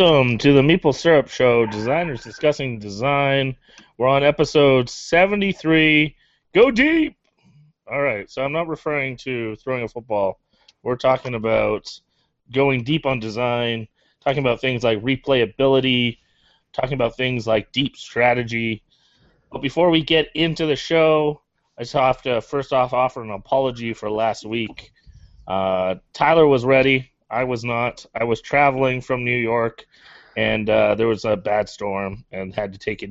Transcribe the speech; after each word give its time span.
Welcome 0.00 0.38
to 0.38 0.54
the 0.54 0.62
Meeple 0.62 0.94
Syrup 0.94 1.28
Show, 1.28 1.66
designers 1.66 2.24
discussing 2.24 2.78
design. 2.78 3.54
We're 3.98 4.08
on 4.08 4.24
episode 4.24 4.88
73. 4.88 6.16
Go 6.54 6.70
deep! 6.70 7.18
All 7.86 8.00
right, 8.00 8.30
so 8.30 8.42
I'm 8.42 8.52
not 8.52 8.66
referring 8.66 9.18
to 9.18 9.56
throwing 9.56 9.84
a 9.84 9.88
football. 9.88 10.40
We're 10.82 10.96
talking 10.96 11.34
about 11.34 11.90
going 12.50 12.82
deep 12.82 13.04
on 13.04 13.20
design, 13.20 13.88
talking 14.24 14.38
about 14.38 14.62
things 14.62 14.84
like 14.84 15.02
replayability, 15.02 16.16
talking 16.72 16.94
about 16.94 17.18
things 17.18 17.46
like 17.46 17.70
deep 17.70 17.94
strategy. 17.94 18.82
But 19.52 19.60
before 19.60 19.90
we 19.90 20.02
get 20.02 20.28
into 20.34 20.64
the 20.64 20.76
show, 20.76 21.42
I 21.76 21.82
just 21.82 21.92
have 21.92 22.22
to 22.22 22.40
first 22.40 22.72
off 22.72 22.94
offer 22.94 23.22
an 23.22 23.32
apology 23.32 23.92
for 23.92 24.10
last 24.10 24.46
week. 24.46 24.92
Uh, 25.46 25.96
Tyler 26.14 26.46
was 26.46 26.64
ready. 26.64 27.09
I 27.30 27.44
was 27.44 27.64
not. 27.64 28.04
I 28.14 28.24
was 28.24 28.40
traveling 28.40 29.00
from 29.00 29.24
New 29.24 29.36
York, 29.36 29.86
and 30.36 30.68
uh, 30.68 30.94
there 30.94 31.06
was 31.06 31.24
a 31.24 31.36
bad 31.36 31.68
storm, 31.68 32.24
and 32.32 32.54
had 32.54 32.72
to 32.72 32.78
take 32.78 33.02
it 33.02 33.10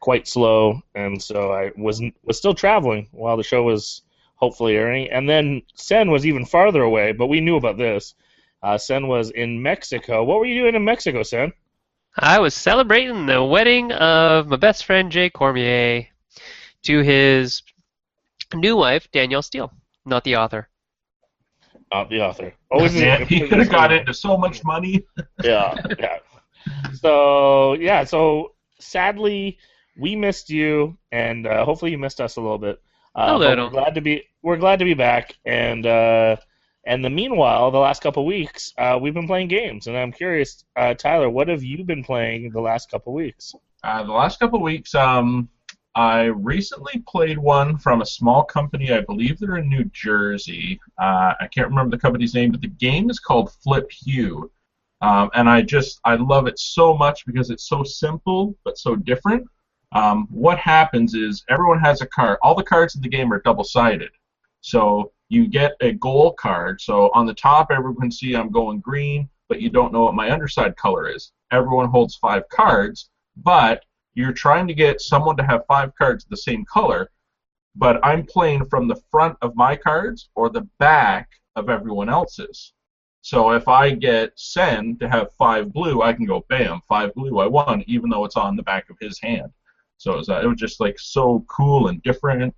quite 0.00 0.28
slow, 0.28 0.82
and 0.94 1.22
so 1.22 1.52
I 1.52 1.72
was 1.76 2.02
was 2.24 2.36
still 2.36 2.54
traveling 2.54 3.08
while 3.12 3.36
the 3.36 3.42
show 3.42 3.62
was 3.62 4.02
hopefully 4.36 4.76
airing. 4.76 5.10
And 5.10 5.28
then 5.28 5.62
Sen 5.74 6.10
was 6.10 6.26
even 6.26 6.44
farther 6.44 6.82
away, 6.82 7.12
but 7.12 7.28
we 7.28 7.40
knew 7.40 7.56
about 7.56 7.78
this. 7.78 8.14
Uh, 8.62 8.76
Sen 8.76 9.08
was 9.08 9.30
in 9.30 9.62
Mexico. 9.62 10.24
What 10.24 10.38
were 10.38 10.46
you 10.46 10.60
doing 10.62 10.74
in 10.74 10.84
Mexico, 10.84 11.22
Sen? 11.22 11.52
I 12.16 12.38
was 12.38 12.54
celebrating 12.54 13.26
the 13.26 13.42
wedding 13.42 13.92
of 13.92 14.48
my 14.48 14.56
best 14.56 14.84
friend 14.84 15.10
Jay 15.10 15.30
Cormier 15.30 16.06
to 16.82 17.00
his 17.00 17.62
new 18.54 18.76
wife 18.76 19.10
Danielle 19.10 19.42
Steele, 19.42 19.72
not 20.04 20.24
the 20.24 20.36
author. 20.36 20.68
Not 21.94 22.10
the 22.10 22.20
author. 22.22 22.52
Oh, 22.72 22.84
is 22.84 23.00
Yeah, 23.00 23.24
he 23.24 23.46
could 23.46 23.60
have 23.60 23.70
got 23.70 23.92
into 23.92 24.12
so 24.12 24.36
much 24.36 24.64
money. 24.64 25.06
yeah, 25.44 25.76
yeah. 25.96 26.18
So 26.94 27.74
yeah, 27.74 28.02
so 28.02 28.54
sadly 28.80 29.58
we 29.96 30.16
missed 30.16 30.50
you, 30.50 30.98
and 31.12 31.46
uh, 31.46 31.64
hopefully 31.64 31.92
you 31.92 31.98
missed 31.98 32.20
us 32.20 32.34
a 32.34 32.40
little 32.40 32.58
bit. 32.58 32.82
Uh, 33.14 33.20
A 33.20 33.38
but 33.38 33.38
little. 33.38 33.66
We're 33.66 33.70
glad 33.70 33.94
to 33.94 34.00
be 34.00 34.24
we're 34.42 34.56
glad 34.56 34.80
to 34.80 34.84
be 34.84 34.94
back, 34.94 35.36
and 35.44 35.86
uh, 35.86 36.34
and 36.84 37.04
the 37.04 37.10
meanwhile, 37.10 37.70
the 37.70 37.78
last 37.78 38.02
couple 38.02 38.26
weeks, 38.26 38.74
uh, 38.76 38.98
we've 39.00 39.14
been 39.14 39.28
playing 39.28 39.46
games, 39.46 39.86
and 39.86 39.96
I'm 39.96 40.10
curious, 40.10 40.64
uh, 40.74 40.94
Tyler, 40.94 41.30
what 41.30 41.46
have 41.46 41.62
you 41.62 41.84
been 41.84 42.02
playing 42.02 42.50
the 42.50 42.60
last 42.60 42.90
couple 42.90 43.12
weeks? 43.12 43.54
Uh, 43.84 44.02
the 44.02 44.12
last 44.12 44.40
couple 44.40 44.58
of 44.58 44.62
weeks, 44.62 44.96
um, 44.96 45.48
I 45.94 46.24
recently 46.24 47.04
played 47.06 47.38
one 47.38 47.78
from 47.78 48.02
a 48.02 48.06
small 48.06 48.44
company. 48.44 48.92
I 48.92 49.00
believe 49.00 49.38
they're 49.38 49.58
in 49.58 49.68
New 49.68 49.84
Jersey. 49.84 50.80
Uh, 50.98 51.34
I 51.40 51.48
can't 51.52 51.68
remember 51.68 51.96
the 51.96 52.00
company's 52.00 52.34
name, 52.34 52.50
but 52.50 52.60
the 52.60 52.68
game 52.68 53.10
is 53.10 53.20
called 53.20 53.52
Flip 53.62 53.88
Hue. 53.90 54.50
Um, 55.00 55.30
and 55.34 55.48
I 55.48 55.62
just 55.62 56.00
I 56.04 56.16
love 56.16 56.46
it 56.46 56.58
so 56.58 56.96
much 56.96 57.26
because 57.26 57.50
it's 57.50 57.68
so 57.68 57.84
simple 57.84 58.56
but 58.64 58.78
so 58.78 58.96
different. 58.96 59.46
Um, 59.92 60.26
what 60.30 60.58
happens 60.58 61.14
is 61.14 61.44
everyone 61.48 61.78
has 61.80 62.00
a 62.00 62.06
card. 62.06 62.38
All 62.42 62.54
the 62.54 62.62
cards 62.64 62.96
in 62.96 63.02
the 63.02 63.08
game 63.08 63.32
are 63.32 63.40
double-sided. 63.40 64.10
So 64.62 65.12
you 65.28 65.46
get 65.46 65.76
a 65.80 65.92
goal 65.92 66.32
card. 66.32 66.80
So 66.80 67.10
on 67.14 67.26
the 67.26 67.34
top, 67.34 67.70
everyone 67.70 68.00
can 68.00 68.10
see 68.10 68.34
I'm 68.34 68.50
going 68.50 68.80
green, 68.80 69.28
but 69.48 69.60
you 69.60 69.70
don't 69.70 69.92
know 69.92 70.04
what 70.04 70.14
my 70.14 70.32
underside 70.32 70.76
color 70.76 71.08
is. 71.08 71.32
Everyone 71.52 71.88
holds 71.88 72.16
five 72.16 72.48
cards, 72.48 73.10
but 73.36 73.84
you're 74.14 74.32
trying 74.32 74.66
to 74.68 74.74
get 74.74 75.00
someone 75.00 75.36
to 75.36 75.44
have 75.44 75.66
five 75.66 75.94
cards 75.96 76.24
the 76.24 76.36
same 76.36 76.64
color, 76.64 77.10
but 77.76 78.04
I'm 78.04 78.24
playing 78.24 78.66
from 78.66 78.88
the 78.88 79.00
front 79.10 79.36
of 79.42 79.56
my 79.56 79.76
cards 79.76 80.28
or 80.34 80.48
the 80.48 80.68
back 80.78 81.28
of 81.56 81.68
everyone 81.68 82.08
else's. 82.08 82.72
So 83.22 83.52
if 83.52 83.68
I 83.68 83.90
get 83.90 84.32
Sen 84.36 84.98
to 84.98 85.08
have 85.08 85.32
five 85.32 85.72
blue, 85.72 86.02
I 86.02 86.12
can 86.12 86.26
go 86.26 86.44
bam, 86.48 86.80
five 86.86 87.14
blue, 87.14 87.38
I 87.38 87.46
won, 87.46 87.82
even 87.86 88.10
though 88.10 88.24
it's 88.24 88.36
on 88.36 88.54
the 88.54 88.62
back 88.62 88.90
of 88.90 88.96
his 89.00 89.18
hand. 89.20 89.50
So 89.96 90.12
it 90.12 90.16
was, 90.16 90.28
uh, 90.28 90.40
it 90.42 90.46
was 90.46 90.58
just 90.58 90.80
like 90.80 90.98
so 90.98 91.44
cool 91.48 91.88
and 91.88 92.02
different. 92.02 92.54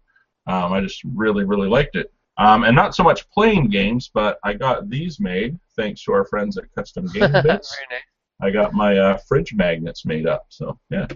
Um, 0.47 0.73
I 0.73 0.81
just 0.81 1.03
really, 1.05 1.45
really 1.45 1.69
liked 1.69 1.97
it. 1.97 2.13
Um, 2.39 2.65
and 2.65 2.77
not 2.77 2.95
so 2.95 3.03
much 3.03 3.29
playing 3.31 3.71
games, 3.71 4.11
but 4.13 4.39
I 4.45 4.53
got 4.53 4.91
these 4.91 5.21
made 5.21 5.59
thanks 5.77 6.03
to 6.05 6.13
our 6.13 6.25
friends 6.25 6.59
at 6.59 6.65
Custom 6.75 7.07
Game 7.07 7.33
Bits. 7.43 7.77
Very 7.77 7.87
nice. 7.91 8.03
I 8.43 8.51
got 8.51 8.75
my 8.75 8.99
uh, 8.99 9.17
fridge 9.19 9.55
magnets 9.55 10.05
made 10.05 10.27
up. 10.27 10.47
So 10.49 10.79
yeah, 10.91 11.07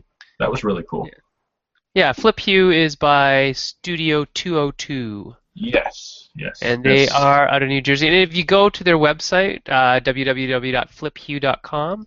that 0.41 0.51
was 0.51 0.65
really 0.65 0.83
cool. 0.91 1.07
Yeah. 1.07 1.19
Yeah, 1.95 2.13
Flip 2.13 2.39
Hue 2.41 2.71
is 2.71 2.95
by 2.97 3.53
Studio 3.53 4.25
202, 4.35 5.35
Yes, 5.55 6.29
yes. 6.37 6.63
and 6.63 6.85
they 6.85 7.01
yes. 7.03 7.11
are 7.13 7.49
out 7.49 7.63
of 7.65 7.69
New 7.69 7.81
Jersey. 7.81 8.07
And 8.07 8.15
if 8.17 8.33
you 8.35 8.45
go 8.45 8.69
to 8.71 8.85
their 8.85 8.97
website, 8.97 9.61
uh, 9.69 9.99
www.fliphue.com, 10.01 12.07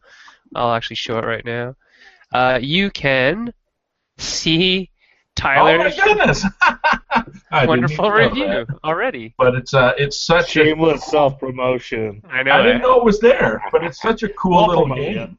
I'll 0.56 0.74
actually 0.74 0.96
show 0.96 1.18
it 1.20 1.26
right 1.26 1.44
now. 1.46 1.76
Uh, 2.32 2.60
you 2.62 2.90
can 2.92 3.54
see 4.18 4.90
Oh 5.42 5.46
my 5.46 5.54
Tyler's 5.56 6.00
goodness! 6.00 6.46
Wonderful 7.52 8.12
review 8.12 8.46
that. 8.46 8.68
already. 8.84 9.34
But 9.38 9.56
it's 9.56 9.74
uh, 9.74 9.94
it's 9.98 10.24
such 10.26 10.56
a. 10.58 10.64
Shameless 10.66 11.06
self 11.08 11.40
promotion. 11.40 12.22
I 12.30 12.44
know. 12.44 12.52
I 12.54 12.62
didn't 12.64 12.82
know 12.84 12.98
it 13.00 13.04
was 13.04 13.20
there, 13.20 13.62
but 13.72 13.84
it's 13.84 14.00
such 14.00 14.22
a 14.24 14.30
cool 14.30 14.68
little 14.68 14.94
game. 14.96 15.38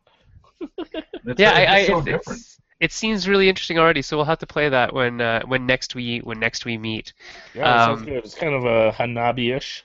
It's, 0.60 1.38
Yeah, 1.40 1.50
uh, 1.50 1.54
I, 1.54 1.64
I, 1.64 1.78
it's 1.78 1.88
so 1.88 1.98
it's, 1.98 2.04
different. 2.06 2.40
it's, 2.40 2.53
it 2.84 2.92
seems 2.92 3.26
really 3.26 3.48
interesting 3.48 3.78
already. 3.78 4.02
So 4.02 4.16
we'll 4.16 4.26
have 4.26 4.38
to 4.40 4.46
play 4.46 4.68
that 4.68 4.92
when 4.92 5.20
uh, 5.20 5.42
when 5.46 5.66
next 5.66 5.94
we 5.94 6.18
when 6.18 6.38
next 6.38 6.64
we 6.64 6.76
meet. 6.76 7.12
Yeah, 7.54 7.64
that 7.72 7.84
sounds 7.84 8.00
Um, 8.00 8.06
good. 8.06 8.24
It's 8.24 8.34
kind 8.34 8.54
of 8.54 8.64
a 8.64 8.92
Hanabi-ish. 8.92 9.84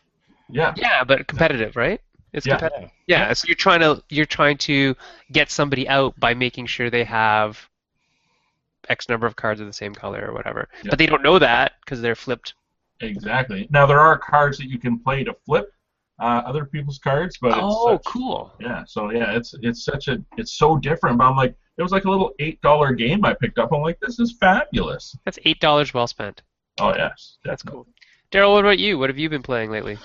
Yeah, 0.50 0.74
Yeah, 0.76 1.04
but 1.04 1.28
competitive, 1.28 1.76
right? 1.76 2.02
It's 2.34 2.46
Yeah. 2.46 2.58
competitive. 2.58 2.90
Yeah, 3.08 3.34
so 3.34 3.46
you're 3.48 3.56
trying 3.56 3.80
to 3.82 4.04
you're 4.10 4.26
trying 4.40 4.58
to 4.70 4.96
get 5.32 5.50
somebody 5.50 5.88
out 5.88 6.20
by 6.20 6.34
making 6.34 6.66
sure 6.68 6.90
they 6.90 7.06
have 7.06 7.70
X 8.90 9.08
number 9.08 9.26
of 9.28 9.36
cards 9.38 9.62
of 9.62 9.68
the 9.68 9.74
same 9.74 9.96
color 9.96 10.26
or 10.28 10.34
whatever. 10.34 10.68
Yeah. 10.84 10.90
But 10.90 11.00
they 11.00 11.06
don't 11.06 11.24
know 11.24 11.40
that 11.40 11.74
because 11.82 12.02
they're 12.02 12.16
flipped. 12.16 12.54
exactly. 13.02 13.68
Now 13.72 13.86
there 13.86 14.00
are 14.00 14.18
cards 14.18 14.58
that 14.58 14.68
you 14.70 14.80
can 14.80 15.00
play 15.00 15.24
to 15.24 15.34
flip 15.46 15.74
uh, 16.20 16.42
other 16.46 16.66
people's 16.66 17.00
cards, 17.00 17.38
but 17.42 17.50
it's 17.50 17.58
Oh, 17.62 17.96
such, 17.98 18.06
cool. 18.06 18.54
Yeah, 18.60 18.84
so 18.86 19.12
yeah, 19.12 19.32
it's 19.36 19.54
it's 19.62 19.84
such 19.84 20.08
a 20.08 20.22
it's 20.38 20.54
so 20.58 20.78
different. 20.78 21.18
But 21.18 21.26
I'm 21.26 21.36
like, 21.36 21.56
it 21.78 21.84
was 21.84 21.92
like 21.92 22.06
a 22.06 22.10
little 22.10 22.32
eight 22.40 22.62
dollar 22.62 22.92
game 22.94 23.24
I 23.26 23.34
picked 23.34 23.58
up. 23.58 23.72
I'm 23.72 23.82
like, 23.82 24.00
this 24.02 24.20
is 24.20 24.36
fabulous. 24.40 25.16
That's 25.26 25.40
eight 25.46 25.60
dollars 25.60 25.94
well 25.94 26.08
spent. 26.08 26.42
Oh 26.80 26.94
yes, 26.96 27.38
That's 27.44 27.64
cool. 27.64 27.88
Daryl, 28.32 28.54
what 28.54 28.64
about 28.64 28.80
you? 28.80 29.00
What 29.00 29.10
have 29.10 29.18
you 29.18 29.30
been 29.30 29.42
playing 29.42 29.72
lately? 29.72 29.98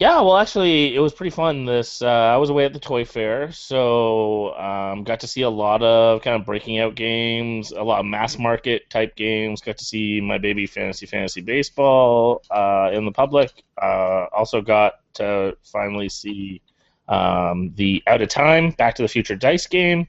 Yeah, 0.00 0.22
well, 0.22 0.38
actually, 0.38 0.96
it 0.96 0.98
was 0.98 1.12
pretty 1.12 1.30
fun. 1.30 1.66
This 1.66 2.00
uh, 2.00 2.06
I 2.08 2.38
was 2.38 2.48
away 2.48 2.64
at 2.64 2.72
the 2.72 2.80
toy 2.80 3.04
fair, 3.04 3.52
so 3.52 4.54
um, 4.56 5.04
got 5.04 5.20
to 5.20 5.26
see 5.26 5.42
a 5.42 5.50
lot 5.50 5.82
of 5.82 6.22
kind 6.22 6.36
of 6.40 6.46
breaking 6.46 6.78
out 6.78 6.94
games, 6.94 7.70
a 7.72 7.82
lot 7.82 8.00
of 8.00 8.06
mass 8.06 8.38
market 8.38 8.88
type 8.88 9.14
games. 9.14 9.60
Got 9.60 9.76
to 9.76 9.84
see 9.84 10.22
my 10.22 10.38
baby 10.38 10.66
fantasy 10.66 11.04
fantasy 11.04 11.42
baseball 11.42 12.42
uh, 12.50 12.90
in 12.94 13.04
the 13.04 13.12
public. 13.12 13.62
Uh, 13.80 14.24
also 14.32 14.62
got 14.62 14.94
to 15.14 15.54
finally 15.64 16.08
see 16.08 16.62
um, 17.08 17.74
the 17.76 18.02
Out 18.06 18.22
of 18.22 18.30
Time 18.30 18.70
Back 18.70 18.94
to 18.94 19.02
the 19.02 19.08
Future 19.08 19.36
dice 19.36 19.66
game 19.66 20.08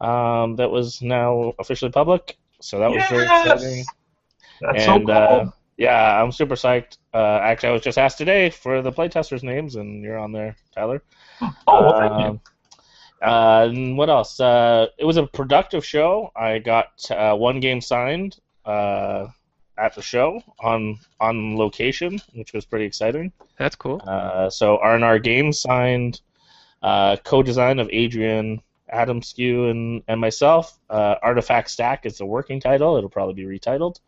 um, 0.00 0.54
that 0.56 0.70
was 0.70 1.02
now 1.02 1.54
officially 1.58 1.90
public. 1.90 2.38
So 2.60 2.78
that 2.78 2.90
was 2.90 3.02
very 3.10 3.24
Yes! 3.24 3.52
exciting. 3.52 3.84
That's 4.60 4.84
and 4.84 5.08
so 5.08 5.12
cool. 5.12 5.52
Yeah, 5.76 6.22
I'm 6.22 6.32
super 6.32 6.54
psyched. 6.54 6.98
Uh, 7.12 7.40
actually, 7.42 7.70
I 7.70 7.72
was 7.72 7.82
just 7.82 7.98
asked 7.98 8.18
today 8.18 8.50
for 8.50 8.80
the 8.82 8.92
playtesters' 8.92 9.42
names, 9.42 9.74
and 9.76 10.02
you're 10.02 10.18
on 10.18 10.32
there, 10.32 10.56
Tyler. 10.74 11.02
oh, 11.40 11.50
well, 11.66 11.98
thank 11.98 12.20
you. 12.20 12.26
Um, 12.26 12.40
Uh, 13.22 13.68
and 13.70 13.96
what 13.96 14.10
else? 14.10 14.38
Uh, 14.38 14.86
it 14.98 15.04
was 15.04 15.16
a 15.16 15.26
productive 15.26 15.84
show. 15.84 16.30
I 16.36 16.58
got 16.58 17.10
uh, 17.10 17.34
one 17.34 17.58
game 17.58 17.80
signed 17.80 18.36
uh, 18.66 19.28
at 19.78 19.94
the 19.94 20.02
show 20.02 20.42
on 20.60 20.98
on 21.20 21.56
location, 21.56 22.20
which 22.34 22.52
was 22.52 22.66
pretty 22.66 22.84
exciting. 22.84 23.32
That's 23.58 23.76
cool. 23.76 24.02
Uh, 24.06 24.50
so 24.50 24.76
R&R 24.76 25.18
Games 25.20 25.58
signed 25.60 26.20
uh, 26.82 27.16
co-design 27.24 27.78
of 27.78 27.88
Adrian 27.90 28.60
Adamescu 28.92 29.70
and, 29.70 30.02
and 30.06 30.20
myself. 30.20 30.78
Uh, 30.90 31.14
Artifact 31.22 31.70
Stack 31.70 32.04
is 32.04 32.18
the 32.18 32.26
working 32.26 32.60
title. 32.60 32.96
It'll 32.98 33.08
probably 33.08 33.34
be 33.34 33.44
retitled. 33.58 34.00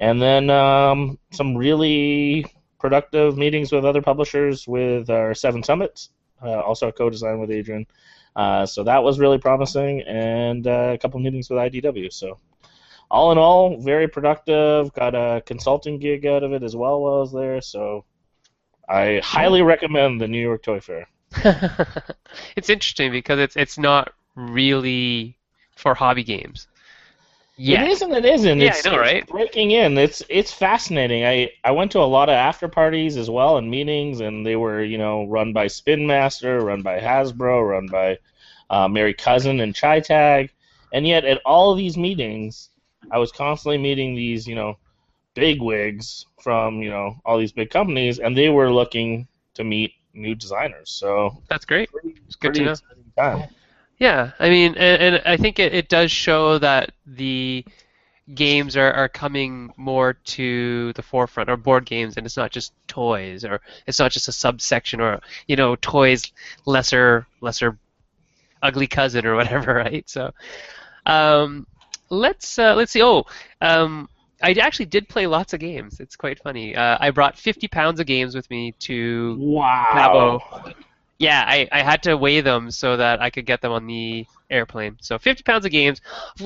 And 0.00 0.22
then 0.22 0.50
um, 0.50 1.18
some 1.32 1.56
really 1.56 2.46
productive 2.78 3.36
meetings 3.36 3.72
with 3.72 3.84
other 3.84 4.02
publishers 4.02 4.66
with 4.68 5.10
our 5.10 5.34
Seven 5.34 5.62
Summits, 5.62 6.10
uh, 6.42 6.60
also 6.60 6.88
a 6.88 6.92
co-design 6.92 7.40
with 7.40 7.50
Adrian. 7.50 7.86
Uh, 8.36 8.64
so 8.64 8.84
that 8.84 9.02
was 9.02 9.18
really 9.18 9.38
promising, 9.38 10.02
and 10.02 10.66
uh, 10.66 10.92
a 10.94 10.98
couple 10.98 11.18
meetings 11.18 11.50
with 11.50 11.58
IDW. 11.58 12.12
So 12.12 12.38
all 13.10 13.32
in 13.32 13.38
all, 13.38 13.80
very 13.80 14.06
productive. 14.06 14.92
Got 14.92 15.14
a 15.14 15.42
consulting 15.44 15.98
gig 15.98 16.26
out 16.26 16.44
of 16.44 16.52
it 16.52 16.62
as 16.62 16.76
well 16.76 17.00
while 17.00 17.16
I 17.16 17.20
was 17.20 17.32
there. 17.32 17.60
So 17.60 18.04
I 18.88 19.20
highly 19.24 19.62
recommend 19.62 20.20
the 20.20 20.28
New 20.28 20.40
York 20.40 20.62
Toy 20.62 20.80
Fair. 20.80 21.08
it's 22.56 22.70
interesting 22.70 23.12
because 23.12 23.38
it's 23.38 23.56
it's 23.56 23.78
not 23.78 24.12
really 24.34 25.36
for 25.76 25.94
hobby 25.94 26.24
games. 26.24 26.68
Yeah. 27.60 27.82
It 27.82 27.90
isn't. 27.90 28.12
It 28.12 28.24
isn't. 28.24 28.60
Yeah, 28.60 28.68
it's, 28.68 28.86
I 28.86 28.90
know, 28.90 29.02
it's 29.02 29.30
breaking 29.30 29.72
in. 29.72 29.98
It's 29.98 30.22
it's 30.28 30.52
fascinating. 30.52 31.24
I 31.24 31.50
I 31.64 31.72
went 31.72 31.90
to 31.92 31.98
a 31.98 32.06
lot 32.06 32.28
of 32.28 32.34
after 32.34 32.68
parties 32.68 33.16
as 33.16 33.28
well 33.28 33.56
and 33.56 33.68
meetings, 33.68 34.20
and 34.20 34.46
they 34.46 34.54
were 34.54 34.84
you 34.84 34.96
know 34.96 35.24
run 35.24 35.52
by 35.52 35.66
Spin 35.66 36.06
Master, 36.06 36.60
run 36.60 36.82
by 36.82 37.00
Hasbro, 37.00 37.68
run 37.68 37.88
by 37.88 38.18
uh, 38.70 38.86
Mary 38.86 39.12
Cousin 39.12 39.58
and 39.58 39.74
Chai 39.74 39.98
Tag, 39.98 40.52
and 40.92 41.04
yet 41.04 41.24
at 41.24 41.40
all 41.44 41.72
of 41.72 41.78
these 41.78 41.96
meetings, 41.96 42.70
I 43.10 43.18
was 43.18 43.32
constantly 43.32 43.78
meeting 43.78 44.14
these 44.14 44.46
you 44.46 44.54
know 44.54 44.78
big 45.34 45.60
wigs 45.60 46.26
from 46.40 46.80
you 46.80 46.90
know 46.90 47.16
all 47.24 47.38
these 47.38 47.52
big 47.52 47.70
companies, 47.70 48.20
and 48.20 48.36
they 48.36 48.50
were 48.50 48.72
looking 48.72 49.26
to 49.54 49.64
meet 49.64 49.94
new 50.14 50.36
designers. 50.36 50.90
So 50.90 51.42
That's 51.48 51.64
great. 51.64 51.90
pretty, 51.90 52.20
It's 52.26 52.36
good 52.36 52.54
to 52.54 52.64
know. 52.64 52.74
time. 53.16 53.48
Yeah, 53.98 54.32
I 54.38 54.48
mean, 54.48 54.74
and, 54.76 55.14
and 55.16 55.22
I 55.26 55.36
think 55.36 55.58
it, 55.58 55.74
it 55.74 55.88
does 55.88 56.10
show 56.10 56.58
that 56.58 56.92
the 57.06 57.64
games 58.34 58.76
are, 58.76 58.92
are 58.92 59.08
coming 59.08 59.72
more 59.76 60.14
to 60.14 60.92
the 60.94 61.02
forefront, 61.02 61.50
or 61.50 61.56
board 61.56 61.86
games, 61.86 62.16
and 62.16 62.26
it's 62.26 62.36
not 62.36 62.50
just 62.50 62.72
toys, 62.88 63.44
or 63.44 63.60
it's 63.86 63.98
not 63.98 64.12
just 64.12 64.28
a 64.28 64.32
subsection, 64.32 65.00
or 65.00 65.20
you 65.48 65.56
know, 65.56 65.76
toys 65.76 66.32
lesser 66.66 67.26
lesser 67.40 67.78
ugly 68.62 68.86
cousin 68.86 69.26
or 69.26 69.34
whatever, 69.36 69.74
right? 69.84 70.08
So, 70.08 70.32
um, 71.06 71.66
let's 72.10 72.58
uh, 72.58 72.74
let's 72.74 72.92
see. 72.92 73.02
Oh, 73.02 73.24
um, 73.60 74.08
I 74.42 74.52
actually 74.52 74.86
did 74.86 75.08
play 75.08 75.26
lots 75.26 75.52
of 75.54 75.60
games. 75.60 76.00
It's 76.00 76.16
quite 76.16 76.38
funny. 76.40 76.76
Uh, 76.76 76.96
I 77.00 77.10
brought 77.10 77.38
50 77.38 77.68
pounds 77.68 78.00
of 78.00 78.06
games 78.06 78.34
with 78.34 78.48
me 78.50 78.74
to 78.80 79.40
Wow. 79.40 79.90
Cabo. 79.92 80.40
Yeah, 81.18 81.44
I, 81.46 81.68
I 81.72 81.82
had 81.82 82.02
to 82.04 82.16
weigh 82.16 82.40
them 82.40 82.70
so 82.70 82.96
that 82.96 83.20
I 83.20 83.30
could 83.30 83.44
get 83.44 83.60
them 83.60 83.72
on 83.72 83.86
the 83.86 84.26
airplane. 84.50 84.96
So 85.00 85.18
50 85.18 85.42
pounds 85.42 85.64
of 85.64 85.72
games. 85.72 86.00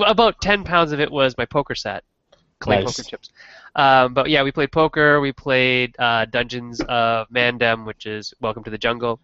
About 0.06 0.40
10 0.40 0.64
pounds 0.64 0.92
of 0.92 1.00
it 1.00 1.10
was 1.10 1.36
my 1.36 1.44
poker 1.44 1.74
set, 1.74 2.04
clay 2.58 2.76
Nice. 2.82 2.96
poker 2.96 3.02
chips. 3.08 3.30
Um, 3.74 4.14
but 4.14 4.30
yeah, 4.30 4.42
we 4.42 4.50
played 4.52 4.72
poker. 4.72 5.20
We 5.20 5.32
played 5.32 5.94
uh, 5.98 6.24
Dungeons 6.26 6.82
of 6.88 7.30
Mandom, 7.30 7.84
which 7.84 8.06
is 8.06 8.32
Welcome 8.40 8.64
to 8.64 8.70
the 8.70 8.78
Jungle. 8.78 9.20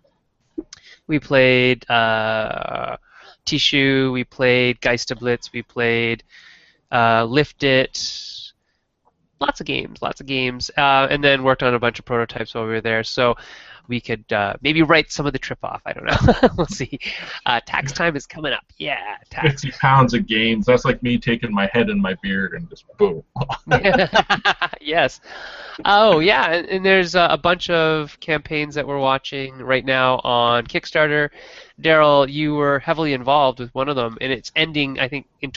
We 1.07 1.19
played 1.19 1.89
uh, 1.91 2.99
Tichu. 3.47 4.13
We 4.13 4.25
played 4.25 4.81
Geisterblitz. 4.81 5.53
We 5.53 5.63
played 5.63 6.25
uh, 6.93 7.25
Lift 7.25 7.63
It. 7.63 7.97
Lots 9.41 9.61
of 9.61 9.67
games, 9.67 10.03
lots 10.03 10.21
of 10.21 10.27
games, 10.27 10.69
uh, 10.77 11.07
and 11.09 11.23
then 11.23 11.45
worked 11.45 11.63
on 11.63 11.73
a 11.73 11.79
bunch 11.79 12.01
of 12.01 12.05
prototypes 12.05 12.55
while 12.55 12.65
we 12.65 12.71
were 12.71 12.81
there. 12.81 13.05
So 13.05 13.37
we 13.89 14.01
could 14.01 14.31
uh, 14.33 14.55
maybe 14.61 14.83
write 14.83 15.11
some 15.11 15.27
of 15.27 15.33
the 15.33 15.39
trip 15.39 15.59
off. 15.63 15.81
I 15.87 15.93
don't 15.93 16.05
know. 16.05 16.49
we'll 16.57 16.67
see. 16.67 16.99
Uh, 17.47 17.61
tax 17.67 17.93
time 17.93 18.17
is 18.17 18.27
coming 18.27 18.53
up. 18.53 18.65
Yeah, 18.79 19.17
tax. 19.31 19.63
50 19.63 19.79
pounds 19.79 20.15
of 20.15 20.27
gains. 20.27 20.67
That's 20.67 20.85
like 20.85 21.03
me 21.03 21.19
taking 21.19 21.53
my 21.53 21.69
head 21.73 21.91
in 21.91 22.01
my 22.01 22.15
beard 22.23 22.53
and 22.53 22.69
just 22.69 22.85
boom. 22.99 23.23
yes. 24.81 25.21
Oh 25.85 26.21
yeah, 26.21 26.53
and, 26.53 26.69
and 26.69 26.85
there's 26.85 27.15
uh, 27.15 27.29
a 27.31 27.39
bunch 27.39 27.71
of 27.71 28.19
campaigns 28.21 28.75
that 28.75 28.87
we're 28.87 28.99
watching 28.99 29.57
right 29.59 29.85
now 29.85 30.21
on 30.25 30.67
Kickstarter. 30.67 31.31
Daryl, 31.81 32.31
you 32.31 32.55
were 32.55 32.81
heavily 32.81 33.13
involved 33.13 33.61
with 33.61 33.75
one 33.75 33.89
of 33.89 33.97
them, 33.97 34.19
and 34.21 34.33
it's 34.33 34.51
ending, 34.57 34.99
I 34.99 35.09
think, 35.09 35.27
in 35.41 35.51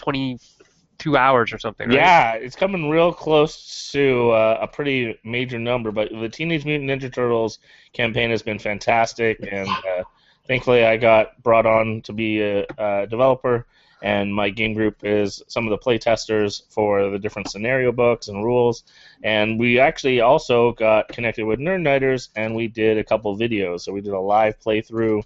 22 1.01 1.18
hours 1.18 1.53
or 1.53 1.59
something. 1.59 1.89
Right? 1.89 1.98
Yeah, 1.98 2.33
it's 2.33 2.56
coming 2.56 2.89
real 2.89 3.13
close 3.13 3.89
to 3.92 4.31
uh, 4.31 4.59
a 4.62 4.68
pretty 4.68 5.19
major 5.24 5.59
number, 5.59 5.92
but 5.92 6.09
the 6.12 6.30
Teenage 6.30 6.65
Mutant 6.65 6.89
Ninja 6.89 7.13
Turtles 7.13 7.59
campaign 7.94 8.30
has 8.30 8.42
been 8.42 8.59
fantastic, 8.59 9.39
and 9.51 9.68
uh, 9.68 10.03
thankfully 10.48 10.86
I 10.86 10.98
got 10.98 11.42
brought 11.42 11.65
on 11.65 12.01
to 12.03 12.13
be 12.13 12.42
a, 12.42 12.65
a 12.77 13.07
developer, 13.07 13.65
and 14.01 14.33
my 14.33 14.50
game 14.50 14.74
group 14.74 14.98
is 15.03 15.42
some 15.48 15.65
of 15.65 15.71
the 15.71 15.77
play 15.77 15.98
testers 15.98 16.63
for 16.69 17.09
the 17.09 17.19
different 17.19 17.50
scenario 17.50 17.92
books 17.92 18.27
and 18.27 18.44
rules, 18.44 18.83
and 19.24 19.59
we 19.59 19.80
actually 19.80 20.21
also 20.21 20.74
got 20.74 21.07
connected 21.09 21.45
with 21.45 21.59
Nerd 21.59 21.81
Nighters, 21.81 22.30
and 22.36 22.56
we 22.56 22.68
did 22.68 22.97
a 22.97 23.04
couple 23.04 23.36
videos, 23.38 23.81
so 23.81 23.92
we 23.92 24.01
did 24.01 24.13
a 24.13 24.19
live 24.19 24.59
playthrough, 24.59 25.24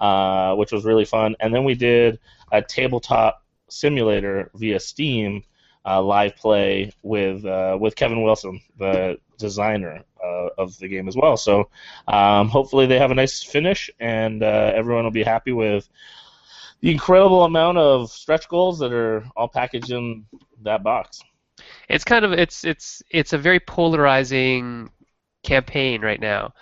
uh, 0.00 0.54
which 0.54 0.72
was 0.72 0.84
really 0.84 1.04
fun, 1.04 1.36
and 1.40 1.54
then 1.54 1.64
we 1.64 1.74
did 1.74 2.18
a 2.52 2.62
tabletop 2.62 3.42
simulator 3.68 4.50
via 4.54 4.80
Steam 4.80 5.42
uh, 5.84 6.02
live 6.02 6.36
play 6.36 6.92
with 7.02 7.44
uh, 7.44 7.76
with 7.80 7.94
Kevin 7.94 8.22
Wilson, 8.22 8.60
the 8.78 9.18
designer 9.38 10.02
uh, 10.22 10.48
of 10.58 10.76
the 10.78 10.88
game 10.88 11.08
as 11.08 11.16
well. 11.16 11.36
So 11.36 11.68
um, 12.08 12.48
hopefully 12.48 12.86
they 12.86 12.98
have 12.98 13.10
a 13.10 13.14
nice 13.14 13.42
finish, 13.42 13.88
and 14.00 14.42
uh, 14.42 14.72
everyone 14.74 15.04
will 15.04 15.12
be 15.12 15.22
happy 15.22 15.52
with 15.52 15.88
the 16.80 16.90
incredible 16.90 17.44
amount 17.44 17.78
of 17.78 18.10
stretch 18.10 18.48
goals 18.48 18.78
that 18.80 18.92
are 18.92 19.24
all 19.36 19.48
packaged 19.48 19.90
in 19.90 20.26
that 20.62 20.82
box. 20.82 21.20
it's 21.88 22.04
kind 22.04 22.24
of 22.24 22.32
it's 22.32 22.64
it's 22.64 23.02
it's 23.10 23.32
a 23.32 23.38
very 23.38 23.60
polarizing 23.60 24.90
campaign 25.42 26.02
right 26.02 26.20
now. 26.20 26.52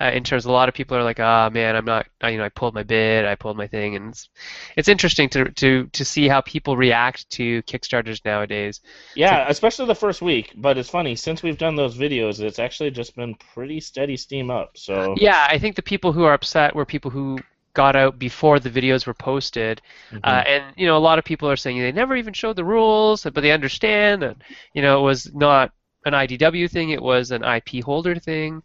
Uh, 0.00 0.10
in 0.12 0.24
terms, 0.24 0.44
of 0.44 0.50
a 0.50 0.52
lot 0.52 0.68
of 0.68 0.74
people 0.74 0.96
are 0.96 1.04
like, 1.04 1.20
"Ah, 1.20 1.48
man, 1.52 1.76
I'm 1.76 1.84
not. 1.84 2.06
You 2.22 2.38
know, 2.38 2.44
I 2.44 2.48
pulled 2.48 2.74
my 2.74 2.82
bid, 2.82 3.24
I 3.24 3.36
pulled 3.36 3.56
my 3.56 3.68
thing," 3.68 3.94
and 3.94 4.08
it's, 4.10 4.28
it's 4.76 4.88
interesting 4.88 5.28
to, 5.30 5.50
to 5.52 5.86
to 5.86 6.04
see 6.04 6.26
how 6.26 6.40
people 6.40 6.76
react 6.76 7.30
to 7.30 7.62
Kickstarters 7.62 8.24
nowadays. 8.24 8.80
Yeah, 9.14 9.46
especially 9.48 9.86
the 9.86 9.94
first 9.94 10.20
week. 10.20 10.52
But 10.56 10.78
it's 10.78 10.90
funny 10.90 11.14
since 11.14 11.42
we've 11.42 11.58
done 11.58 11.76
those 11.76 11.96
videos, 11.96 12.40
it's 12.40 12.58
actually 12.58 12.90
just 12.90 13.14
been 13.14 13.36
pretty 13.54 13.80
steady 13.80 14.16
steam 14.16 14.50
up. 14.50 14.76
So 14.76 15.14
Yeah, 15.16 15.46
I 15.48 15.58
think 15.58 15.76
the 15.76 15.82
people 15.82 16.12
who 16.12 16.24
are 16.24 16.34
upset 16.34 16.74
were 16.74 16.84
people 16.84 17.10
who 17.10 17.38
got 17.74 17.96
out 17.96 18.18
before 18.18 18.60
the 18.60 18.70
videos 18.70 19.06
were 19.06 19.14
posted, 19.14 19.80
mhm. 20.10 20.20
uh, 20.24 20.44
and 20.46 20.64
you 20.76 20.86
know, 20.86 20.96
a 20.96 20.98
lot 20.98 21.18
of 21.18 21.24
people 21.24 21.48
are 21.50 21.56
saying 21.56 21.78
they 21.78 21.92
never 21.92 22.16
even 22.16 22.32
showed 22.32 22.56
the 22.56 22.64
rules, 22.64 23.22
but 23.22 23.42
they 23.42 23.52
understand 23.52 24.22
that 24.22 24.36
you 24.72 24.82
know 24.82 24.98
it 24.98 25.02
was 25.02 25.32
not 25.34 25.72
an 26.04 26.14
IDW 26.14 26.70
thing; 26.70 26.90
it 26.90 27.02
was 27.02 27.30
an 27.30 27.44
IP 27.44 27.84
holder 27.84 28.16
thing. 28.16 28.62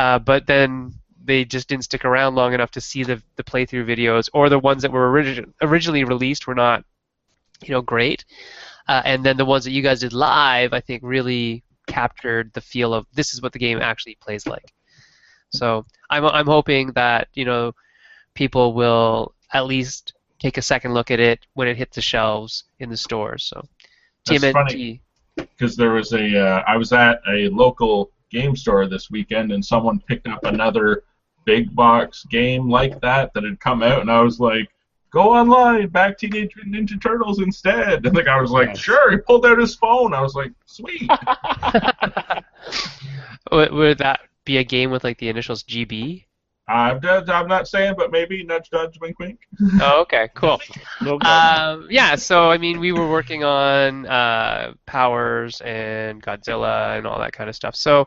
Uh, 0.00 0.18
but 0.18 0.46
then 0.46 0.94
they 1.22 1.44
just 1.44 1.68
didn't 1.68 1.84
stick 1.84 2.06
around 2.06 2.34
long 2.34 2.54
enough 2.54 2.70
to 2.70 2.80
see 2.80 3.02
the 3.04 3.22
the 3.36 3.44
playthrough 3.44 3.84
videos, 3.84 4.30
or 4.32 4.48
the 4.48 4.58
ones 4.58 4.80
that 4.80 4.90
were 4.90 5.12
origi- 5.12 5.52
originally 5.60 6.04
released 6.04 6.46
were 6.46 6.54
not, 6.54 6.84
you 7.62 7.72
know, 7.74 7.82
great. 7.82 8.24
Uh, 8.88 9.02
and 9.04 9.22
then 9.22 9.36
the 9.36 9.44
ones 9.44 9.62
that 9.64 9.72
you 9.72 9.82
guys 9.82 10.00
did 10.00 10.14
live, 10.14 10.72
I 10.72 10.80
think, 10.80 11.02
really 11.04 11.62
captured 11.86 12.50
the 12.54 12.62
feel 12.62 12.94
of 12.94 13.04
this 13.12 13.34
is 13.34 13.42
what 13.42 13.52
the 13.52 13.58
game 13.58 13.78
actually 13.82 14.16
plays 14.22 14.46
like. 14.46 14.72
So 15.50 15.84
I'm 16.08 16.24
I'm 16.24 16.46
hoping 16.46 16.92
that 16.92 17.28
you 17.34 17.44
know 17.44 17.74
people 18.32 18.72
will 18.72 19.34
at 19.52 19.66
least 19.66 20.14
take 20.38 20.56
a 20.56 20.62
second 20.62 20.94
look 20.94 21.10
at 21.10 21.20
it 21.20 21.40
when 21.52 21.68
it 21.68 21.76
hits 21.76 21.96
the 21.96 22.00
shelves 22.00 22.64
in 22.78 22.88
the 22.88 22.96
stores. 22.96 23.44
So 23.44 23.60
That's 24.24 24.42
TMNT. 24.44 25.00
because 25.36 25.76
there 25.76 25.92
was 25.92 26.14
a 26.14 26.24
uh, 26.46 26.62
I 26.66 26.78
was 26.78 26.90
at 26.94 27.20
a 27.28 27.50
local 27.50 28.12
game 28.30 28.56
store 28.56 28.86
this 28.88 29.10
weekend 29.10 29.52
and 29.52 29.64
someone 29.64 30.00
picked 30.00 30.26
up 30.28 30.44
another 30.44 31.02
big 31.44 31.74
box 31.74 32.24
game 32.30 32.68
like 32.68 33.00
that 33.00 33.32
that 33.34 33.44
had 33.44 33.58
come 33.60 33.82
out 33.82 34.00
and 34.00 34.10
I 34.10 34.20
was 34.20 34.40
like 34.40 34.68
go 35.10 35.34
online 35.34 35.88
back 35.88 36.18
Teenage 36.18 36.52
Mutant 36.56 36.90
Ninja 36.90 37.00
Turtles 37.02 37.40
instead 37.40 38.06
and 38.06 38.16
the 38.16 38.22
guy 38.22 38.40
was 38.40 38.50
like 38.50 38.68
Nice. 38.68 38.78
sure 38.78 39.10
he 39.10 39.16
pulled 39.18 39.46
out 39.46 39.58
his 39.58 39.74
phone 39.74 40.14
I 40.14 40.20
was 40.20 40.34
like 40.34 40.52
sweet 40.66 41.10
would, 43.52 43.72
would 43.72 43.98
that 43.98 44.20
be 44.44 44.58
a 44.58 44.64
game 44.64 44.90
with 44.90 45.04
like 45.04 45.18
the 45.18 45.28
initials 45.28 45.62
GB? 45.64 46.24
I'm, 46.70 47.00
I'm 47.04 47.48
not 47.48 47.68
saying 47.68 47.94
but 47.96 48.10
maybe 48.10 48.44
nudge 48.44 48.68
nudge 48.72 48.98
wink 49.00 49.18
wink 49.18 49.40
Oh, 49.80 50.02
okay, 50.02 50.28
cool. 50.34 50.60
No 51.02 51.18
comment. 51.18 51.24
Um, 51.26 51.88
yeah, 51.90 52.14
so 52.16 52.50
I 52.50 52.58
mean, 52.58 52.78
we 52.78 52.92
were 52.92 53.08
working 53.08 53.42
on 53.42 54.06
uh, 54.06 54.74
Powers 54.86 55.60
and 55.62 56.22
Godzilla 56.22 56.98
and 56.98 57.06
all 57.06 57.18
that 57.18 57.32
kind 57.32 57.48
of 57.48 57.56
stuff. 57.56 57.74
So 57.74 58.06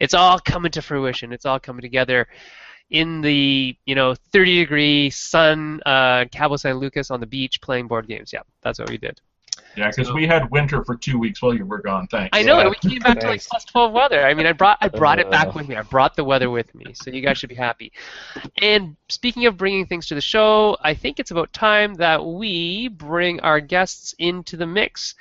it's 0.00 0.14
all 0.14 0.38
coming 0.40 0.72
to 0.72 0.82
fruition. 0.82 1.32
It's 1.32 1.46
all 1.46 1.60
coming 1.60 1.82
together 1.82 2.26
in 2.90 3.20
the 3.20 3.76
you 3.86 3.94
know 3.94 4.14
30 4.32 4.58
degree 4.58 5.10
sun, 5.10 5.80
uh, 5.86 6.24
Cabo 6.32 6.56
San 6.56 6.76
Lucas 6.76 7.10
on 7.10 7.20
the 7.20 7.26
beach 7.26 7.60
playing 7.60 7.88
board 7.88 8.08
games. 8.08 8.32
Yeah, 8.32 8.42
that's 8.62 8.78
what 8.78 8.90
we 8.90 8.98
did. 8.98 9.20
Yeah 9.76 9.90
because 9.90 10.12
we 10.12 10.26
had 10.26 10.50
winter 10.50 10.84
for 10.84 10.96
two 10.96 11.18
weeks 11.18 11.40
while 11.42 11.54
you 11.54 11.64
were 11.64 11.80
gone 11.80 12.06
thanks 12.08 12.30
I 12.32 12.42
know, 12.42 12.56
Yeah. 12.56 12.66
and 12.66 12.70
we 12.82 12.90
came 12.90 12.98
back 13.00 13.18
to 13.20 13.26
like 13.26 13.40
Thanks. 13.40 13.46
plus 13.48 13.64
12 13.64 13.92
weather. 13.92 14.24
I 14.26 14.34
mean, 14.34 14.46
I 14.46 14.52
brought 14.52 14.78
I 14.80 14.88
brought 14.88 15.18
it 15.18 15.30
back 15.30 15.48
Uh. 15.48 15.52
with 15.54 15.68
me. 15.68 15.76
I 15.76 15.82
brought 15.82 16.16
the 16.16 16.24
weather 16.24 16.50
with 16.50 16.74
me, 16.74 16.86
so 16.94 17.10
you 17.10 17.20
guys 17.22 17.38
should 17.38 17.48
be 17.48 17.54
happy. 17.54 17.92
And 18.60 18.96
speaking 19.08 19.46
of 19.46 19.56
bringing 19.56 19.86
things 19.86 20.06
to 20.08 20.14
the 20.14 20.20
show, 20.20 20.76
I 20.82 20.94
think 20.94 21.18
it's 21.20 21.30
about 21.30 21.52
time 21.52 21.94
that 21.94 22.24
we 22.24 22.88
bring 22.88 23.40
our 23.40 23.60
guests 23.60 24.14
into 24.18 24.56
the 24.56 24.66
mix. 24.66 25.14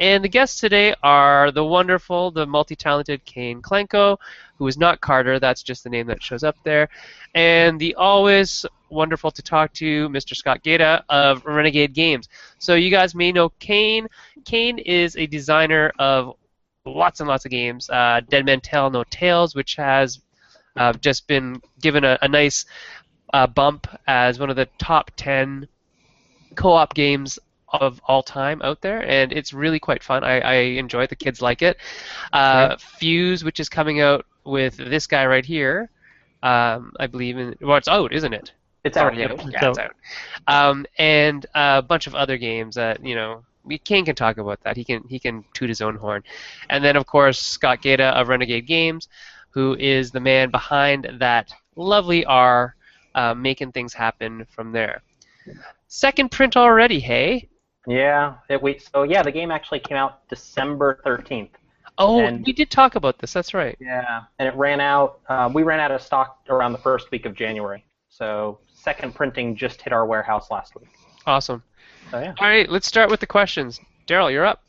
And 0.00 0.24
the 0.24 0.28
guests 0.28 0.58
today 0.60 0.92
are 1.04 1.52
the 1.52 1.64
wonderful, 1.64 2.32
the 2.32 2.46
multi-talented 2.46 3.24
Kane 3.24 3.62
Klenko, 3.62 4.16
who 4.58 4.66
is 4.66 4.76
not 4.76 5.00
Carter. 5.00 5.38
That's 5.38 5.62
just 5.62 5.84
the 5.84 5.90
name 5.90 6.08
that 6.08 6.20
shows 6.22 6.42
up 6.42 6.56
there, 6.64 6.88
and 7.34 7.78
the 7.78 7.94
always 7.94 8.66
wonderful 8.94 9.30
to 9.30 9.42
talk 9.42 9.72
to 9.74 10.08
Mr. 10.08 10.34
Scott 10.34 10.62
Gaeta 10.62 11.04
of 11.08 11.44
Renegade 11.44 11.92
Games. 11.92 12.28
So 12.58 12.74
you 12.74 12.90
guys 12.90 13.14
may 13.14 13.32
know 13.32 13.50
Kane. 13.58 14.06
Kane 14.44 14.78
is 14.78 15.16
a 15.16 15.26
designer 15.26 15.92
of 15.98 16.36
lots 16.86 17.20
and 17.20 17.28
lots 17.28 17.44
of 17.44 17.50
games. 17.50 17.90
Uh, 17.90 18.20
Dead 18.28 18.46
Men 18.46 18.60
Tell 18.60 18.90
No 18.90 19.04
Tales, 19.04 19.54
which 19.54 19.76
has 19.76 20.20
uh, 20.76 20.92
just 20.94 21.26
been 21.26 21.60
given 21.80 22.04
a, 22.04 22.18
a 22.22 22.28
nice 22.28 22.64
uh, 23.32 23.46
bump 23.46 23.86
as 24.06 24.38
one 24.38 24.50
of 24.50 24.56
the 24.56 24.68
top 24.78 25.10
10 25.16 25.68
co-op 26.54 26.94
games 26.94 27.38
of 27.68 28.00
all 28.06 28.22
time 28.22 28.62
out 28.62 28.80
there, 28.80 29.02
and 29.08 29.32
it's 29.32 29.52
really 29.52 29.80
quite 29.80 30.02
fun. 30.02 30.22
I, 30.22 30.40
I 30.40 30.54
enjoy 30.54 31.02
it. 31.02 31.10
The 31.10 31.16
kids 31.16 31.42
like 31.42 31.62
it. 31.62 31.76
Uh, 32.32 32.76
Fuse, 32.76 33.42
which 33.42 33.58
is 33.58 33.68
coming 33.68 34.00
out 34.00 34.26
with 34.44 34.76
this 34.76 35.06
guy 35.06 35.26
right 35.26 35.44
here, 35.44 35.90
um, 36.42 36.92
I 37.00 37.06
believe 37.06 37.38
in. 37.38 37.56
Well, 37.60 37.76
it's 37.76 37.88
out, 37.88 38.12
isn't 38.12 38.32
it? 38.32 38.52
It's 38.84 38.96
out. 38.96 39.04
already 39.04 39.20
Yep. 39.22 39.30
out. 39.32 39.52
Yeah, 39.52 39.68
it's 39.70 39.78
out. 39.78 39.92
Um, 40.46 40.86
and 40.98 41.46
a 41.54 41.82
bunch 41.82 42.06
of 42.06 42.14
other 42.14 42.36
games 42.38 42.74
that 42.76 43.04
you 43.04 43.14
know. 43.14 43.44
we- 43.64 43.78
Kane 43.78 44.04
can 44.04 44.14
talk 44.14 44.36
about 44.36 44.60
that. 44.64 44.76
He 44.76 44.84
can 44.84 45.02
he 45.08 45.18
can 45.18 45.42
toot 45.54 45.68
his 45.70 45.80
own 45.80 45.96
horn, 45.96 46.22
and 46.68 46.84
then 46.84 46.96
of 46.96 47.06
course 47.06 47.38
Scott 47.40 47.80
Gaeta 47.80 48.08
of 48.18 48.28
Renegade 48.28 48.66
Games, 48.66 49.08
who 49.50 49.74
is 49.78 50.10
the 50.10 50.20
man 50.20 50.50
behind 50.50 51.08
that 51.18 51.52
lovely 51.76 52.24
R, 52.26 52.76
uh, 53.14 53.32
making 53.34 53.72
things 53.72 53.94
happen 53.94 54.46
from 54.54 54.70
there. 54.72 55.02
Second 55.88 56.30
print 56.30 56.56
already, 56.56 57.00
hey? 57.00 57.48
Yeah. 57.86 58.34
It, 58.48 58.60
we, 58.62 58.78
so 58.78 59.02
yeah, 59.04 59.22
the 59.22 59.32
game 59.32 59.50
actually 59.50 59.80
came 59.80 59.96
out 59.96 60.26
December 60.28 61.00
13th. 61.04 61.50
Oh, 61.98 62.20
And- 62.20 62.44
we 62.44 62.52
did 62.52 62.70
talk 62.70 62.96
about 62.96 63.18
this. 63.18 63.32
That's 63.32 63.54
right. 63.54 63.76
Yeah. 63.80 64.22
And 64.38 64.48
it 64.48 64.54
ran 64.56 64.80
out. 64.80 65.20
Uh, 65.28 65.50
we 65.52 65.62
ran 65.62 65.80
out 65.80 65.90
of 65.92 66.02
stock 66.02 66.40
around 66.48 66.72
the 66.72 66.78
first 66.78 67.10
week 67.10 67.24
of 67.26 67.34
January. 67.34 67.84
So 68.08 68.58
second 68.84 69.14
printing 69.14 69.56
just 69.56 69.80
hit 69.80 69.92
our 69.92 70.04
warehouse 70.04 70.50
last 70.50 70.76
week. 70.76 70.90
Awesome. 71.26 71.62
So 72.10 72.20
yeah. 72.20 72.34
All 72.38 72.46
right, 72.46 72.68
let's 72.68 72.86
start 72.86 73.10
with 73.10 73.20
the 73.20 73.26
questions. 73.26 73.80
Daryl, 74.06 74.30
you're 74.30 74.44
up. 74.44 74.62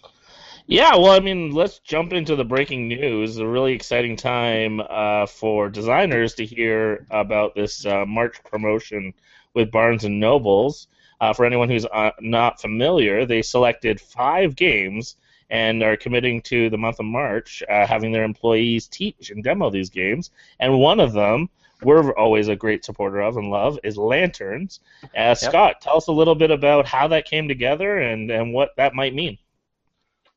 Yeah, 0.68 0.96
well, 0.96 1.12
I 1.12 1.20
mean, 1.20 1.52
let's 1.52 1.78
jump 1.80 2.12
into 2.12 2.36
the 2.36 2.46
breaking 2.46 2.88
news. 2.88 3.38
A 3.38 3.46
really 3.46 3.74
exciting 3.74 4.16
time 4.16 4.82
uh, 4.90 5.28
for 5.28 5.70
designers 5.70 6.34
to 6.36 6.46
hear 6.46 7.06
about 7.12 7.54
this 7.54 7.86
uh, 7.86 8.06
March 8.08 8.44
promotion 8.44 9.14
with 9.54 9.70
Barnes 9.70 10.06
and 10.06 10.20
Nobles. 10.20 10.88
Uh, 11.22 11.34
for 11.34 11.46
anyone 11.46 11.70
who's 11.70 11.86
uh, 11.86 12.12
not 12.20 12.60
familiar, 12.60 13.26
they 13.26 13.42
selected 13.42 14.02
five 14.02 14.56
games 14.56 15.18
and 15.50 15.84
are 15.84 15.96
committing 15.96 16.42
to 16.42 16.70
the 16.72 16.78
month 16.78 17.00
of 17.00 17.06
March, 17.06 17.62
uh, 17.70 17.86
having 17.86 18.12
their 18.12 18.24
employees 18.24 18.88
teach 18.88 19.30
and 19.30 19.44
demo 19.44 19.70
these 19.70 19.90
games. 19.90 20.32
And 20.60 20.80
one 20.80 21.00
of 21.00 21.14
them, 21.14 21.50
we're 21.82 22.12
always 22.14 22.48
a 22.48 22.56
great 22.56 22.86
supporter 22.86 23.22
of 23.22 23.38
and 23.38 23.50
love, 23.50 23.78
is 23.84 23.98
Lanterns. 23.98 24.80
Uh, 25.16 25.36
Scott, 25.36 25.82
tell 25.82 25.98
us 25.98 26.08
a 26.08 26.12
little 26.12 26.36
bit 26.36 26.52
about 26.52 26.86
how 26.86 27.08
that 27.10 27.26
came 27.26 27.48
together 27.48 28.00
and, 28.00 28.32
and 28.32 28.54
what 28.54 28.72
that 28.78 28.94
might 28.94 29.14
mean. 29.14 29.38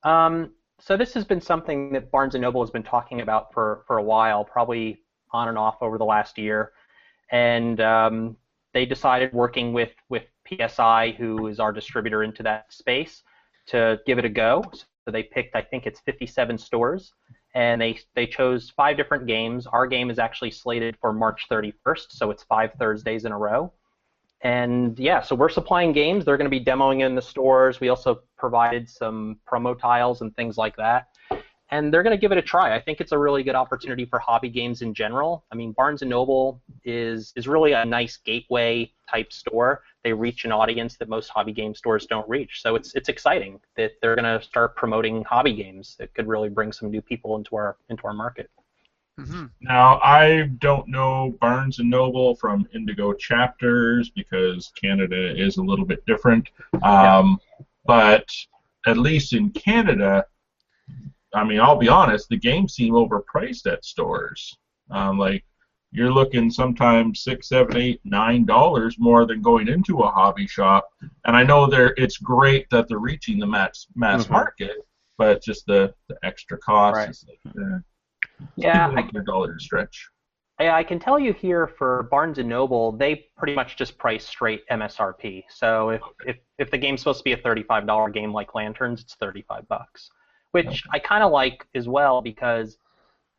Um, 0.03 0.53
so 0.81 0.97
this 0.97 1.13
has 1.15 1.25
been 1.25 1.41
something 1.41 1.93
that 1.93 2.11
Barnes 2.11 2.35
and 2.35 2.43
Noble 2.43 2.63
has 2.63 2.71
been 2.71 2.83
talking 2.83 3.21
about 3.21 3.53
for 3.53 3.83
for 3.87 3.99
a 3.99 4.03
while, 4.03 4.45
probably 4.45 5.03
on 5.33 5.49
and 5.49 5.59
off 5.59 5.77
over 5.81 5.99
the 5.99 6.05
last 6.05 6.39
year, 6.39 6.73
and 7.31 7.81
um, 7.81 8.37
they 8.73 8.87
decided 8.87 9.33
working 9.33 9.73
with 9.73 9.91
with 10.09 10.25
PSI, 10.49 11.15
who 11.19 11.49
is 11.49 11.61
our 11.61 11.73
distributor 11.73 12.23
into 12.23 12.43
that 12.45 12.73
space, 12.73 13.23
to 13.67 13.99
give 14.07 14.19
it 14.19 14.25
a 14.25 14.29
go. 14.29 14.63
So 15.05 15.11
they 15.11 15.23
picked, 15.23 15.57
I 15.57 15.63
think 15.63 15.87
it's 15.87 16.01
57 16.01 16.59
stores, 16.59 17.15
and 17.59 17.81
they 17.81 17.99
they 18.15 18.25
chose 18.25 18.71
five 18.71 18.97
different 18.97 19.27
games. 19.27 19.67
Our 19.67 19.89
game 19.89 20.11
is 20.11 20.21
actually 20.21 20.53
slated 20.53 20.97
for 21.01 21.13
March 21.13 21.47
31st, 21.51 22.07
so 22.11 22.31
it's 22.31 22.45
five 22.45 22.71
Thursdays 22.79 23.25
in 23.25 23.33
a 23.33 23.39
row. 23.39 23.73
And 24.43 24.97
yeah, 24.97 25.21
so 25.21 25.35
we're 25.35 25.49
supplying 25.49 25.93
games. 25.93 26.25
They're 26.25 26.37
going 26.37 26.49
to 26.49 26.57
be 26.57 26.65
demoing 26.65 27.05
in 27.05 27.17
the 27.17 27.23
stores. 27.23 27.81
We 27.81 27.89
also 27.89 28.21
provided 28.37 28.89
some 28.89 29.41
promo 29.51 29.77
tiles 29.77 30.21
and 30.21 30.35
things 30.37 30.57
like 30.57 30.77
that. 30.77 31.09
And 31.71 31.93
they're 31.93 32.03
going 32.03 32.17
to 32.17 32.21
give 32.21 32.33
it 32.33 32.39
a 32.39 32.43
try. 32.43 32.75
I 32.75 32.81
think 32.81 33.01
it's 33.01 33.13
a 33.13 33.19
really 33.19 33.43
good 33.43 33.55
opportunity 33.55 34.07
for 34.07 34.19
hobby 34.19 34.49
games 34.49 34.81
in 34.81 34.95
general. 34.95 35.45
I 35.53 35.55
mean, 35.55 35.73
Barnes 35.73 36.01
and 36.03 36.09
Noble 36.11 36.63
is 36.85 37.33
is 37.37 37.47
really 37.47 37.73
a 37.73 37.85
nice 37.85 38.17
gateway 38.25 38.91
type 39.11 39.33
store. 39.33 39.83
They 40.03 40.13
reach 40.13 40.45
an 40.45 40.53
audience 40.53 40.97
that 40.97 41.09
most 41.09 41.29
hobby 41.29 41.53
game 41.53 41.75
stores 41.75 42.07
don't 42.07 42.29
reach. 42.29 42.63
So 42.63 42.75
it's 42.75 42.95
it's 42.95 43.09
exciting 43.11 43.61
that 43.77 43.93
they're 44.01 44.17
going 44.17 44.39
to 44.39 44.45
start 44.45 44.77
promoting 44.77 45.25
hobby 45.25 45.55
games 45.55 45.97
that 45.99 46.15
could 46.15 46.27
really 46.27 46.49
bring 46.49 46.73
some 46.73 46.91
new 46.91 47.03
people 47.03 47.37
into 47.37 47.57
our 47.57 47.77
into 47.91 48.05
our 48.07 48.15
market. 48.15 48.51
hmm 49.19 49.47
Now, 49.61 49.99
I 50.03 50.45
don't 50.61 50.89
know 50.89 51.35
Barnes 51.41 51.81
and 51.81 51.91
Noble 51.91 52.35
from 52.37 52.67
Indigo 52.75 53.13
chapters 53.13 54.11
because 54.11 54.73
Canada 54.81 55.35
is 55.37 55.57
a 55.59 55.63
little 55.63 55.85
bit 55.85 56.05
different. 56.07 56.49
Um, 56.83 57.39
But 57.85 58.27
at 58.87 58.99
least 58.99 59.33
in 59.33 59.51
Canada, 59.51 60.25
I 61.35 61.45
mean, 61.45 61.61
I'll 61.61 61.77
be 61.77 61.89
honest, 61.89 62.29
the 62.29 62.37
games 62.39 62.75
seem 62.75 62.95
overpriced 62.95 63.71
at 63.71 63.85
stores. 63.85 64.57
Um, 64.91 65.19
like 65.19 65.45
you're 65.91 66.13
looking 66.13 66.51
sometimes 66.51 67.23
six, 67.23 67.49
seven, 67.49 67.77
eight, 67.77 68.01
nine 68.05 68.45
dollars 68.45 68.97
more 68.99 69.27
than 69.27 69.43
going 69.43 69.69
into 69.69 70.01
a 70.01 70.11
hobby 70.11 70.47
shop. 70.47 70.89
And 71.27 71.37
I 71.37 71.43
know 71.43 71.67
they're 71.67 71.95
it's 71.97 72.17
great 72.19 72.69
that 72.71 72.89
they're 72.89 72.99
reaching 72.99 73.39
the 73.39 73.47
mass 73.47 73.87
mass 73.95 74.27
Mhm. 74.27 74.31
market, 74.31 74.77
but 75.19 75.37
it's 75.37 75.47
just 75.47 75.67
the, 75.67 75.93
the 76.09 76.17
extra 76.23 76.59
cost. 76.59 76.97
Right. 76.97 77.11
Is 77.11 77.25
like, 77.29 77.55
eh, 77.57 77.79
Yeah, 78.57 78.91
I, 78.97 79.01
a 79.01 79.23
dollar 79.25 79.55
to 79.55 79.61
stretch. 79.61 80.09
Yeah, 80.61 80.75
I 80.75 80.83
can 80.83 80.99
tell 80.99 81.21
you 81.21 81.33
here 81.33 81.69
for 81.69 82.09
Barnes 82.11 82.39
and 82.39 82.49
Noble, 82.49 82.91
they 82.91 83.29
pretty 83.37 83.55
much 83.55 83.77
just 83.77 83.97
price 83.97 84.27
straight 84.27 84.65
MSRP. 84.73 85.45
So 85.49 85.91
if, 85.91 86.01
if, 86.27 86.37
if 86.59 86.71
the 86.73 86.79
game's 86.79 87.01
supposed 87.01 87.19
to 87.19 87.25
be 87.25 87.33
a 87.33 87.37
$35 87.37 88.13
game 88.13 88.33
like 88.33 88.55
Lanterns, 88.57 89.01
it's 89.01 89.15
35 89.15 89.69
bucks, 89.69 90.11
which 90.67 90.83
I 90.93 90.99
kind 90.99 91.23
of 91.23 91.31
like 91.33 91.67
as 91.75 91.89
well 91.89 92.21
because 92.21 92.79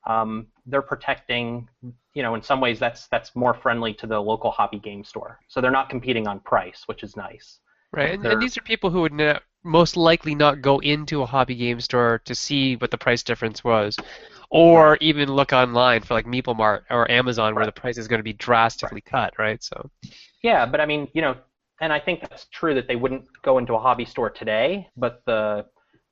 um, 0.07 0.47
they're 0.65 0.81
protecting. 0.81 1.67
You 2.13 2.23
know, 2.23 2.35
in 2.35 2.41
some 2.41 2.59
ways, 2.59 2.79
that's 2.79 3.07
that's 3.07 3.35
more 3.35 3.53
friendly 3.53 3.93
to 3.95 4.07
the 4.07 4.19
local 4.19 4.51
hobby 4.51 4.79
game 4.79 5.03
store. 5.03 5.39
So 5.47 5.61
they're 5.61 5.71
not 5.71 5.89
competing 5.89 6.27
on 6.27 6.39
price, 6.39 6.83
which 6.87 7.03
is 7.03 7.15
nice. 7.15 7.59
Right, 7.91 8.11
and, 8.11 8.25
and 8.25 8.41
these 8.41 8.57
are 8.57 8.61
people 8.61 8.91
who 8.91 9.01
would 9.01 9.13
ne- 9.13 9.39
most 9.63 9.97
likely 9.97 10.35
not 10.35 10.61
go 10.61 10.79
into 10.79 11.21
a 11.21 11.25
hobby 11.25 11.55
game 11.55 11.81
store 11.81 12.21
to 12.25 12.35
see 12.35 12.75
what 12.75 12.91
the 12.91 12.97
price 12.97 13.23
difference 13.23 13.63
was, 13.63 13.97
or 14.51 14.97
even 15.01 15.31
look 15.31 15.53
online 15.53 16.01
for 16.01 16.13
like 16.13 16.25
Meeple 16.25 16.55
Mart 16.55 16.85
or 16.89 17.09
Amazon 17.09 17.55
where 17.55 17.65
the 17.65 17.71
price 17.71 17.97
is 17.97 18.07
going 18.07 18.19
to 18.19 18.23
be 18.23 18.33
drastically 18.33 19.01
cut, 19.01 19.33
right? 19.39 19.61
So, 19.63 19.89
Yeah, 20.43 20.65
but 20.65 20.79
I 20.79 20.85
mean, 20.85 21.07
you 21.13 21.21
know, 21.21 21.35
and 21.81 21.91
I 21.91 21.99
think 21.99 22.21
that's 22.21 22.45
true 22.51 22.75
that 22.75 22.87
they 22.87 22.95
wouldn't 22.95 23.25
go 23.41 23.57
into 23.57 23.73
a 23.73 23.79
hobby 23.79 24.05
store 24.05 24.29
today, 24.29 24.87
but 24.95 25.23
the 25.25 25.65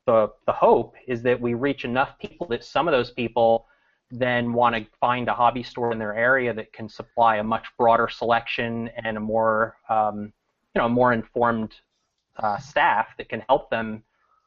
the 0.07 0.31
the 0.47 0.53
hope 0.53 0.95
is 1.05 1.21
that 1.21 1.39
we 1.39 1.53
reach 1.53 1.85
enough 1.85 2.17
people 2.17 2.47
that 2.47 2.63
some 2.63 2.87
of 2.87 2.93
those 2.93 3.11
people 3.11 3.67
then 4.09 4.53
want 4.53 4.73
to 4.73 4.87
find 4.99 5.27
a 5.27 5.33
hobby 5.33 5.61
store 5.61 5.91
in 5.91 5.99
their 5.99 6.15
area 6.15 6.53
that 6.53 6.71
can 6.71 6.87
supply 6.87 7.35
a 7.35 7.43
much 7.43 7.67
broader 7.77 8.07
selection 8.07 8.89
and 9.03 9.17
a 9.17 9.19
more 9.19 9.75
um, 9.89 10.33
you 10.73 10.81
know 10.81 10.89
more 10.89 11.13
informed 11.13 11.75
uh, 12.37 12.57
staff 12.57 13.09
that 13.17 13.29
can 13.29 13.43
help 13.49 13.69
them 13.69 14.01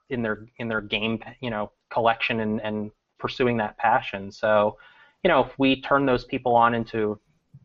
in 0.09 0.23
their 0.23 0.47
in 0.57 0.67
their 0.67 0.81
game 0.81 1.23
you 1.41 1.51
know 1.51 1.71
collection 1.91 2.41
and, 2.41 2.61
and 2.63 2.91
pursuing 3.19 3.59
that 3.59 3.77
passion. 3.77 4.33
So 4.33 4.79
you 5.23 5.29
know 5.29 5.45
if 5.45 5.59
we 5.59 5.83
turn 5.83 6.07
those 6.07 6.25
people 6.25 6.57
on 6.57 6.75
into 6.75 7.21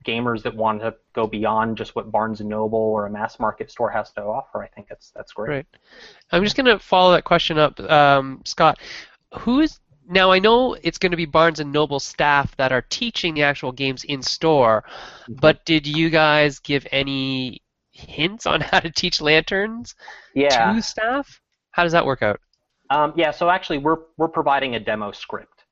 gamers 0.05 0.43
that 0.43 0.55
want 0.55 0.81
to 0.81 0.95
go 1.13 1.27
beyond 1.27 1.77
just 1.77 1.95
what 1.95 2.11
Barnes 2.11 2.39
and 2.39 2.49
Noble 2.49 2.79
or 2.79 3.05
a 3.05 3.09
mass 3.09 3.39
market 3.39 3.71
store 3.71 3.89
has 3.89 4.11
to 4.13 4.21
offer, 4.21 4.63
I 4.63 4.67
think 4.67 4.87
that's 4.87 5.11
that's 5.11 5.33
great. 5.33 5.49
Right. 5.49 5.65
I'm 6.31 6.43
just 6.43 6.55
going 6.55 6.65
to 6.67 6.79
follow 6.79 7.11
that 7.13 7.23
question 7.23 7.57
up, 7.57 7.79
um, 7.79 8.41
Scott. 8.45 8.79
Who 9.39 9.61
is 9.61 9.79
now? 10.07 10.31
I 10.31 10.39
know 10.39 10.75
it's 10.81 10.97
going 10.97 11.11
to 11.11 11.17
be 11.17 11.25
Barnes 11.25 11.59
and 11.59 11.71
Noble 11.71 11.99
staff 11.99 12.55
that 12.57 12.71
are 12.71 12.83
teaching 12.83 13.33
the 13.33 13.43
actual 13.43 13.71
games 13.71 14.03
in 14.03 14.21
store, 14.21 14.83
but 15.27 15.65
did 15.65 15.85
you 15.87 16.09
guys 16.09 16.59
give 16.59 16.87
any 16.91 17.61
hints 17.91 18.45
on 18.45 18.61
how 18.71 18.79
to 18.79 18.91
teach 18.91 19.21
lanterns 19.21 19.95
Yeah. 20.33 20.73
to 20.73 20.81
staff? 20.81 21.41
How 21.71 21.83
does 21.83 21.91
that 21.93 22.05
work 22.05 22.21
out? 22.21 22.39
Um, 22.89 23.13
yeah. 23.15 23.31
So 23.31 23.49
actually, 23.49 23.79
we're 23.79 23.97
we're 24.17 24.27
providing 24.29 24.75
a 24.75 24.79
demo 24.79 25.11
script. 25.11 25.63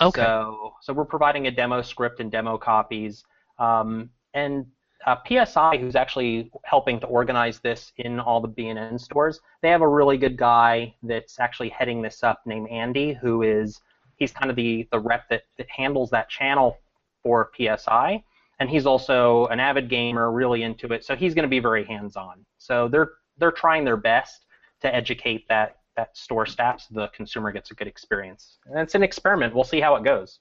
Okay. 0.00 0.22
So 0.22 0.72
so 0.80 0.92
we're 0.92 1.04
providing 1.04 1.46
a 1.46 1.50
demo 1.50 1.82
script 1.82 2.20
and 2.20 2.30
demo 2.30 2.56
copies. 2.58 3.24
Um, 3.62 4.10
and 4.34 4.66
uh, 5.06 5.16
PSI, 5.26 5.78
who's 5.78 5.96
actually 5.96 6.50
helping 6.64 7.00
to 7.00 7.06
organize 7.06 7.60
this 7.60 7.92
in 7.98 8.20
all 8.20 8.40
the 8.40 8.48
B&N 8.48 8.98
stores, 8.98 9.40
they 9.62 9.68
have 9.70 9.82
a 9.82 9.88
really 9.88 10.16
good 10.16 10.36
guy 10.36 10.94
that's 11.02 11.38
actually 11.38 11.68
heading 11.70 12.02
this 12.02 12.22
up 12.22 12.40
named 12.46 12.68
Andy, 12.70 13.12
who 13.14 13.42
is 13.42 13.80
he's 14.16 14.32
kind 14.32 14.50
of 14.50 14.56
the 14.56 14.88
the 14.92 14.98
rep 14.98 15.28
that, 15.28 15.42
that 15.58 15.68
handles 15.70 16.10
that 16.10 16.28
channel 16.28 16.78
for 17.22 17.50
PSI, 17.56 18.22
and 18.58 18.68
he's 18.68 18.86
also 18.86 19.46
an 19.46 19.60
avid 19.60 19.88
gamer, 19.88 20.30
really 20.32 20.62
into 20.62 20.92
it. 20.92 21.04
So 21.04 21.16
he's 21.16 21.34
going 21.34 21.44
to 21.44 21.48
be 21.48 21.60
very 21.60 21.84
hands-on. 21.84 22.44
So 22.58 22.88
they're 22.88 23.12
they're 23.38 23.52
trying 23.52 23.84
their 23.84 23.96
best 23.96 24.46
to 24.82 24.94
educate 24.94 25.48
that 25.48 25.78
that 25.96 26.16
store 26.16 26.46
staff 26.46 26.80
so 26.80 26.94
the 26.94 27.08
consumer 27.08 27.52
gets 27.52 27.70
a 27.70 27.74
good 27.74 27.86
experience. 27.86 28.58
And 28.66 28.78
it's 28.78 28.94
an 28.94 29.02
experiment. 29.02 29.54
We'll 29.54 29.64
see 29.64 29.80
how 29.80 29.94
it 29.96 30.04
goes. 30.04 30.38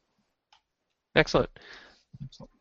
Excellent. 2.23 2.51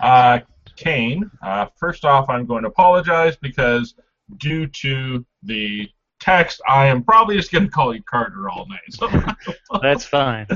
Uh, 0.00 0.40
Kane, 0.76 1.30
uh, 1.42 1.66
first 1.78 2.04
off, 2.04 2.28
I'm 2.28 2.46
going 2.46 2.62
to 2.62 2.68
apologize 2.68 3.36
because 3.36 3.94
due 4.38 4.66
to 4.66 5.24
the 5.42 5.88
text, 6.20 6.60
I 6.68 6.86
am 6.86 7.02
probably 7.02 7.36
just 7.36 7.52
going 7.52 7.64
to 7.64 7.70
call 7.70 7.94
you 7.94 8.02
Carter 8.02 8.48
all 8.48 8.66
night. 8.68 8.80
So 8.90 9.08
That's 9.82 10.04
fine. 10.04 10.46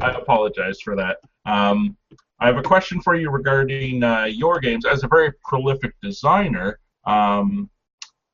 I 0.00 0.10
apologize 0.12 0.80
for 0.80 0.96
that. 0.96 1.18
Um, 1.44 1.96
I 2.38 2.46
have 2.46 2.56
a 2.56 2.62
question 2.62 3.02
for 3.02 3.14
you 3.14 3.30
regarding 3.30 4.02
uh, 4.02 4.24
your 4.24 4.60
games. 4.60 4.86
As 4.86 5.04
a 5.04 5.08
very 5.08 5.32
prolific 5.44 5.94
designer, 6.02 6.78
um, 7.04 7.68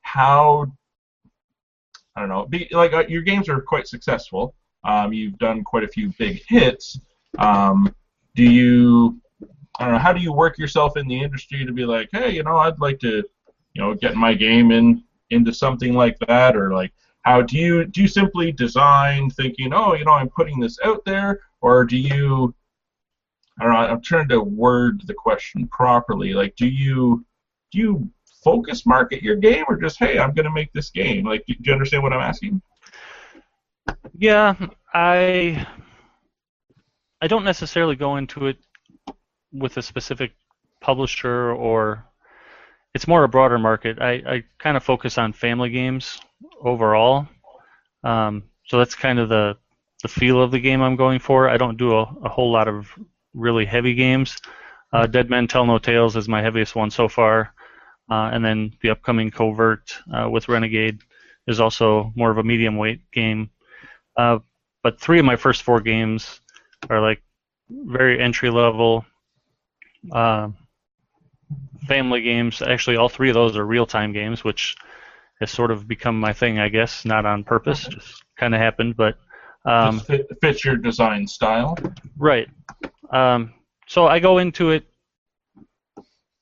how 0.03 0.67
I 2.17 2.21
don't 2.21 2.31
know, 2.31 2.47
be 2.47 2.67
like 2.71 2.95
uh, 2.95 3.05
your 3.09 3.23
games 3.23 3.49
are 3.49 3.61
quite 3.61 3.87
successful. 3.87 4.55
Um, 4.85 5.13
you've 5.13 5.39
done 5.39 5.63
quite 5.65 5.85
a 5.85 5.89
few 5.89 6.13
big 6.19 6.43
hits. 6.49 6.99
Um, 7.39 7.95
do 8.35 8.43
you, 8.43 9.21
I 9.79 9.85
don't 9.85 9.95
know, 9.95 9.99
how 9.99 10.13
do 10.13 10.21
you 10.21 10.33
work 10.33 10.59
yourself 10.59 10.97
in 10.97 11.07
the 11.07 11.23
industry 11.23 11.65
to 11.67 11.73
be 11.73 11.85
like, 11.85 12.09
hey, 12.13 12.31
you 12.31 12.43
know, 12.43 12.57
I'd 12.57 12.81
like 12.81 12.99
to, 13.01 13.23
you 13.75 13.83
know, 13.83 13.95
get 13.95 14.15
my 14.15 14.33
game 14.35 14.71
in 14.71 15.05
into 15.31 15.53
something 15.53 15.93
like 15.93 16.19
that, 16.27 16.57
or 16.57 16.73
like, 16.73 16.93
how 17.23 17.43
do 17.43 17.59
you 17.59 17.85
do 17.85 18.01
you 18.03 18.09
simply 18.09 18.53
design 18.53 19.29
thinking, 19.31 19.73
oh, 19.75 19.95
you 19.95 20.05
know, 20.05 20.13
I'm 20.13 20.31
putting 20.31 20.61
this 20.61 20.79
out 20.85 21.05
there, 21.05 21.41
or 21.61 21.85
do 21.85 21.97
you, 21.97 22.55
I 23.61 23.65
don't 23.65 23.73
know, 23.73 23.79
I'm 23.79 24.01
trying 24.01 24.29
to 24.29 24.41
word 24.41 25.03
the 25.07 25.15
question 25.15 25.67
properly. 25.67 26.33
Like, 26.33 26.57
do 26.57 26.67
you 26.67 27.27
do 27.73 27.79
you 27.79 28.11
focus 28.43 28.87
market 28.87 29.23
your 29.23 29.37
game, 29.37 29.65
or 29.69 29.77
just 29.77 29.99
hey, 29.99 30.19
I'm 30.19 30.33
going 30.33 30.45
to 30.45 30.53
make 30.53 30.73
this 30.73 30.91
game? 30.91 31.27
Like, 31.27 31.45
do 31.47 31.55
you 31.59 31.73
understand 31.73 32.03
what 32.03 32.13
I'm 32.13 32.21
asking? 32.21 32.63
Yeah, 34.17 34.55
I 34.95 35.67
I 37.21 37.27
don't 37.27 37.45
necessarily 37.45 37.97
go 37.97 38.17
into 38.17 38.47
it 38.47 38.59
with 39.59 39.77
a 39.77 39.83
specific 39.83 40.33
publisher 40.81 41.53
or 41.53 42.05
it's 42.95 43.09
more 43.09 43.25
a 43.25 43.29
broader 43.29 43.59
market. 43.59 44.01
I, 44.01 44.13
I 44.27 44.45
kind 44.59 44.77
of 44.77 44.83
focus 44.83 45.19
on 45.19 45.33
family 45.33 45.71
games 45.71 46.19
overall. 46.63 47.29
Um, 48.05 48.45
so 48.67 48.79
that's 48.79 48.95
kind 48.95 49.19
of 49.19 49.29
the 49.29 49.57
the 50.03 50.09
feel 50.09 50.43
of 50.43 50.51
the 50.51 50.61
game 50.61 50.83
I'm 50.83 50.97
going 50.97 51.19
for. 51.19 51.49
I 51.49 51.57
don't 51.57 51.79
do 51.79 51.97
a, 51.97 52.03
a 52.23 52.29
whole 52.29 52.53
lot 52.53 52.69
of 52.69 52.89
really 53.35 53.65
heavy 53.65 53.95
games. 53.95 54.37
Uh, 54.93 55.07
Dead 55.07 55.31
Men 55.31 55.49
Tell 55.49 55.67
No 55.67 55.79
Tales 55.79 56.17
is 56.17 56.29
my 56.29 56.43
heaviest 56.43 56.77
one 56.77 56.91
so 56.91 57.09
far, 57.09 57.53
uh, 58.11 58.31
and 58.33 58.45
then 58.45 58.73
the 58.83 58.91
upcoming 58.91 59.31
Covert 59.31 59.97
uh, 60.13 60.29
with 60.31 60.49
Renegade 60.49 61.01
is 61.47 61.61
also 61.61 62.13
more 62.15 62.31
of 62.31 62.39
a 62.39 62.43
medium 62.43 62.77
weight 62.77 63.11
game. 63.11 63.51
Uh, 64.17 64.39
but 64.83 65.01
three 65.01 65.19
of 65.19 65.25
my 65.25 65.37
first 65.37 65.63
four 65.63 65.81
games 65.81 66.41
are 66.89 67.01
like 67.01 67.23
very 67.71 68.21
entry 68.21 68.51
level 68.51 69.05
uh, 70.13 70.49
family 71.87 72.23
games. 72.23 72.63
Actually, 72.63 72.97
all 72.97 73.09
three 73.09 73.29
of 73.29 73.35
those 73.35 73.57
are 73.57 73.65
real 73.65 73.87
time 73.87 74.13
games, 74.13 74.45
which 74.45 74.77
has 75.41 75.51
sort 75.51 75.71
of 75.71 75.87
become 75.87 76.19
my 76.19 76.33
thing, 76.33 76.59
I 76.59 76.69
guess, 76.69 77.05
not 77.05 77.27
on 77.27 77.45
purpose, 77.45 77.87
just 77.87 78.23
kind 78.37 78.55
of 78.55 78.61
happened. 78.61 78.97
But 78.97 79.19
um, 79.65 80.01
fit, 80.01 80.27
fits 80.41 80.65
your 80.65 80.77
design 80.77 81.27
style. 81.27 81.77
Right. 82.17 82.49
Um, 83.11 83.53
so 83.87 84.07
I 84.07 84.19
go 84.19 84.39
into 84.39 84.71
it 84.71 84.85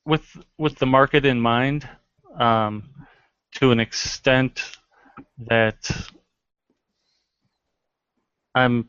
with 0.07 0.25
with 0.59 0.77
the 0.77 0.87
market 0.87 1.25
in 1.25 1.41
mind, 1.41 1.89
um, 2.39 2.91
to 3.57 3.71
an 3.71 3.81
extent 3.81 4.63
that 5.49 5.91
I'm 8.55 8.89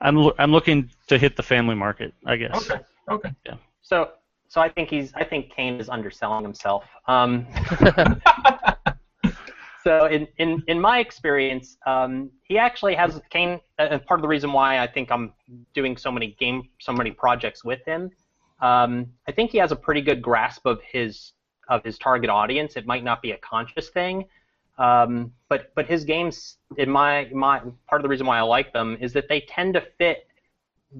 I'm 0.00 0.30
I'm 0.38 0.52
looking 0.52 0.90
to 1.08 1.18
hit 1.18 1.36
the 1.36 1.42
family 1.42 1.74
market, 1.74 2.14
I 2.26 2.36
guess. 2.36 2.70
Okay. 2.70 2.82
Okay. 3.10 3.30
Yeah. 3.46 3.54
So, 3.82 4.10
so 4.48 4.60
I 4.60 4.68
think 4.68 4.88
he's. 4.88 5.12
I 5.14 5.24
think 5.24 5.50
Kane 5.50 5.80
is 5.80 5.88
underselling 5.88 6.44
himself. 6.44 6.84
Um, 7.06 7.46
so, 9.84 10.06
in, 10.06 10.26
in, 10.38 10.62
in 10.68 10.80
my 10.80 11.00
experience, 11.00 11.76
um, 11.86 12.30
he 12.44 12.58
actually 12.58 12.94
has 12.94 13.20
Kane. 13.30 13.60
And 13.78 14.04
part 14.06 14.20
of 14.20 14.22
the 14.22 14.28
reason 14.28 14.52
why 14.52 14.78
I 14.78 14.86
think 14.86 15.10
I'm 15.10 15.32
doing 15.74 15.96
so 15.96 16.10
many 16.10 16.36
game, 16.38 16.68
so 16.80 16.92
many 16.92 17.10
projects 17.10 17.64
with 17.64 17.84
him, 17.84 18.10
um, 18.60 19.06
I 19.28 19.32
think 19.32 19.50
he 19.50 19.58
has 19.58 19.72
a 19.72 19.76
pretty 19.76 20.00
good 20.00 20.22
grasp 20.22 20.66
of 20.66 20.80
his 20.82 21.32
of 21.68 21.82
his 21.84 21.98
target 21.98 22.30
audience. 22.30 22.76
It 22.76 22.86
might 22.86 23.04
not 23.04 23.22
be 23.22 23.32
a 23.32 23.38
conscious 23.38 23.88
thing, 23.90 24.24
um, 24.78 25.32
but 25.48 25.74
but 25.74 25.86
his 25.86 26.04
games, 26.04 26.58
in 26.78 26.90
my 26.90 27.28
my 27.32 27.60
part 27.88 28.00
of 28.00 28.02
the 28.02 28.08
reason 28.08 28.26
why 28.26 28.38
I 28.38 28.42
like 28.42 28.72
them 28.72 28.96
is 29.00 29.12
that 29.12 29.28
they 29.28 29.40
tend 29.40 29.74
to 29.74 29.82
fit 29.98 30.26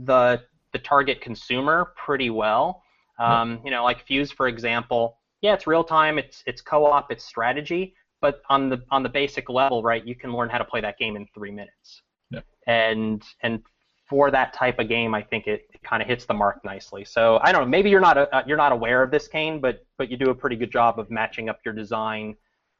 the 0.04 0.42
the 0.74 0.78
target 0.80 1.22
consumer 1.22 1.92
pretty 1.96 2.28
well. 2.28 2.82
Um, 3.18 3.60
you 3.64 3.70
know, 3.70 3.84
like 3.84 4.04
Fuse, 4.04 4.30
for 4.30 4.48
example. 4.48 5.18
Yeah, 5.40 5.54
it's 5.54 5.66
real 5.66 5.84
time. 5.84 6.18
It's 6.18 6.42
it's 6.46 6.60
co-op. 6.60 7.10
It's 7.10 7.24
strategy. 7.24 7.94
But 8.20 8.42
on 8.50 8.68
the 8.68 8.82
on 8.90 9.02
the 9.02 9.08
basic 9.08 9.48
level, 9.48 9.82
right, 9.82 10.04
you 10.04 10.14
can 10.14 10.32
learn 10.32 10.50
how 10.50 10.58
to 10.58 10.64
play 10.64 10.80
that 10.80 10.98
game 10.98 11.14
in 11.16 11.26
three 11.32 11.52
minutes. 11.52 12.02
Yeah. 12.30 12.40
And 12.66 13.22
and 13.42 13.62
for 14.08 14.30
that 14.30 14.52
type 14.52 14.78
of 14.80 14.88
game, 14.88 15.14
I 15.14 15.22
think 15.22 15.46
it, 15.46 15.68
it 15.72 15.82
kind 15.82 16.02
of 16.02 16.08
hits 16.08 16.26
the 16.26 16.34
mark 16.34 16.64
nicely. 16.64 17.04
So 17.04 17.38
I 17.42 17.52
don't 17.52 17.62
know. 17.62 17.68
Maybe 17.68 17.88
you're 17.88 18.00
not 18.00 18.18
a, 18.18 18.34
uh, 18.34 18.42
you're 18.46 18.56
not 18.56 18.72
aware 18.72 19.02
of 19.02 19.10
this, 19.10 19.28
Kane, 19.28 19.60
but 19.60 19.86
but 19.96 20.10
you 20.10 20.16
do 20.16 20.30
a 20.30 20.34
pretty 20.34 20.56
good 20.56 20.72
job 20.72 20.98
of 20.98 21.10
matching 21.10 21.48
up 21.48 21.60
your 21.64 21.74
design 21.74 22.36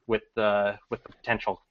with 0.07 0.23
the 0.35 0.79
with 0.91 1.03
the 1.05 1.11
potential 1.11 1.63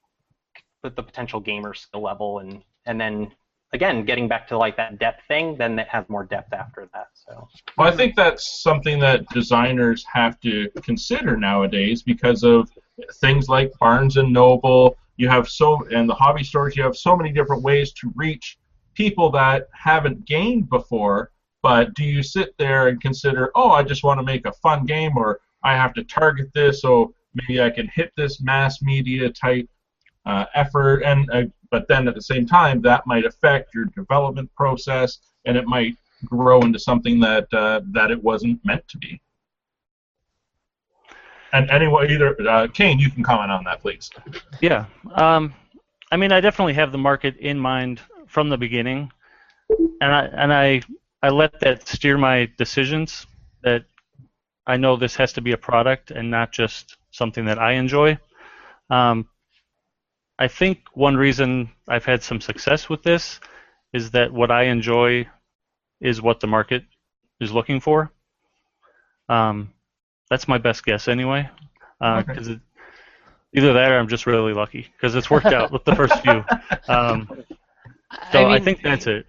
with 0.83 0.95
the 0.95 1.03
potential 1.03 1.39
gamer 1.39 1.73
skill 1.73 2.01
level, 2.01 2.39
and 2.39 2.63
and 2.85 2.99
then 2.99 3.31
again 3.73 4.05
getting 4.05 4.27
back 4.27 4.47
to 4.47 4.57
like 4.57 4.77
that 4.77 4.99
depth 4.99 5.21
thing, 5.27 5.57
then 5.57 5.77
it 5.79 5.87
has 5.87 6.07
more 6.07 6.23
depth 6.23 6.53
after 6.53 6.87
that. 6.93 7.07
So 7.13 7.47
Well, 7.77 7.91
I 7.91 7.95
think 7.95 8.15
that's 8.15 8.61
something 8.61 8.99
that 8.99 9.27
designers 9.29 10.05
have 10.11 10.39
to 10.41 10.69
consider 10.83 11.35
nowadays 11.35 12.03
because 12.03 12.43
of 12.43 12.69
things 13.15 13.49
like 13.49 13.71
Barnes 13.79 14.17
and 14.17 14.31
Noble. 14.31 14.97
You 15.17 15.27
have 15.29 15.49
so 15.49 15.85
and 15.93 16.09
the 16.09 16.13
hobby 16.13 16.43
stores. 16.43 16.75
You 16.75 16.83
have 16.83 16.95
so 16.95 17.15
many 17.15 17.31
different 17.31 17.63
ways 17.63 17.91
to 17.93 18.11
reach 18.15 18.57
people 18.93 19.29
that 19.31 19.67
haven't 19.73 20.25
gained 20.25 20.69
before. 20.69 21.31
But 21.61 21.93
do 21.93 22.03
you 22.03 22.23
sit 22.23 22.53
there 22.57 22.89
and 22.89 23.01
consider, 23.01 23.51
oh, 23.55 23.71
I 23.71 23.83
just 23.83 24.03
want 24.03 24.19
to 24.19 24.23
make 24.23 24.45
a 24.45 24.51
fun 24.51 24.85
game, 24.85 25.17
or 25.17 25.39
I 25.63 25.73
have 25.75 25.93
to 25.93 26.03
target 26.03 26.51
this, 26.53 26.81
so 26.81 27.13
maybe 27.33 27.61
I 27.61 27.69
can 27.69 27.87
hit 27.87 28.11
this 28.17 28.41
mass 28.41 28.81
media 28.81 29.29
type 29.29 29.67
uh, 30.25 30.45
effort, 30.53 31.03
and 31.03 31.29
uh, 31.31 31.43
but 31.71 31.87
then 31.87 32.07
at 32.07 32.15
the 32.15 32.21
same 32.21 32.45
time 32.45 32.81
that 32.81 33.05
might 33.05 33.25
affect 33.25 33.73
your 33.73 33.85
development 33.85 34.49
process, 34.55 35.19
and 35.45 35.57
it 35.57 35.65
might 35.65 35.95
grow 36.25 36.61
into 36.61 36.79
something 36.79 37.19
that 37.19 37.51
uh, 37.53 37.81
that 37.91 38.11
it 38.11 38.21
wasn't 38.23 38.63
meant 38.65 38.87
to 38.87 38.97
be. 38.97 39.21
And 41.51 41.69
anyway, 41.69 42.11
either 42.11 42.35
uh, 42.49 42.67
Kane, 42.73 42.97
you 42.97 43.11
can 43.11 43.23
comment 43.23 43.51
on 43.51 43.63
that, 43.65 43.79
please. 43.79 44.09
Yeah. 44.59 44.85
Um, 45.13 45.53
I 46.11 46.17
mean, 46.17 46.31
I 46.31 46.41
definitely 46.41 46.73
have 46.73 46.91
the 46.91 46.97
market 46.97 47.37
in 47.37 47.59
mind 47.59 48.01
from 48.27 48.49
the 48.49 48.57
beginning, 48.57 49.11
and 50.01 50.13
I 50.13 50.25
and 50.25 50.53
I 50.53 50.81
I 51.21 51.29
let 51.29 51.59
that 51.59 51.87
steer 51.87 52.17
my 52.17 52.49
decisions. 52.57 53.27
That 53.63 53.85
I 54.65 54.77
know 54.77 54.95
this 54.95 55.15
has 55.15 55.33
to 55.33 55.41
be 55.41 55.51
a 55.51 55.57
product 55.57 56.11
and 56.11 56.29
not 56.29 56.51
just 56.51 56.97
something 57.11 57.45
that 57.45 57.59
I 57.59 57.73
enjoy. 57.73 58.17
Um, 58.89 59.27
I 60.39 60.47
think 60.47 60.79
one 60.93 61.15
reason 61.15 61.69
I've 61.87 62.05
had 62.05 62.23
some 62.23 62.41
success 62.41 62.89
with 62.89 63.03
this 63.03 63.39
is 63.93 64.11
that 64.11 64.33
what 64.33 64.51
I 64.51 64.63
enjoy 64.63 65.27
is 66.01 66.21
what 66.21 66.39
the 66.39 66.47
market 66.47 66.83
is 67.39 67.51
looking 67.51 67.79
for. 67.79 68.11
Um, 69.29 69.71
that's 70.29 70.47
my 70.47 70.57
best 70.57 70.83
guess 70.83 71.07
anyway. 71.07 71.49
Uh, 72.01 72.23
Okay. 72.23 72.33
'cause 72.33 72.47
it, 72.47 72.59
either 73.53 73.73
that 73.73 73.91
or 73.91 73.99
I'm 73.99 74.07
just 74.07 74.25
really 74.25 74.53
lucky 74.53 74.81
because 74.97 75.15
it's 75.15 75.29
worked 75.29 75.47
out 75.47 75.71
with 75.71 75.83
the 75.85 75.95
first 75.95 76.19
few. 76.21 76.43
Um, 76.89 77.29
so 78.31 78.45
I, 78.45 78.55
mean, 78.55 78.63
think 78.65 78.81
that's 78.83 79.07
it. 79.07 79.25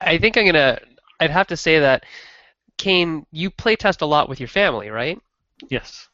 I 0.00 0.18
think 0.18 0.36
I'm 0.36 0.44
gonna. 0.46 0.80
I'd 1.20 1.30
have 1.30 1.46
to 1.48 1.56
say 1.56 1.78
that, 1.78 2.04
Kane, 2.78 3.26
you 3.30 3.50
playtest 3.50 4.02
a 4.02 4.06
lot 4.06 4.28
with 4.28 4.40
your 4.40 4.48
family, 4.48 4.90
right? 4.90 5.20
Yes. 5.70 6.08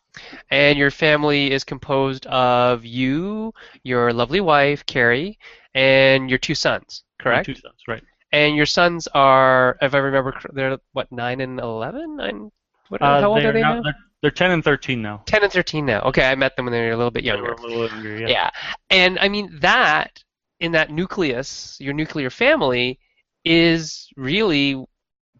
And 0.50 0.78
your 0.78 0.90
family 0.90 1.50
is 1.50 1.64
composed 1.64 2.26
of 2.26 2.84
you, 2.84 3.52
your 3.82 4.12
lovely 4.12 4.40
wife, 4.40 4.84
Carrie, 4.86 5.38
and 5.74 6.28
your 6.28 6.38
two 6.38 6.54
sons, 6.54 7.04
My 7.18 7.24
correct? 7.24 7.46
Two 7.46 7.54
sons, 7.54 7.74
right. 7.88 8.02
And 8.32 8.56
your 8.56 8.66
sons 8.66 9.08
are, 9.14 9.76
if 9.82 9.94
I 9.94 9.98
remember, 9.98 10.38
they're 10.52 10.78
what 10.92 11.10
nine 11.12 11.40
and 11.40 11.58
eleven. 11.60 12.16
Nine. 12.16 12.50
What, 12.88 13.00
Uh, 13.02 13.20
how 13.20 13.30
old 13.34 13.44
are 13.44 13.52
they 13.52 13.60
now- 13.62 13.74
now? 13.76 13.82
They're, 13.82 13.94
they're 14.22 14.30
10 14.30 14.50
and 14.52 14.64
13 14.64 15.00
now. 15.02 15.22
Ten 15.26 15.42
and 15.42 15.52
thirteen 15.52 15.84
now. 15.86 16.00
Okay, 16.02 16.24
I 16.24 16.34
met 16.36 16.54
them 16.56 16.66
when 16.66 16.72
they 16.72 16.80
were 16.86 16.92
a 16.92 16.96
little 16.96 17.10
bit 17.10 17.24
They 17.24 17.30
were 17.32 17.36
younger. 17.38 17.52
a 17.54 17.60
little 17.66 17.88
younger, 17.88 18.16
yeah. 18.18 18.28
Yeah. 18.28 18.50
And 18.90 19.18
I 19.18 19.28
mean 19.28 19.48
that 19.60 20.22
in 20.60 20.72
that 20.72 20.90
nucleus, 20.90 21.76
your 21.80 21.92
nuclear 21.94 22.30
family 22.30 23.00
is 23.44 24.08
really, 24.16 24.76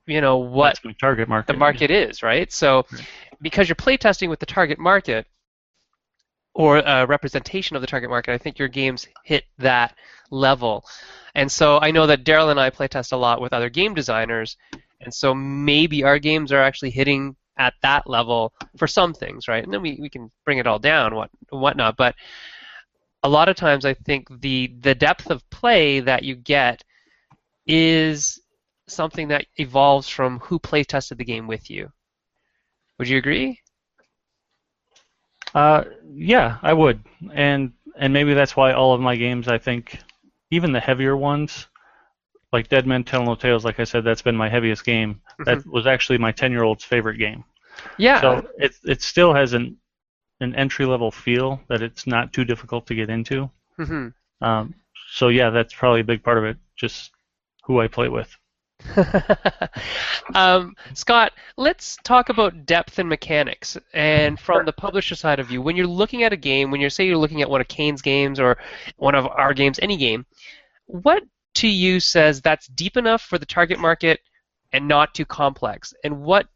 you 0.07 0.21
know, 0.21 0.39
what 0.39 0.75
That's 0.75 0.85
my 0.85 0.95
target 1.01 1.29
market. 1.29 1.53
the 1.53 1.59
market 1.59 1.91
is, 1.93 2.23
right? 2.23 2.51
So 2.53 2.85
Right. 2.91 3.03
Because 3.43 3.69
you're 3.69 3.77
playtesting 3.77 4.29
with 4.29 4.39
the 4.39 4.47
target 4.47 4.79
market 4.79 5.27
or 6.55 6.79
a 6.79 7.07
representation 7.07 7.77
of 7.77 7.83
the 7.83 7.89
target 7.89 8.09
market, 8.09 8.33
I 8.33 8.39
think 8.39 8.59
your 8.59 8.69
games 8.69 9.09
hit 9.25 9.45
that 9.59 9.95
level. 10.31 10.85
And 11.35 11.51
so 11.51 11.79
I 11.81 11.91
know 11.91 12.07
that 12.07 12.25
Daryl 12.25 12.51
and 12.51 12.61
I 12.61 12.71
playtest 12.71 13.13
a 13.13 13.17
lot 13.17 13.41
with 13.41 13.53
other 13.53 13.71
game 13.71 13.95
designers, 13.95 14.57
and 15.01 15.13
so 15.13 15.35
maybe 15.35 16.05
our 16.05 16.19
games 16.19 16.53
are 16.53 16.63
actually 16.63 16.91
hitting 16.91 17.37
at 17.59 17.75
that 17.83 18.09
level 18.09 18.53
for 18.77 18.87
some 18.87 19.13
things, 19.13 19.49
right? 19.49 19.65
And 19.65 19.73
then 19.73 19.83
we, 19.83 19.99
we 20.01 20.09
can 20.09 20.31
bring 20.45 20.59
it 20.59 20.67
all 20.67 20.79
down, 20.79 21.15
what 21.15 21.31
whatnot. 21.51 21.97
But 21.97 22.15
a 23.23 23.29
lot 23.29 23.49
of 23.49 23.57
times 23.57 23.85
I 23.85 23.95
think 23.95 24.29
the 24.41 24.75
the 24.81 24.95
depth 24.95 25.31
of 25.31 25.49
play 25.51 26.01
that 26.01 26.23
you 26.23 26.35
get 26.35 26.85
is 27.67 28.41
something 28.89 29.29
that 29.29 29.47
evolves 29.57 30.09
from 30.09 30.39
who 30.41 30.59
play 30.59 30.85
tested 30.85 31.19
the 31.19 31.25
game 31.25 31.47
with 31.47 31.71
you. 31.71 31.91
Would 33.03 33.09
you 33.09 33.19
agree? 33.19 33.59
Uh, 35.57 35.83
yeah, 36.15 36.59
I 36.63 36.73
would. 36.73 37.03
And 37.35 37.73
and 37.97 38.13
maybe 38.13 38.33
that's 38.33 38.55
why 38.55 38.75
all 38.75 38.95
of 38.95 39.01
my 39.01 39.17
games, 39.17 39.49
I 39.49 39.59
think, 39.59 39.99
even 40.53 40.71
the 40.71 40.79
heavier 40.79 41.17
ones, 41.17 41.67
like 42.53 42.69
Dead 42.69 42.87
Men 42.87 43.03
Tell 43.03 43.25
No 43.25 43.35
Tales, 43.35 43.65
like 43.65 43.81
I 43.81 43.85
said, 43.85 44.05
that's 44.05 44.23
been 44.23 44.37
my 44.37 44.49
heaviest 44.49 44.85
game. 44.85 45.21
That 45.45 45.67
was 45.67 45.85
actually 45.85 46.19
my 46.19 46.31
10 46.31 46.53
year 46.53 46.63
old's 46.63 46.85
favorite 46.85 47.17
game. 47.17 47.43
Yeah. 47.99 48.21
So 48.21 48.49
it 48.57 48.77
it 48.85 49.03
still 49.03 49.35
has 49.35 49.53
an 49.53 49.79
an 50.39 50.55
entry 50.55 50.87
level 50.87 51.11
feel 51.11 51.61
that 51.67 51.83
it's 51.83 52.07
not 52.07 52.33
too 52.33 52.45
difficult 52.45 52.87
to 52.87 52.95
get 52.95 53.11
into. 53.11 53.51
Mm-hmm. 53.81 54.47
Um, 54.47 54.75
so 55.11 55.27
yeah, 55.27 55.51
that's 55.51 55.75
probably 55.75 56.03
a 56.03 56.13
big 56.13 56.23
part 56.23 56.39
of 56.39 56.45
it. 56.45 56.57
Just 56.77 57.11
who 57.65 57.81
I 57.81 57.89
play 57.89 58.09
with. 58.09 58.33
um, 60.35 60.75
Scott, 60.95 61.33
let's 61.57 61.97
talk 62.05 62.29
about 62.29 62.67
depth 62.67 62.99
and 62.99 63.09
mechanics. 63.09 63.77
And 63.93 64.39
from 64.39 64.67
the 64.67 64.73
publisher 64.73 65.15
side 65.15 65.41
of 65.41 65.51
you, 65.51 65.63
when 65.63 65.77
you're 65.77 65.87
looking 65.87 66.23
at 66.23 66.33
a 66.33 66.37
game, 66.37 66.71
when 66.71 66.81
you're 66.81 66.91
say 66.91 67.07
you're 67.07 67.17
looking 67.17 67.43
at 67.43 67.51
one 67.51 67.61
of 67.61 67.69
Kane's 67.69 68.03
games 68.03 68.39
or 68.39 68.59
one 68.97 69.15
of 69.15 69.27
our 69.27 69.55
games, 69.55 69.79
any 69.83 69.97
game, 69.97 70.27
what 70.87 71.23
to 71.55 71.69
you 71.69 72.01
says 72.01 72.41
that's 72.41 72.67
deep 72.69 72.97
enough 72.97 73.23
for 73.23 73.39
the 73.39 73.47
target 73.47 73.79
market 73.79 74.21
and 74.73 74.89
not 74.89 75.15
too 75.15 75.25
complex? 75.25 75.95
And 76.05 76.23
what 76.23 76.47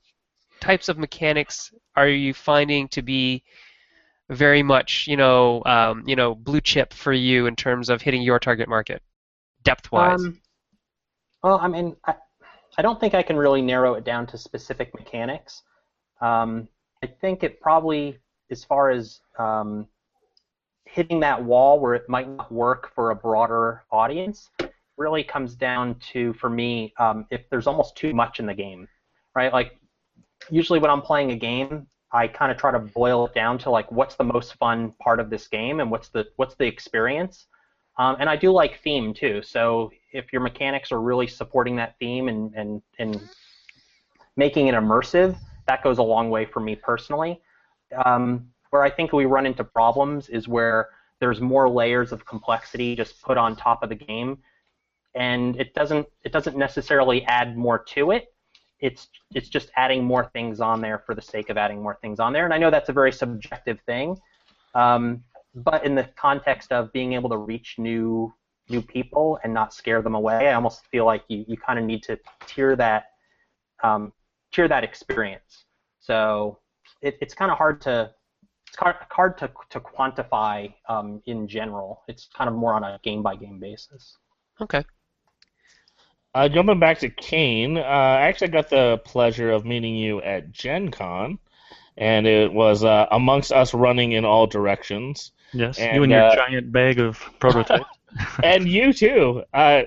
types 0.60 0.88
of 0.88 0.98
mechanics 0.98 1.72
are 1.94 2.08
you 2.08 2.34
finding 2.34 2.88
to 2.88 3.02
be 3.02 3.42
very 4.28 4.62
much, 4.62 5.06
you 5.06 5.16
know, 5.16 5.62
um, 5.64 6.02
you 6.06 6.16
know, 6.16 6.34
blue 6.34 6.60
chip 6.60 6.92
for 6.92 7.12
you 7.12 7.46
in 7.46 7.56
terms 7.56 7.88
of 7.88 8.02
hitting 8.02 8.22
your 8.22 8.38
target 8.38 8.68
market, 8.68 9.02
depth-wise? 9.62 10.24
Um, 10.24 10.40
well, 11.42 11.58
I 11.60 11.68
mean, 11.68 11.96
I, 12.04 12.14
I 12.78 12.82
don't 12.82 12.98
think 13.00 13.14
I 13.14 13.22
can 13.22 13.36
really 13.36 13.62
narrow 13.62 13.94
it 13.94 14.04
down 14.04 14.26
to 14.28 14.38
specific 14.38 14.92
mechanics. 14.94 15.62
Um, 16.20 16.68
I 17.02 17.06
think 17.06 17.42
it 17.42 17.60
probably, 17.60 18.18
as 18.50 18.64
far 18.64 18.90
as 18.90 19.20
um, 19.38 19.86
hitting 20.84 21.20
that 21.20 21.42
wall 21.42 21.78
where 21.78 21.94
it 21.94 22.08
might 22.08 22.28
not 22.28 22.50
work 22.50 22.92
for 22.94 23.10
a 23.10 23.14
broader 23.14 23.84
audience, 23.90 24.50
really 24.96 25.22
comes 25.22 25.54
down 25.54 25.94
to, 26.12 26.32
for 26.34 26.48
me, 26.48 26.92
um, 26.98 27.26
if 27.30 27.42
there's 27.50 27.66
almost 27.66 27.96
too 27.96 28.14
much 28.14 28.40
in 28.40 28.46
the 28.46 28.54
game, 28.54 28.88
right? 29.34 29.52
Like, 29.52 29.78
usually 30.50 30.78
when 30.78 30.90
I'm 30.90 31.02
playing 31.02 31.32
a 31.32 31.36
game, 31.36 31.86
I 32.12 32.28
kind 32.28 32.50
of 32.50 32.56
try 32.56 32.70
to 32.70 32.78
boil 32.78 33.26
it 33.26 33.34
down 33.34 33.58
to 33.58 33.70
like, 33.70 33.90
what's 33.92 34.14
the 34.14 34.24
most 34.24 34.54
fun 34.54 34.92
part 35.02 35.20
of 35.20 35.28
this 35.28 35.48
game, 35.48 35.80
and 35.80 35.90
what's 35.90 36.08
the 36.08 36.26
what's 36.36 36.54
the 36.54 36.64
experience. 36.64 37.46
Um, 37.98 38.16
and 38.20 38.28
I 38.28 38.36
do 38.36 38.52
like 38.52 38.80
theme 38.82 39.14
too. 39.14 39.42
So 39.42 39.90
if 40.12 40.32
your 40.32 40.42
mechanics 40.42 40.92
are 40.92 41.00
really 41.00 41.26
supporting 41.26 41.76
that 41.76 41.96
theme 41.98 42.28
and, 42.28 42.54
and, 42.54 42.82
and 42.98 43.20
making 44.36 44.66
it 44.68 44.74
immersive, 44.74 45.36
that 45.66 45.82
goes 45.82 45.98
a 45.98 46.02
long 46.02 46.30
way 46.30 46.44
for 46.44 46.60
me 46.60 46.76
personally. 46.76 47.40
Um, 48.04 48.48
where 48.70 48.82
I 48.82 48.90
think 48.90 49.12
we 49.12 49.24
run 49.24 49.46
into 49.46 49.64
problems 49.64 50.28
is 50.28 50.48
where 50.48 50.90
there's 51.20 51.40
more 51.40 51.68
layers 51.68 52.12
of 52.12 52.26
complexity 52.26 52.94
just 52.94 53.22
put 53.22 53.38
on 53.38 53.56
top 53.56 53.82
of 53.82 53.88
the 53.88 53.94
game, 53.94 54.38
and 55.14 55.56
it 55.56 55.72
doesn't 55.74 56.06
it 56.24 56.32
doesn't 56.32 56.56
necessarily 56.56 57.24
add 57.24 57.56
more 57.56 57.78
to 57.78 58.10
it. 58.10 58.34
It's 58.80 59.08
it's 59.34 59.48
just 59.48 59.70
adding 59.76 60.04
more 60.04 60.30
things 60.32 60.60
on 60.60 60.80
there 60.80 60.98
for 60.98 61.14
the 61.14 61.22
sake 61.22 61.48
of 61.48 61.56
adding 61.56 61.82
more 61.82 61.96
things 62.02 62.20
on 62.20 62.32
there. 62.32 62.44
And 62.44 62.52
I 62.52 62.58
know 62.58 62.70
that's 62.70 62.90
a 62.90 62.92
very 62.92 63.12
subjective 63.12 63.80
thing. 63.86 64.18
Um, 64.74 65.24
but 65.56 65.84
in 65.84 65.94
the 65.94 66.08
context 66.16 66.70
of 66.70 66.92
being 66.92 67.14
able 67.14 67.30
to 67.30 67.38
reach 67.38 67.76
new 67.78 68.32
new 68.68 68.82
people 68.82 69.38
and 69.44 69.54
not 69.54 69.72
scare 69.72 70.02
them 70.02 70.14
away, 70.14 70.48
I 70.48 70.54
almost 70.54 70.86
feel 70.88 71.06
like 71.06 71.22
you, 71.28 71.44
you 71.46 71.56
kind 71.56 71.78
of 71.78 71.84
need 71.84 72.02
to 72.04 72.18
tier 72.46 72.76
that 72.76 73.06
um, 73.82 74.12
tier 74.52 74.68
that 74.68 74.84
experience. 74.84 75.64
So 76.00 76.58
it, 77.00 77.16
it's 77.20 77.34
kind 77.34 77.50
of 77.50 77.58
hard 77.58 77.80
to 77.82 78.10
it's 78.68 78.76
hard, 78.76 78.96
hard 79.10 79.38
to, 79.38 79.50
to 79.70 79.80
quantify 79.80 80.72
um, 80.88 81.22
in 81.26 81.48
general. 81.48 82.02
It's 82.08 82.28
kind 82.36 82.48
of 82.48 82.54
more 82.54 82.74
on 82.74 82.84
a 82.84 82.98
game 83.02 83.22
by 83.22 83.36
game 83.36 83.58
basis. 83.58 84.18
okay. 84.60 84.84
Uh, 86.34 86.50
jumping 86.50 86.78
back 86.78 86.98
to 86.98 87.08
Kane, 87.08 87.78
uh, 87.78 87.80
I 87.80 88.26
actually 88.28 88.48
got 88.48 88.68
the 88.68 89.00
pleasure 89.06 89.50
of 89.50 89.64
meeting 89.64 89.94
you 89.94 90.20
at 90.20 90.52
Gen 90.52 90.90
Con, 90.90 91.38
and 91.96 92.26
it 92.26 92.52
was 92.52 92.84
uh, 92.84 93.06
amongst 93.10 93.52
us 93.52 93.72
running 93.72 94.12
in 94.12 94.26
all 94.26 94.46
directions. 94.46 95.32
Yes, 95.52 95.78
And, 95.78 95.96
you 95.96 96.02
and 96.02 96.12
your 96.12 96.22
uh, 96.22 96.34
giant 96.34 96.72
bag 96.72 96.98
of 96.98 97.18
prototypes. 97.38 97.84
and 98.42 98.68
you 98.68 98.92
too. 98.92 99.42
Uh, 99.52 99.82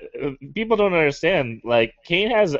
people 0.54 0.78
don't 0.78 0.94
understand. 0.94 1.62
Like 1.64 1.94
Kane 2.06 2.30
has 2.30 2.56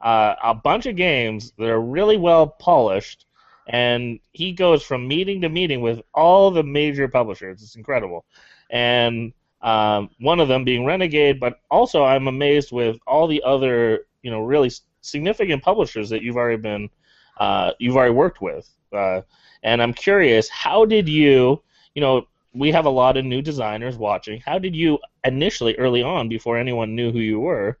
uh, 0.00 0.34
a 0.42 0.54
bunch 0.54 0.86
of 0.86 0.96
games 0.96 1.52
that 1.58 1.68
are 1.68 1.80
really 1.80 2.16
well 2.16 2.46
polished, 2.46 3.26
and 3.68 4.18
he 4.32 4.52
goes 4.52 4.82
from 4.82 5.06
meeting 5.06 5.40
to 5.42 5.48
meeting 5.48 5.80
with 5.80 6.00
all 6.14 6.50
the 6.50 6.62
major 6.62 7.08
publishers. 7.08 7.62
It's 7.62 7.76
incredible, 7.76 8.24
and 8.70 9.32
um, 9.62 10.10
one 10.18 10.40
of 10.40 10.48
them 10.48 10.64
being 10.64 10.84
Renegade. 10.84 11.38
But 11.38 11.60
also, 11.70 12.04
I'm 12.04 12.28
amazed 12.28 12.72
with 12.72 12.98
all 13.06 13.26
the 13.26 13.42
other, 13.44 14.06
you 14.22 14.30
know, 14.30 14.40
really 14.40 14.70
significant 15.02 15.62
publishers 15.62 16.08
that 16.10 16.22
you've 16.22 16.36
already 16.36 16.60
been, 16.60 16.90
uh, 17.38 17.72
you've 17.78 17.96
already 17.96 18.14
worked 18.14 18.40
with. 18.40 18.68
Uh, 18.92 19.22
and 19.62 19.82
I'm 19.82 19.94
curious, 19.94 20.48
how 20.48 20.84
did 20.84 21.08
you, 21.08 21.62
you 21.94 22.00
know, 22.00 22.26
we 22.54 22.70
have 22.70 22.86
a 22.86 22.90
lot 22.90 23.16
of 23.16 23.24
new 23.24 23.42
designers 23.42 23.96
watching. 23.96 24.40
How 24.40 24.58
did 24.58 24.76
you 24.76 24.98
initially, 25.24 25.74
early 25.76 26.02
on, 26.02 26.28
before 26.28 26.58
anyone 26.58 26.94
knew 26.94 27.10
who 27.10 27.20
you 27.20 27.40
were? 27.40 27.78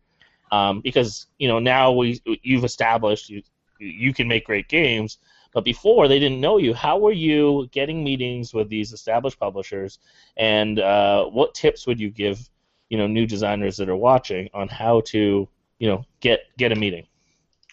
Um, 0.50 0.80
because 0.80 1.26
you 1.38 1.48
know 1.48 1.58
now 1.58 1.92
we 1.92 2.20
you've 2.42 2.64
established 2.64 3.30
you 3.30 3.42
you 3.78 4.12
can 4.14 4.28
make 4.28 4.44
great 4.44 4.68
games, 4.68 5.18
but 5.52 5.64
before 5.64 6.08
they 6.08 6.18
didn't 6.18 6.40
know 6.40 6.58
you. 6.58 6.74
How 6.74 6.98
were 6.98 7.12
you 7.12 7.68
getting 7.72 8.04
meetings 8.04 8.54
with 8.54 8.68
these 8.68 8.92
established 8.92 9.40
publishers, 9.40 9.98
and 10.36 10.78
uh, 10.78 11.24
what 11.26 11.54
tips 11.54 11.86
would 11.86 11.98
you 11.98 12.10
give 12.10 12.48
you 12.90 12.98
know 12.98 13.06
new 13.06 13.26
designers 13.26 13.76
that 13.78 13.88
are 13.88 13.96
watching 13.96 14.48
on 14.52 14.68
how 14.68 15.00
to 15.06 15.48
you 15.78 15.88
know 15.88 16.04
get 16.20 16.40
get 16.58 16.72
a 16.72 16.76
meeting? 16.76 17.06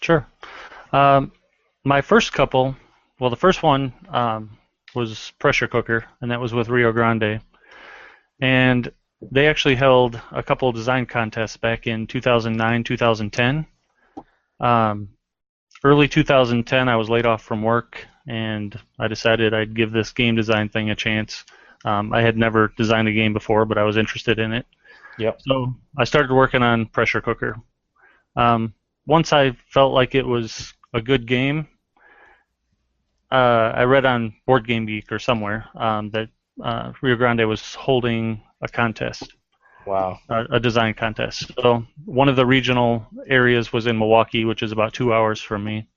Sure. 0.02 0.26
Um, 0.94 1.32
my 1.84 2.02
first 2.02 2.34
couple, 2.34 2.76
well, 3.20 3.30
the 3.30 3.36
first 3.36 3.62
one 3.62 3.94
um, 4.10 4.58
was 4.96 5.32
Pressure 5.40 5.68
Cooker, 5.68 6.06
and 6.22 6.32
that 6.32 6.42
was 6.42 6.54
with 6.54 6.70
Rio 6.70 6.92
Grande. 6.92 7.42
And 8.42 8.92
they 9.22 9.48
actually 9.48 9.76
held 9.76 10.20
a 10.32 10.44
couple 10.44 10.70
of 10.70 10.76
design 10.76 11.06
contests 11.06 11.58
back 11.58 11.88
in 11.88 12.08
2009, 12.08 12.84
2010. 12.84 13.66
Um, 14.60 15.10
early 15.84 16.08
2010, 16.08 16.90
I 16.90 16.96
was 16.96 17.10
laid 17.10 17.26
off 17.26 17.42
from 17.44 17.62
work, 17.62 18.06
and 18.28 18.78
I 18.98 19.08
decided 19.08 19.54
I'd 19.54 19.76
give 19.76 19.92
this 19.92 20.12
game 20.12 20.36
design 20.36 20.70
thing 20.70 20.90
a 20.90 20.96
chance. 20.96 21.46
Um, 21.86 22.14
I 22.14 22.22
had 22.22 22.38
never 22.38 22.74
designed 22.78 23.08
a 23.08 23.14
game 23.14 23.34
before, 23.34 23.66
but 23.66 23.78
I 23.78 23.84
was 23.84 23.98
interested 23.98 24.40
in 24.40 24.54
it. 24.54 24.66
Yep. 25.18 25.42
So 25.42 25.76
I 25.98 26.06
started 26.06 26.34
working 26.34 26.64
on 26.64 26.86
Pressure 26.86 27.22
Cooker. 27.22 27.58
Um, 28.36 28.74
once 29.06 29.34
I 29.34 29.52
felt 29.68 29.94
like 29.94 30.16
it 30.16 30.26
was 30.26 30.74
a 30.94 31.02
good 31.02 31.26
game, 31.26 31.68
uh, 33.32 33.72
I 33.76 33.84
read 33.84 34.06
on 34.06 34.34
Board 34.46 34.68
Game 34.68 34.86
Geek 34.86 35.12
or 35.12 35.20
somewhere 35.20 35.66
um, 35.76 36.10
that 36.12 36.30
uh, 36.64 36.94
Rio 37.02 37.16
Grande 37.16 37.48
was 37.48 37.76
holding 37.76 38.42
a 38.62 38.68
contest, 38.68 39.34
Wow. 39.86 40.20
a, 40.30 40.46
a 40.52 40.60
design 40.60 40.94
contest. 40.94 41.52
So 41.62 41.86
one 42.06 42.28
of 42.30 42.36
the 42.36 42.46
regional 42.46 43.06
areas 43.28 43.72
was 43.72 43.88
in 43.88 43.98
Milwaukee, 43.98 44.46
which 44.46 44.64
is 44.64 44.72
about 44.72 44.94
two 44.94 45.14
hours 45.14 45.42
from 45.42 45.64
me. 45.64 45.88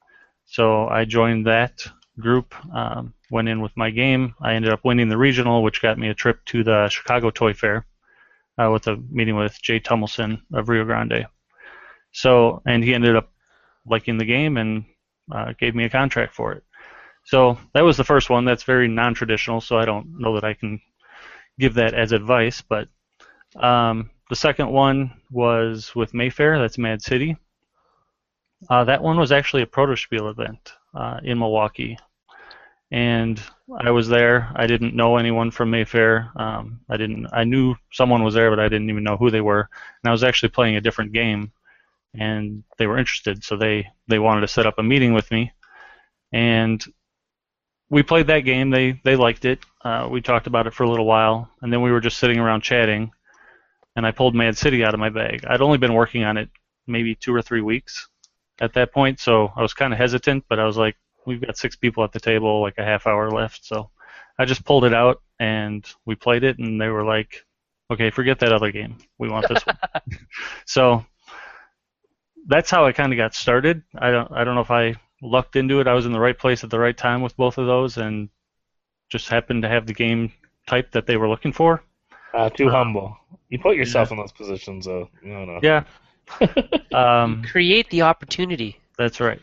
So 0.44 0.88
I 0.88 1.04
joined 1.04 1.46
that 1.46 1.82
group, 2.20 2.54
um, 2.74 3.14
went 3.30 3.48
in 3.48 3.60
with 3.60 3.76
my 3.76 3.90
game. 3.90 4.34
I 4.40 4.54
ended 4.54 4.72
up 4.72 4.84
winning 4.84 5.08
the 5.08 5.16
regional, 5.16 5.62
which 5.62 5.82
got 5.82 5.98
me 5.98 6.08
a 6.08 6.14
trip 6.14 6.44
to 6.46 6.62
the 6.62 6.88
Chicago 6.88 7.30
Toy 7.30 7.54
Fair 7.54 7.86
uh, 8.58 8.70
with 8.70 8.86
a 8.86 8.96
meeting 9.10 9.36
with 9.36 9.60
Jay 9.62 9.80
Tummelson 9.80 10.40
of 10.52 10.68
Rio 10.68 10.84
Grande. 10.84 11.26
So, 12.12 12.60
and 12.66 12.84
he 12.84 12.94
ended 12.94 13.16
up 13.16 13.30
liking 13.86 14.18
the 14.18 14.26
game 14.26 14.58
and 14.58 14.84
uh, 15.34 15.54
gave 15.58 15.74
me 15.74 15.84
a 15.84 15.90
contract 15.90 16.34
for 16.34 16.52
it. 16.52 16.62
So 17.24 17.58
that 17.74 17.82
was 17.84 17.96
the 17.96 18.04
first 18.04 18.30
one. 18.30 18.44
That's 18.44 18.64
very 18.64 18.88
non-traditional, 18.88 19.60
so 19.60 19.78
I 19.78 19.84
don't 19.84 20.18
know 20.18 20.34
that 20.34 20.44
I 20.44 20.54
can 20.54 20.80
give 21.58 21.74
that 21.74 21.94
as 21.94 22.12
advice. 22.12 22.62
But 22.62 22.88
um, 23.56 24.10
the 24.28 24.36
second 24.36 24.70
one 24.70 25.12
was 25.30 25.94
with 25.94 26.14
Mayfair. 26.14 26.58
That's 26.58 26.78
Mad 26.78 27.02
City. 27.02 27.36
Uh, 28.70 28.84
that 28.84 29.02
one 29.02 29.18
was 29.18 29.32
actually 29.32 29.62
a 29.62 29.66
Protospiel 29.66 30.30
event 30.30 30.72
uh, 30.94 31.20
in 31.24 31.38
Milwaukee, 31.38 31.98
and 32.92 33.40
I 33.76 33.90
was 33.90 34.08
there. 34.08 34.52
I 34.54 34.66
didn't 34.66 34.94
know 34.94 35.16
anyone 35.16 35.50
from 35.50 35.70
Mayfair. 35.70 36.30
Um, 36.36 36.80
I 36.88 36.96
didn't. 36.96 37.26
I 37.32 37.44
knew 37.44 37.74
someone 37.92 38.22
was 38.22 38.34
there, 38.34 38.50
but 38.50 38.60
I 38.60 38.68
didn't 38.68 38.90
even 38.90 39.02
know 39.02 39.16
who 39.16 39.30
they 39.30 39.40
were. 39.40 39.68
And 40.02 40.08
I 40.08 40.12
was 40.12 40.22
actually 40.22 40.50
playing 40.50 40.76
a 40.76 40.80
different 40.80 41.12
game, 41.12 41.50
and 42.14 42.62
they 42.78 42.86
were 42.86 42.98
interested, 42.98 43.42
so 43.42 43.56
they 43.56 43.88
they 44.06 44.20
wanted 44.20 44.42
to 44.42 44.48
set 44.48 44.66
up 44.66 44.78
a 44.78 44.82
meeting 44.82 45.12
with 45.12 45.30
me, 45.30 45.52
and 46.32 46.84
we 47.92 48.02
played 48.02 48.26
that 48.28 48.40
game. 48.40 48.70
They 48.70 48.98
they 49.04 49.16
liked 49.16 49.44
it. 49.44 49.60
Uh, 49.84 50.08
we 50.10 50.22
talked 50.22 50.46
about 50.46 50.66
it 50.66 50.72
for 50.72 50.82
a 50.84 50.88
little 50.88 51.04
while, 51.04 51.50
and 51.60 51.70
then 51.70 51.82
we 51.82 51.92
were 51.92 52.00
just 52.00 52.16
sitting 52.16 52.38
around 52.38 52.62
chatting. 52.62 53.12
And 53.94 54.06
I 54.06 54.10
pulled 54.10 54.34
Mad 54.34 54.56
City 54.56 54.82
out 54.82 54.94
of 54.94 55.00
my 55.00 55.10
bag. 55.10 55.44
I'd 55.46 55.60
only 55.60 55.76
been 55.76 55.92
working 55.92 56.24
on 56.24 56.38
it 56.38 56.48
maybe 56.86 57.14
two 57.14 57.34
or 57.34 57.42
three 57.42 57.60
weeks 57.60 58.08
at 58.62 58.72
that 58.72 58.92
point, 58.92 59.20
so 59.20 59.52
I 59.54 59.60
was 59.60 59.74
kind 59.74 59.92
of 59.92 59.98
hesitant. 59.98 60.44
But 60.48 60.58
I 60.58 60.64
was 60.64 60.78
like, 60.78 60.96
we've 61.26 61.42
got 61.42 61.58
six 61.58 61.76
people 61.76 62.02
at 62.02 62.12
the 62.12 62.18
table, 62.18 62.62
like 62.62 62.78
a 62.78 62.84
half 62.84 63.06
hour 63.06 63.30
left, 63.30 63.62
so 63.66 63.90
I 64.38 64.46
just 64.46 64.64
pulled 64.64 64.86
it 64.86 64.94
out 64.94 65.20
and 65.38 65.86
we 66.06 66.14
played 66.14 66.44
it, 66.44 66.58
and 66.58 66.80
they 66.80 66.88
were 66.88 67.04
like, 67.04 67.44
"Okay, 67.90 68.08
forget 68.08 68.38
that 68.38 68.54
other 68.54 68.72
game. 68.72 68.96
We 69.18 69.28
want 69.28 69.48
this 69.48 69.66
one." 69.66 69.76
so 70.64 71.04
that's 72.46 72.70
how 72.70 72.86
I 72.86 72.92
kind 72.92 73.12
of 73.12 73.18
got 73.18 73.34
started. 73.34 73.82
I 73.98 74.10
don't 74.10 74.32
I 74.32 74.44
don't 74.44 74.54
know 74.54 74.62
if 74.62 74.70
I 74.70 74.94
lucked 75.22 75.56
into 75.56 75.80
it. 75.80 75.86
I 75.86 75.94
was 75.94 76.06
in 76.06 76.12
the 76.12 76.20
right 76.20 76.38
place 76.38 76.64
at 76.64 76.70
the 76.70 76.78
right 76.78 76.96
time 76.96 77.22
with 77.22 77.36
both 77.36 77.58
of 77.58 77.66
those, 77.66 77.96
and 77.96 78.28
just 79.08 79.28
happened 79.28 79.62
to 79.62 79.68
have 79.68 79.86
the 79.86 79.94
game 79.94 80.32
type 80.66 80.90
that 80.92 81.06
they 81.06 81.16
were 81.16 81.28
looking 81.28 81.52
for. 81.52 81.82
Uh, 82.34 82.50
too 82.50 82.68
Uh, 82.68 82.72
humble. 82.72 83.16
You 83.48 83.58
put 83.58 83.76
yourself 83.76 84.10
in 84.10 84.16
those 84.16 84.32
positions, 84.32 84.86
though. 84.86 85.08
No, 85.22 85.44
no. 85.44 85.60
Yeah. 85.62 85.84
Um, 86.92 87.42
Create 87.42 87.88
the 87.90 88.02
opportunity. 88.02 88.78
That's 88.98 89.20
right. 89.20 89.40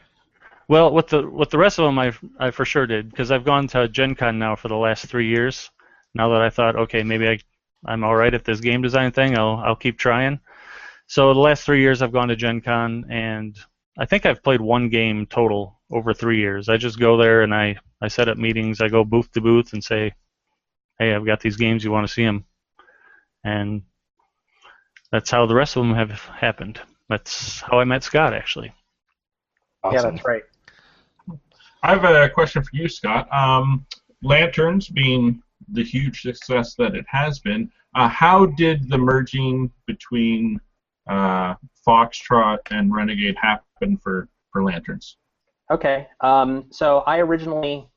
Well, 0.67 0.91
with 0.93 1.07
the 1.07 1.27
with 1.27 1.49
the 1.49 1.57
rest 1.57 1.79
of 1.79 1.85
them, 1.85 1.97
I 1.97 2.13
I 2.39 2.51
for 2.51 2.63
sure 2.65 2.85
did 2.85 3.09
because 3.09 3.31
I've 3.31 3.43
gone 3.43 3.67
to 3.69 3.87
Gen 3.87 4.15
Con 4.15 4.37
now 4.37 4.55
for 4.55 4.67
the 4.67 4.77
last 4.77 5.05
three 5.07 5.27
years. 5.27 5.71
Now 6.13 6.29
that 6.29 6.41
I 6.41 6.49
thought, 6.49 6.75
okay, 6.75 7.03
maybe 7.03 7.27
I 7.27 7.39
I'm 7.85 8.03
all 8.03 8.15
right 8.15 8.33
at 8.33 8.45
this 8.45 8.59
game 8.59 8.81
design 8.81 9.11
thing. 9.11 9.37
I'll 9.37 9.57
I'll 9.65 9.75
keep 9.75 9.97
trying. 9.97 10.39
So 11.07 11.33
the 11.33 11.39
last 11.39 11.63
three 11.63 11.81
years, 11.81 12.01
I've 12.03 12.11
gone 12.11 12.27
to 12.27 12.35
Gen 12.35 12.61
Con, 12.61 13.05
and 13.09 13.57
I 13.99 14.05
think 14.05 14.25
I've 14.25 14.41
played 14.41 14.61
one 14.61 14.87
game 14.87 15.25
total 15.25 15.77
over 15.91 16.13
three 16.13 16.39
years. 16.39 16.69
I 16.69 16.77
just 16.77 16.99
go 16.99 17.17
there 17.17 17.41
and 17.41 17.53
I 17.53 17.77
I 18.01 18.07
set 18.07 18.29
up 18.29 18.37
meetings. 18.37 18.79
I 18.79 18.87
go 18.87 19.03
booth 19.03 19.29
to 19.33 19.41
booth 19.41 19.73
and 19.73 19.83
say, 19.83 20.13
hey, 20.99 21.13
I've 21.13 21.25
got 21.25 21.41
these 21.41 21.57
games. 21.57 21.83
You 21.83 21.91
want 21.91 22.07
to 22.07 22.13
see 22.13 22.23
them? 22.23 22.45
And 23.43 23.81
that's 25.11 25.29
how 25.29 25.45
the 25.45 25.55
rest 25.55 25.75
of 25.75 25.83
them 25.83 25.95
have 25.95 26.11
happened. 26.11 26.79
That's 27.09 27.59
how 27.59 27.79
I 27.79 27.83
met 27.83 28.03
Scott, 28.03 28.33
actually. 28.33 28.71
Yeah, 29.91 30.01
that's 30.01 30.23
right. 30.23 30.43
I 31.83 31.95
have 31.95 32.03
a 32.05 32.29
question 32.29 32.63
for 32.63 32.69
you, 32.73 32.87
Scott. 32.87 33.31
Um, 33.33 33.85
Lanterns 34.21 34.87
being 34.87 35.41
the 35.71 35.83
huge 35.83 36.21
success 36.21 36.75
that 36.75 36.95
it 36.95 37.05
has 37.07 37.39
been, 37.39 37.71
uh, 37.95 38.07
how 38.07 38.45
did 38.45 38.89
the 38.89 38.97
merging 38.97 39.71
between 39.87 40.59
uh, 41.09 41.55
Foxtrot 41.87 42.59
and 42.71 42.93
Renegade 42.93 43.35
happen 43.41 43.65
for, 43.97 44.27
for 44.51 44.63
Lanterns? 44.63 45.17
Okay. 45.71 46.07
Um, 46.21 46.65
so 46.71 46.99
I 46.99 47.19
originally 47.19 47.87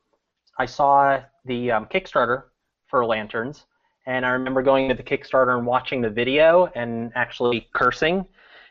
I 0.59 0.67
saw 0.67 1.21
the 1.45 1.71
um, 1.71 1.87
Kickstarter 1.87 2.45
for 2.87 3.05
Lanterns, 3.07 3.65
and 4.07 4.27
I 4.27 4.31
remember 4.31 4.63
going 4.63 4.89
to 4.89 4.95
the 4.95 5.03
Kickstarter 5.03 5.57
and 5.57 5.67
watching 5.67 6.03
the 6.03 6.11
video 6.11 6.71
and 6.75 7.11
actually 7.15 7.69
cursing 7.75 8.27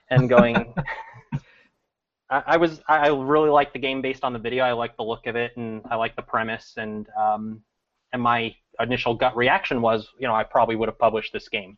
and 0.09 0.29
going. 0.29 0.73
I, 2.29 2.43
I 2.47 2.57
was 2.57 2.81
I 2.87 2.97
I 2.97 3.07
really 3.07 3.49
liked 3.49 3.73
the 3.73 3.79
game 3.79 4.01
based 4.01 4.23
on 4.23 4.33
the 4.33 4.39
video. 4.39 4.63
I 4.63 4.73
liked 4.73 4.97
the 4.97 5.03
look 5.03 5.25
of 5.27 5.35
it 5.35 5.57
and 5.57 5.81
I 5.89 5.95
liked 5.95 6.15
the 6.15 6.21
premise 6.21 6.73
and 6.77 7.07
um, 7.19 7.61
and 8.13 8.21
my 8.21 8.55
initial 8.79 9.13
gut 9.13 9.35
reaction 9.35 9.81
was 9.81 10.07
you 10.19 10.27
know 10.27 10.35
I 10.35 10.43
probably 10.43 10.75
would 10.75 10.89
have 10.89 10.99
published 10.99 11.33
this 11.33 11.49
game. 11.49 11.77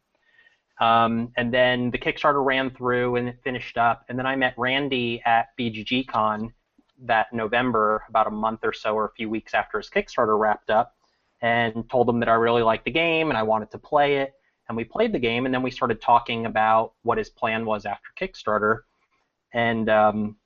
Um, 0.79 1.31
and 1.37 1.53
then 1.53 1.91
the 1.91 1.97
Kickstarter 1.97 2.43
ran 2.43 2.71
through 2.71 3.15
and 3.15 3.29
it 3.29 3.37
finished 3.43 3.77
up, 3.77 4.05
and 4.09 4.17
then 4.17 4.25
I 4.25 4.35
met 4.35 4.53
Randy 4.57 5.21
at 5.25 5.49
BGGCon 5.57 6.51
that 7.05 7.31
November, 7.33 8.03
about 8.09 8.27
a 8.27 8.31
month 8.31 8.61
or 8.63 8.73
so 8.73 8.95
or 8.95 9.05
a 9.05 9.11
few 9.11 9.29
weeks 9.29 9.53
after 9.53 9.77
his 9.77 9.89
Kickstarter 9.89 10.39
wrapped 10.39 10.69
up, 10.69 10.95
and 11.41 11.87
told 11.89 12.07
him 12.07 12.19
that 12.21 12.29
I 12.29 12.33
really 12.33 12.63
liked 12.63 12.85
the 12.85 12.91
game 12.91 13.29
and 13.29 13.37
I 13.37 13.43
wanted 13.43 13.69
to 13.71 13.77
play 13.77 14.17
it. 14.17 14.33
And 14.67 14.77
we 14.77 14.85
played 14.85 15.11
the 15.11 15.19
game, 15.19 15.45
and 15.45 15.53
then 15.53 15.61
we 15.61 15.69
started 15.69 16.01
talking 16.01 16.45
about 16.45 16.93
what 17.03 17.17
his 17.17 17.29
plan 17.29 17.65
was 17.65 17.85
after 17.85 18.09
Kickstarter. 18.17 18.79
And 19.53 19.89
um, 19.89 20.37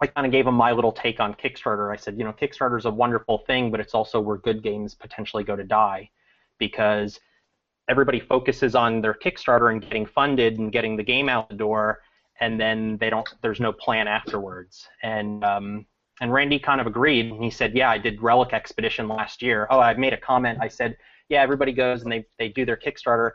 I 0.00 0.06
kind 0.06 0.26
of 0.26 0.32
gave 0.32 0.46
him 0.46 0.54
my 0.54 0.72
little 0.72 0.90
take 0.90 1.20
on 1.20 1.34
Kickstarter. 1.34 1.92
I 1.92 1.96
said, 1.96 2.18
you 2.18 2.24
know, 2.24 2.32
Kickstarter 2.32 2.78
is 2.78 2.86
a 2.86 2.90
wonderful 2.90 3.38
thing, 3.46 3.70
but 3.70 3.78
it's 3.78 3.94
also 3.94 4.20
where 4.20 4.38
good 4.38 4.62
games 4.62 4.94
potentially 4.94 5.44
go 5.44 5.54
to 5.54 5.64
die 5.64 6.10
because 6.58 7.20
everybody 7.92 8.18
focuses 8.18 8.74
on 8.74 9.02
their 9.02 9.12
Kickstarter 9.12 9.70
and 9.70 9.82
getting 9.82 10.06
funded 10.06 10.58
and 10.58 10.72
getting 10.72 10.96
the 10.96 11.02
game 11.02 11.28
out 11.28 11.50
the 11.50 11.54
door, 11.54 12.00
and 12.40 12.58
then 12.58 12.96
they 12.96 13.10
don't. 13.10 13.28
There's 13.42 13.60
no 13.60 13.70
plan 13.70 14.08
afterwards. 14.08 14.88
And 15.02 15.44
um, 15.44 15.86
and 16.22 16.32
Randy 16.32 16.58
kind 16.58 16.80
of 16.80 16.86
agreed. 16.86 17.26
And 17.30 17.44
he 17.44 17.50
said, 17.50 17.74
yeah, 17.74 17.90
I 17.90 17.98
did 17.98 18.22
Relic 18.22 18.54
Expedition 18.54 19.08
last 19.08 19.42
year. 19.42 19.66
Oh, 19.68 19.78
I 19.78 19.92
made 19.94 20.14
a 20.14 20.16
comment. 20.16 20.58
I 20.62 20.68
said, 20.68 20.96
yeah, 21.28 21.42
everybody 21.42 21.72
goes 21.72 22.02
and 22.02 22.10
they 22.10 22.24
they 22.38 22.48
do 22.48 22.64
their 22.64 22.78
Kickstarter, 22.78 23.32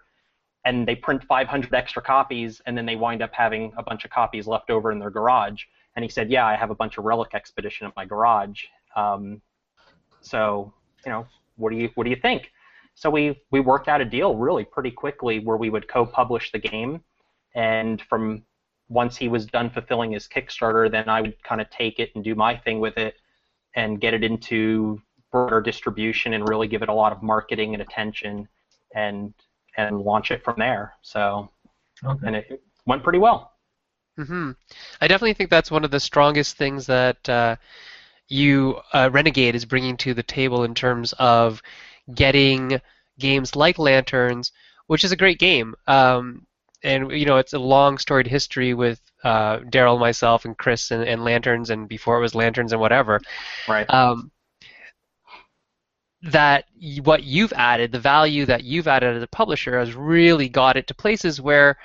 and 0.65 0.88
they 0.88 0.96
print 0.96 1.24
500 1.26 1.74
extra 1.76 2.02
copies, 2.02 2.60
and 2.65 2.76
then 2.76 2.88
they 2.88 2.96
wind 2.96 3.22
up 3.22 3.34
having 3.34 3.74
a 3.78 3.84
bunch 3.84 4.06
of 4.06 4.12
copies 4.12 4.48
left 4.48 4.72
over 4.72 4.91
in 4.91 4.98
their 4.98 5.12
garage. 5.12 5.62
And 5.96 6.04
he 6.04 6.10
said, 6.10 6.32
yeah, 6.32 6.48
I 6.48 6.56
have 6.56 6.72
a 6.72 6.76
bunch 6.76 6.98
of 6.98 7.06
Relic 7.06 7.36
Expedition 7.36 7.86
at 7.86 7.96
my 7.96 8.06
garage. 8.06 8.63
Um, 8.96 9.39
so 10.22 10.74
you 11.06 11.12
know, 11.12 11.28
what 11.58 11.70
do 11.70 11.78
you 11.78 11.91
what 11.93 12.06
do 12.06 12.10
you 12.10 12.15
think? 12.15 12.52
So 12.98 13.12
we 13.12 13.40
we 13.52 13.60
worked 13.60 13.88
out 13.88 14.02
a 14.02 14.06
deal 14.06 14.36
really 14.36 14.66
pretty 14.66 14.90
quickly 14.90 15.38
where 15.38 15.56
we 15.56 15.70
would 15.70 15.88
co-publish 15.88 16.52
the 16.52 16.58
game, 16.58 17.04
and 17.54 18.02
from 18.02 18.42
once 18.90 19.16
he 19.16 19.28
was 19.28 19.46
done 19.46 19.70
fulfilling 19.70 20.14
his 20.14 20.28
Kickstarter, 20.28 20.90
then 20.90 21.08
I 21.08 21.22
would 21.22 21.44
kind 21.44 21.62
of 21.62 21.70
take 21.70 22.00
it 22.00 22.10
and 22.16 22.24
do 22.24 22.34
my 22.34 22.58
thing 22.58 22.80
with 22.80 22.98
it, 22.98 23.14
and 23.76 24.02
get 24.02 24.16
it 24.16 24.24
into 24.24 25.00
broader 25.32 25.62
distribution 25.62 26.34
and 26.34 26.50
really 26.50 26.68
give 26.68 26.82
it 26.82 26.90
a 26.90 26.94
lot 26.94 27.12
of 27.12 27.22
marketing 27.22 27.76
and 27.76 27.84
attention, 27.84 28.48
and 28.96 29.32
and 29.78 30.02
launch 30.02 30.32
it 30.32 30.44
from 30.44 30.56
there. 30.58 30.96
So 31.04 31.52
Okay. 32.04 32.26
and 32.26 32.36
it 32.36 32.64
went 32.88 33.04
pretty 33.04 33.20
well. 33.20 33.54
hmm 34.18 34.54
I 35.02 35.08
definitely 35.08 35.34
think 35.36 35.52
that's 35.52 35.70
one 35.70 35.86
of 35.86 35.92
the 35.92 36.00
strongest 36.00 36.58
things 36.58 36.88
that 36.88 37.30
uh, 37.30 37.58
you 38.28 38.82
uh, 38.92 39.10
Renegade 39.12 39.54
is 39.54 39.66
bringing 39.66 39.98
to 39.98 40.16
the 40.16 40.24
table 40.24 40.64
in 40.64 40.74
terms 40.74 41.14
of 41.20 41.62
getting 42.13 42.80
games 43.20 43.56
like 43.56 43.80
Lanterns, 43.80 44.52
which 44.88 45.04
is 45.04 45.12
a 45.12 45.17
great 45.17 45.39
game. 45.39 45.76
Um, 45.88 46.46
and 46.84 47.12
you 47.12 47.26
know, 47.26 47.38
it's 47.38 47.54
a 47.54 47.60
long 47.60 47.98
storied 47.98 48.28
history 48.28 48.74
with 48.74 49.02
uh, 49.24 49.60
Daryl, 49.60 50.00
myself, 50.00 50.46
and 50.46 50.58
Chris, 50.58 50.91
and, 50.91 51.04
and 51.04 51.24
Lanterns, 51.24 51.70
and 51.70 51.88
before 51.88 52.17
it 52.17 52.22
was 52.22 52.36
Lanterns 52.36 52.72
and 52.72 52.82
whatever. 52.82 53.20
Right. 53.67 53.89
Um, 53.89 54.32
that 56.24 56.65
what 57.04 57.24
you've 57.24 57.54
added, 57.54 57.91
the 57.91 58.00
value 58.00 58.46
that 58.46 58.63
you've 58.63 58.88
added 58.88 59.15
as 59.15 59.24
a 59.24 59.28
publisher, 59.28 59.80
has 59.80 59.93
really 59.93 60.50
got 60.50 60.78
it 60.78 60.88
to 60.88 60.93
places 60.93 61.41
where 61.41 61.78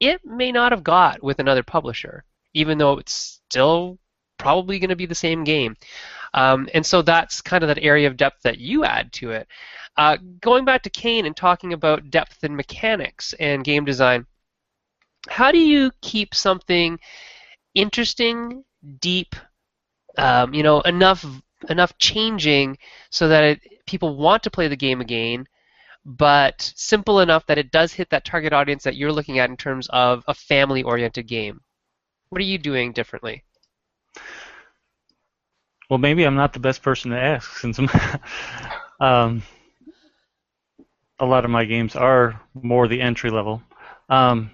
it 0.00 0.24
may 0.24 0.52
not 0.52 0.72
have 0.72 0.84
got 0.84 1.22
with 1.22 1.38
another 1.38 1.62
publisher, 1.62 2.24
even 2.54 2.78
though 2.78 2.98
it's 2.98 3.40
still 3.48 3.98
probably 4.38 4.78
going 4.78 4.90
to 4.90 4.96
be 4.96 5.06
the 5.06 5.14
same 5.14 5.44
game. 5.44 5.76
Um, 6.32 6.68
and 6.74 6.84
so 6.84 7.02
that's 7.02 7.40
kind 7.40 7.62
of 7.64 7.68
that 7.68 7.82
area 7.82 8.06
of 8.06 8.16
depth 8.16 8.42
that 8.42 8.58
you 8.58 8.84
add 8.84 9.12
to 9.14 9.32
it. 9.32 9.48
Uh, 9.96 10.16
going 10.40 10.64
back 10.64 10.82
to 10.82 10.90
Kane 10.90 11.26
and 11.26 11.36
talking 11.36 11.72
about 11.72 12.10
depth 12.10 12.44
and 12.44 12.56
mechanics 12.56 13.34
and 13.40 13.64
game 13.64 13.84
design, 13.84 14.26
how 15.28 15.52
do 15.52 15.58
you 15.58 15.90
keep 16.00 16.34
something 16.34 16.98
interesting, 17.74 18.64
deep, 19.00 19.34
um, 20.16 20.54
you 20.54 20.62
know, 20.62 20.80
enough 20.82 21.24
enough 21.68 21.96
changing 21.98 22.78
so 23.10 23.28
that 23.28 23.44
it, 23.44 23.60
people 23.86 24.16
want 24.16 24.42
to 24.44 24.50
play 24.50 24.68
the 24.68 24.76
game 24.76 25.00
again, 25.00 25.46
but 26.06 26.72
simple 26.74 27.20
enough 27.20 27.44
that 27.46 27.58
it 27.58 27.70
does 27.70 27.92
hit 27.92 28.08
that 28.10 28.24
target 28.24 28.52
audience 28.52 28.84
that 28.84 28.96
you're 28.96 29.12
looking 29.12 29.38
at 29.38 29.50
in 29.50 29.56
terms 29.56 29.86
of 29.90 30.24
a 30.26 30.32
family-oriented 30.32 31.26
game. 31.26 31.60
What 32.30 32.40
are 32.40 32.44
you 32.44 32.56
doing 32.56 32.92
differently? 32.92 33.44
Well, 35.90 35.98
maybe 35.98 36.22
I'm 36.22 36.36
not 36.36 36.52
the 36.52 36.60
best 36.60 36.82
person 36.82 37.10
to 37.10 37.20
ask 37.20 37.58
since 37.58 37.80
um, 39.00 39.42
a 41.18 41.26
lot 41.26 41.44
of 41.44 41.50
my 41.50 41.64
games 41.64 41.96
are 41.96 42.40
more 42.54 42.86
the 42.86 43.00
entry 43.00 43.28
level. 43.28 43.60
Um, 44.08 44.52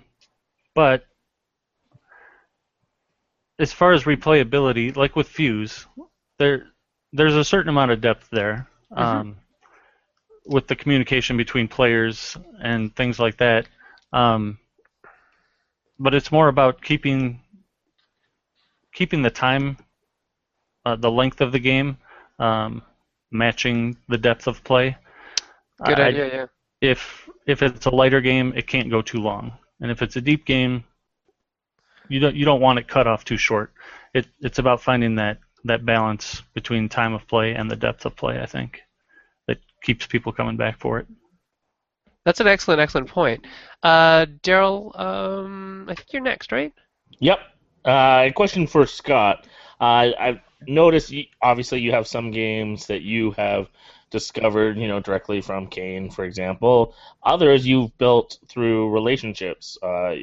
but 0.75 1.05
as 3.59 3.71
far 3.71 3.93
as 3.93 4.05
replayability, 4.05 4.97
like 4.97 5.15
with 5.15 5.29
Fuse, 5.29 5.87
there 6.39 6.69
there's 7.13 7.37
a 7.37 7.45
certain 7.45 7.69
amount 7.69 7.91
of 7.91 8.01
depth 8.01 8.29
there 8.31 8.67
um, 8.93 9.37
with 10.47 10.67
the 10.69 10.77
communication 10.77 11.37
between 11.37 11.69
players 11.69 12.37
and 12.63 12.95
things 12.97 13.19
like 13.19 13.37
that. 13.37 13.69
Um, 14.13 14.59
but 15.99 16.15
it's 16.15 16.33
more 16.33 16.49
about 16.49 16.81
keeping 16.81 17.41
keeping 18.95 19.21
the 19.21 19.31
time 19.31 19.77
uh, 20.87 20.95
the 20.97 21.11
length 21.11 21.41
of 21.41 21.51
the 21.51 21.59
game, 21.59 21.99
um, 22.39 22.81
matching 23.33 23.97
the 24.09 24.17
depth 24.17 24.47
of 24.47 24.63
play. 24.63 24.97
Good 25.85 26.01
I- 26.01 26.07
idea, 26.09 26.27
yeah. 26.27 26.47
If 26.81 27.29
if 27.47 27.63
it's 27.63 27.87
a 27.87 27.91
lighter 27.91 28.21
game, 28.21 28.53
it 28.55 28.67
can't 28.67 28.91
go 28.91 29.03
too 29.03 29.21
long, 29.21 29.53
and 29.81 29.91
if 29.91 30.03
it's 30.03 30.17
a 30.17 30.21
deep 30.21 30.45
game, 30.45 30.85
you 32.09 32.21
don't 32.21 32.37
you 32.37 32.45
don't 32.45 32.61
want 32.61 32.79
it 32.79 32.87
cut 32.87 33.07
off 33.07 33.25
too 33.25 33.37
short. 33.37 33.73
It 34.15 34.27
it's 34.41 34.59
about 34.59 34.83
finding 34.83 35.17
that 35.17 35.39
that 35.65 35.85
balance 35.85 36.43
between 36.55 36.89
time 36.89 37.15
of 37.15 37.27
play 37.27 37.55
and 37.55 37.71
the 37.71 37.77
depth 37.77 38.05
of 38.07 38.15
play. 38.15 38.41
I 38.41 38.47
think 38.47 38.83
that 39.49 39.59
keeps 39.83 40.07
people 40.07 40.33
coming 40.33 40.57
back 40.57 40.79
for 40.79 40.99
it. 40.99 41.07
That's 42.25 42.41
an 42.41 42.47
excellent, 42.47 42.81
excellent 42.81 43.09
point. 43.09 43.47
Uh, 43.83 44.27
Daryl, 44.43 44.99
um, 44.99 45.87
I 45.89 45.95
think 45.95 46.13
you're 46.13 46.23
next, 46.23 46.53
right? 46.53 46.73
Yep. 47.21 47.39
Uh, 47.85 48.25
a 48.27 48.33
question 48.33 48.67
for 48.67 48.85
Scott. 48.85 49.47
Uh, 49.81 50.11
I've 50.19 50.41
noticed, 50.69 51.11
you, 51.11 51.25
obviously, 51.43 51.81
you 51.81 51.93
have 51.93 52.07
some 52.07 52.31
games 52.31 52.87
that 52.87 53.03
you 53.03 53.33
have 53.33 53.69
discovered, 54.11 54.77
you 54.79 54.89
know, 54.89 55.01
directly 55.01 55.41
from 55.41 55.67
Kane, 55.67 56.11
for 56.11 56.25
example. 56.25 56.95
Others 57.25 57.67
you've 57.67 57.97
built 57.99 58.39
through 58.49 58.91
relationships, 58.91 59.79
uh, 59.83 60.15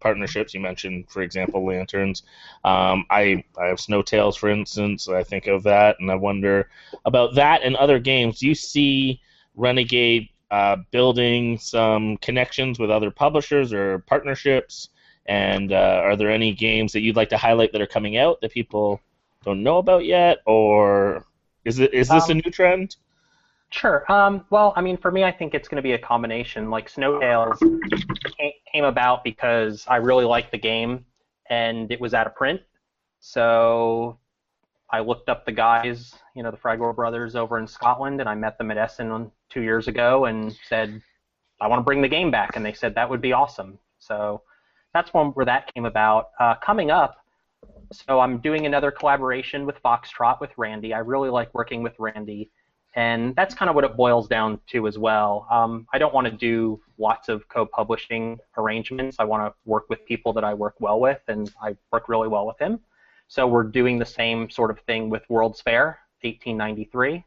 partnerships. 0.00 0.54
You 0.54 0.60
mentioned, 0.60 1.10
for 1.10 1.22
example, 1.22 1.64
lanterns. 1.64 2.22
Um, 2.64 3.04
I 3.10 3.44
I 3.58 3.66
have 3.66 3.80
Snow 3.80 4.02
Tales, 4.02 4.36
for 4.36 4.48
instance. 4.48 5.08
I 5.08 5.22
think 5.22 5.46
of 5.46 5.62
that, 5.64 5.96
and 6.00 6.10
I 6.10 6.14
wonder 6.14 6.70
about 7.04 7.34
that 7.34 7.62
and 7.62 7.76
other 7.76 7.98
games. 7.98 8.38
Do 8.38 8.46
you 8.46 8.54
see 8.54 9.20
Renegade 9.54 10.28
uh, 10.50 10.76
building 10.90 11.58
some 11.58 12.16
connections 12.18 12.78
with 12.78 12.90
other 12.90 13.10
publishers 13.10 13.72
or 13.72 14.00
partnerships? 14.00 14.88
And 15.26 15.72
uh, 15.72 16.00
are 16.04 16.16
there 16.16 16.30
any 16.30 16.52
games 16.52 16.92
that 16.92 17.02
you'd 17.02 17.16
like 17.16 17.28
to 17.28 17.38
highlight 17.38 17.72
that 17.72 17.80
are 17.80 17.86
coming 17.86 18.16
out 18.16 18.40
that 18.40 18.52
people 18.52 19.00
don't 19.44 19.62
know 19.62 19.78
about 19.78 20.04
yet, 20.04 20.38
or 20.46 21.24
is 21.64 21.78
it 21.78 21.92
is 21.94 22.08
this 22.08 22.24
Um, 22.24 22.32
a 22.32 22.34
new 22.34 22.50
trend? 22.50 22.96
Sure. 23.70 24.04
Um, 24.12 24.44
well, 24.50 24.74
I 24.76 24.82
mean, 24.82 24.98
for 24.98 25.10
me, 25.10 25.24
I 25.24 25.32
think 25.32 25.54
it's 25.54 25.66
going 25.66 25.76
to 25.76 25.82
be 25.82 25.92
a 25.92 25.98
combination. 25.98 26.68
Like 26.70 26.88
Snow 26.90 27.18
Tales 27.18 27.58
came 28.72 28.84
about 28.84 29.24
because 29.24 29.86
I 29.88 29.96
really 29.96 30.26
liked 30.26 30.50
the 30.50 30.58
game, 30.58 31.06
and 31.48 31.90
it 31.90 32.00
was 32.00 32.12
out 32.12 32.26
of 32.26 32.34
print. 32.34 32.60
So 33.20 34.18
I 34.90 35.00
looked 35.00 35.30
up 35.30 35.46
the 35.46 35.52
guys, 35.52 36.14
you 36.34 36.42
know, 36.42 36.50
the 36.50 36.56
Fragor 36.58 36.94
brothers 36.94 37.34
over 37.34 37.58
in 37.58 37.66
Scotland, 37.66 38.20
and 38.20 38.28
I 38.28 38.34
met 38.34 38.58
them 38.58 38.70
at 38.70 38.76
Essen 38.76 39.30
two 39.48 39.62
years 39.62 39.88
ago, 39.88 40.26
and 40.26 40.52
said, 40.68 41.00
"I 41.60 41.66
want 41.66 41.80
to 41.80 41.84
bring 41.84 42.02
the 42.02 42.08
game 42.08 42.30
back," 42.30 42.56
and 42.56 42.66
they 42.66 42.74
said 42.74 42.94
that 42.96 43.08
would 43.08 43.22
be 43.22 43.32
awesome. 43.32 43.78
So 43.98 44.42
that's 44.92 45.14
one 45.14 45.28
where 45.28 45.46
that 45.46 45.72
came 45.72 45.86
about. 45.86 46.32
Uh, 46.38 46.56
coming 46.56 46.90
up, 46.90 47.21
so 47.92 48.20
I'm 48.20 48.38
doing 48.38 48.66
another 48.66 48.90
collaboration 48.90 49.66
with 49.66 49.82
Foxtrot 49.82 50.40
with 50.40 50.50
Randy. 50.56 50.92
I 50.94 50.98
really 50.98 51.30
like 51.30 51.52
working 51.54 51.82
with 51.82 51.94
Randy 51.98 52.50
and 52.94 53.34
that's 53.36 53.54
kind 53.54 53.68
of 53.68 53.74
what 53.74 53.84
it 53.84 53.96
boils 53.96 54.28
down 54.28 54.60
to 54.68 54.86
as 54.86 54.98
well. 54.98 55.46
Um, 55.50 55.86
I 55.92 55.98
don't 55.98 56.12
want 56.12 56.26
to 56.26 56.32
do 56.32 56.80
lots 56.98 57.28
of 57.28 57.48
co-publishing 57.48 58.38
arrangements. 58.58 59.16
I 59.18 59.24
want 59.24 59.46
to 59.50 59.54
work 59.64 59.88
with 59.88 60.04
people 60.04 60.32
that 60.34 60.44
I 60.44 60.52
work 60.52 60.74
well 60.78 61.00
with, 61.00 61.20
and 61.28 61.50
I 61.62 61.74
work 61.90 62.08
really 62.08 62.28
well 62.28 62.46
with 62.46 62.58
him. 62.58 62.80
So 63.28 63.46
we're 63.46 63.64
doing 63.64 63.98
the 63.98 64.04
same 64.04 64.50
sort 64.50 64.70
of 64.70 64.78
thing 64.80 65.08
with 65.08 65.22
World's 65.30 65.62
Fair 65.62 65.98
1893. 66.20 67.24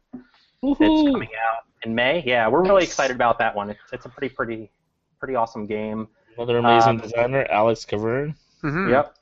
It's 0.62 0.78
coming 0.78 1.28
out 1.50 1.64
in 1.82 1.94
May. 1.94 2.22
Yeah, 2.24 2.48
we're 2.48 2.62
really 2.62 2.84
excited 2.84 3.16
about 3.16 3.38
that 3.40 3.54
one. 3.54 3.70
It's, 3.70 3.80
it's 3.92 4.06
a 4.06 4.08
pretty 4.08 4.32
pretty 4.32 4.70
pretty 5.18 5.34
awesome 5.34 5.66
game. 5.66 6.06
Another 6.36 6.58
amazing 6.58 6.90
um, 6.90 6.98
designer, 6.98 7.46
Alex 7.50 7.84
Kevern. 7.84 8.36
Mhm. 8.62 8.90
Yep. 8.90 9.16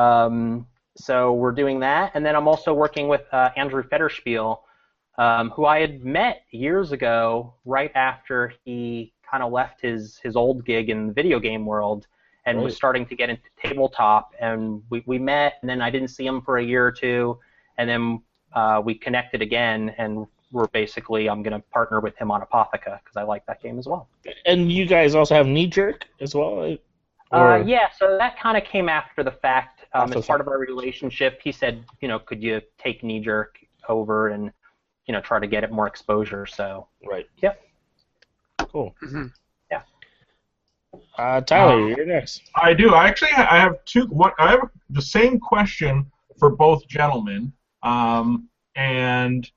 Um, 0.00 0.66
so 0.96 1.32
we're 1.32 1.52
doing 1.52 1.80
that, 1.80 2.12
and 2.14 2.24
then 2.24 2.36
I'm 2.36 2.48
also 2.48 2.72
working 2.72 3.08
with 3.08 3.22
uh, 3.32 3.50
Andrew 3.56 3.82
Federspiel, 3.82 4.60
um, 5.18 5.50
who 5.50 5.64
I 5.66 5.80
had 5.80 6.04
met 6.04 6.42
years 6.50 6.92
ago, 6.92 7.54
right 7.64 7.90
after 7.94 8.52
he 8.64 9.12
kind 9.28 9.42
of 9.42 9.52
left 9.52 9.80
his 9.80 10.18
his 10.22 10.36
old 10.36 10.64
gig 10.64 10.90
in 10.90 11.08
the 11.08 11.12
video 11.12 11.40
game 11.40 11.66
world, 11.66 12.06
and 12.46 12.62
was 12.62 12.76
starting 12.76 13.06
to 13.06 13.16
get 13.16 13.30
into 13.30 13.42
tabletop. 13.60 14.32
And 14.40 14.82
we 14.90 15.02
we 15.06 15.18
met, 15.18 15.54
and 15.60 15.68
then 15.68 15.80
I 15.80 15.90
didn't 15.90 16.08
see 16.08 16.26
him 16.26 16.42
for 16.42 16.58
a 16.58 16.64
year 16.64 16.86
or 16.86 16.92
two, 16.92 17.38
and 17.78 17.88
then 17.88 18.22
uh, 18.52 18.80
we 18.84 18.94
connected 18.94 19.42
again, 19.42 19.94
and 19.98 20.26
we're 20.52 20.68
basically 20.68 21.28
I'm 21.28 21.42
going 21.42 21.60
to 21.60 21.66
partner 21.70 22.00
with 22.00 22.16
him 22.16 22.30
on 22.30 22.40
Apotheca 22.40 23.00
because 23.02 23.16
I 23.16 23.22
like 23.22 23.44
that 23.46 23.60
game 23.60 23.78
as 23.78 23.86
well. 23.86 24.08
And 24.46 24.70
you 24.70 24.86
guys 24.86 25.14
also 25.14 25.34
have 25.34 25.46
Knee 25.46 25.66
Jerk 25.66 26.06
as 26.20 26.34
well? 26.34 26.76
Uh, 27.32 27.62
yeah, 27.66 27.88
so 27.98 28.16
that 28.16 28.38
kind 28.38 28.56
of 28.56 28.62
came 28.62 28.88
after 28.88 29.24
the 29.24 29.32
fact. 29.32 29.73
Um, 29.94 30.02
After 30.02 30.18
as 30.18 30.24
the 30.24 30.26
part 30.26 30.40
of 30.40 30.48
our 30.48 30.58
relationship, 30.58 31.40
he 31.42 31.52
said, 31.52 31.84
you 32.00 32.08
know, 32.08 32.18
could 32.18 32.42
you 32.42 32.60
take 32.78 33.04
Knee 33.04 33.20
Jerk 33.20 33.58
over 33.88 34.28
and, 34.28 34.52
you 35.06 35.12
know, 35.12 35.20
try 35.20 35.38
to 35.38 35.46
get 35.46 35.62
it 35.62 35.70
more 35.70 35.86
exposure? 35.86 36.46
So, 36.46 36.88
Right. 37.06 37.26
Yep. 37.42 37.60
Cool. 38.58 38.94
Mhm. 39.02 39.32
Yeah. 39.70 39.82
Uh, 41.16 41.40
Tyler, 41.42 41.74
Uh, 41.74 41.86
you're 41.86 42.06
next. 42.06 42.50
I 42.56 42.74
do. 42.74 42.92
I 42.92 43.06
actually 43.06 43.30
I 43.32 43.58
have 43.58 43.84
two. 43.84 44.06
What 44.06 44.34
I 44.38 44.50
have 44.50 44.68
the 44.90 45.02
same 45.02 45.38
question 45.38 46.10
for 46.38 46.50
both 46.50 46.86
gentlemen, 46.88 47.52
um, 47.84 48.48
and 48.74 49.48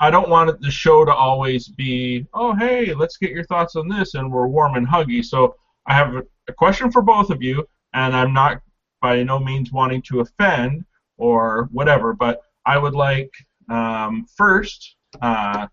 I 0.00 0.10
don't 0.10 0.28
want 0.28 0.60
the 0.60 0.70
show 0.70 1.04
to 1.04 1.14
always 1.14 1.68
be, 1.68 2.26
oh 2.34 2.54
hey, 2.54 2.92
let's 2.94 3.16
get 3.16 3.30
your 3.30 3.44
thoughts 3.44 3.76
on 3.76 3.88
this, 3.88 4.14
and 4.14 4.30
we're 4.30 4.48
warm 4.48 4.74
and 4.74 4.86
huggy. 4.86 5.24
So 5.24 5.56
I 5.86 5.94
have 5.94 6.14
a, 6.14 6.22
a 6.48 6.52
question 6.52 6.90
for 6.90 7.00
both 7.00 7.30
of 7.30 7.42
you, 7.42 7.66
and 7.94 8.14
I'm 8.14 8.32
not 8.34 8.60
by 9.00 9.22
no 9.22 9.38
means 9.38 9.72
wanting 9.72 10.02
to 10.02 10.20
offend 10.20 10.84
or 11.16 11.68
whatever, 11.72 12.12
but 12.12 12.42
I 12.66 12.78
would 12.78 12.94
like 12.94 13.30
um, 13.68 14.26
first 14.36 14.96
uh, 15.20 15.66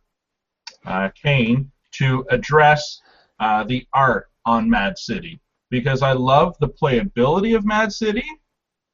uh, 0.85 1.09
Kane 1.21 1.71
to 1.93 2.25
address 2.29 3.01
uh, 3.39 3.63
the 3.63 3.85
art 3.93 4.29
on 4.45 4.69
Mad 4.69 4.97
City 4.97 5.39
because 5.69 6.01
I 6.01 6.13
love 6.13 6.55
the 6.59 6.69
playability 6.69 7.55
of 7.55 7.65
Mad 7.65 7.91
City. 7.91 8.23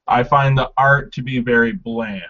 I 0.07 0.23
find 0.23 0.57
the 0.57 0.71
art 0.77 1.13
to 1.13 1.21
be 1.21 1.39
very 1.39 1.71
bland. 1.73 2.21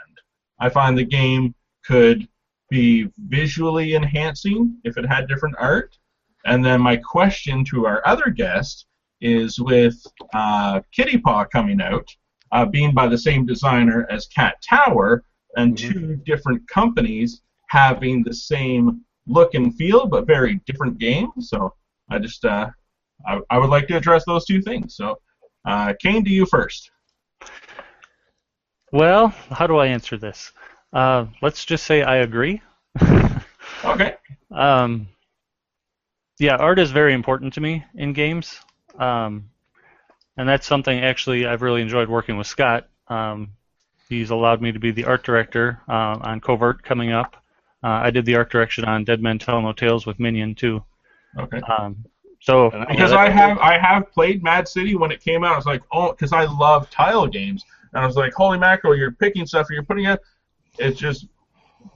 I 0.59 0.69
find 0.69 0.97
the 0.97 1.05
game 1.05 1.55
could 1.85 2.27
be 2.69 3.09
visually 3.17 3.95
enhancing 3.95 4.77
if 4.83 4.97
it 4.97 5.05
had 5.05 5.27
different 5.27 5.55
art. 5.59 5.97
And 6.45 6.63
then 6.63 6.81
my 6.81 6.97
question 6.97 7.63
to 7.65 7.85
our 7.85 8.01
other 8.05 8.29
guest 8.29 8.85
is 9.23 9.59
with 9.59 9.95
uh, 10.33 10.81
Kitty 10.91 11.17
Paw 11.17 11.45
coming 11.45 11.81
out, 11.81 12.07
uh, 12.51 12.65
being 12.65 12.93
by 12.93 13.07
the 13.07 13.17
same 13.17 13.45
designer 13.45 14.05
as 14.12 14.27
Cat 14.27 14.55
Tower, 14.62 15.23
and 15.55 15.77
two 15.77 16.15
different 16.25 16.67
companies 16.67 17.41
having 17.69 18.23
the 18.23 18.33
same 18.33 19.01
look 19.27 19.53
and 19.53 19.75
feel 19.75 20.05
but 20.05 20.27
very 20.27 20.59
different 20.65 20.97
games. 20.97 21.49
So 21.49 21.73
I 22.09 22.19
just 22.19 22.43
uh, 22.43 22.69
I, 23.25 23.39
I 23.49 23.57
would 23.57 23.69
like 23.69 23.88
to 23.88 23.97
address 23.97 24.23
those 24.25 24.45
two 24.45 24.62
things. 24.62 24.95
So, 24.95 25.19
uh, 25.65 25.93
Kane, 26.01 26.23
to 26.25 26.29
you 26.29 26.45
first. 26.45 26.91
Well, 28.91 29.29
how 29.49 29.65
do 29.65 29.77
I 29.77 29.88
answer 29.88 30.17
this? 30.17 30.51
Uh, 30.91 31.25
let's 31.41 31.65
just 31.65 31.86
say 31.86 32.03
I 32.03 32.17
agree. 32.17 32.62
Okay. 33.86 34.15
um, 34.51 35.07
yeah, 36.39 36.55
art 36.55 36.79
is 36.79 36.91
very 36.91 37.13
important 37.13 37.53
to 37.55 37.62
me 37.62 37.83
in 37.95 38.13
games, 38.13 38.59
um, 38.97 39.49
and 40.38 40.47
that's 40.47 40.67
something 40.67 40.99
actually 40.99 41.45
I've 41.45 41.62
really 41.62 41.82
enjoyed 41.82 42.10
working 42.10 42.38
with 42.38 42.47
Scott. 42.47 42.88
Um, 43.08 43.49
he's 44.10 44.29
allowed 44.29 44.62
me 44.62 44.71
to 44.71 44.79
be 44.79 44.91
the 44.91 45.06
art 45.06 45.23
director 45.23 45.79
uh, 45.88 46.17
on 46.21 46.41
Covert 46.41 46.84
coming 46.84 47.12
up. 47.12 47.36
Uh, 47.84 47.99
I 48.03 48.12
did 48.12 48.25
the 48.25 48.36
art 48.36 48.49
direction 48.49 48.86
on 48.86 49.03
Dead 49.03 49.21
Men 49.21 49.39
Tell 49.39 49.62
No 49.62 49.73
Tales 49.73 50.06
with 50.06 50.19
Minion 50.19 50.56
too. 50.56 50.84
Okay. 51.38 51.60
Um, 51.62 52.06
so 52.39 52.71
Because 52.89 53.13
I 53.13 53.29
have 53.29 53.58
I 53.60 53.77
have 53.77 54.12
played 54.12 54.43
Mad 54.43 54.67
City 54.67 54.95
when 54.95 55.12
it 55.12 55.21
came 55.21 55.43
out. 55.43 55.53
I 55.53 55.56
was 55.56 55.65
like, 55.65 55.82
oh, 55.91 56.12
because 56.12 56.34
I 56.34 56.45
love 56.45 56.89
tile 56.89 57.27
games, 57.27 57.63
and 57.93 58.03
I 58.03 58.06
was 58.06 58.15
like, 58.15 58.34
holy 58.34 58.58
mackerel, 58.58 58.95
you're 58.95 59.12
picking 59.12 59.45
stuff 59.45 59.67
you're 59.69 59.84
putting 59.84 60.06
it. 60.06 60.19
It's 60.77 60.99
just 60.99 61.27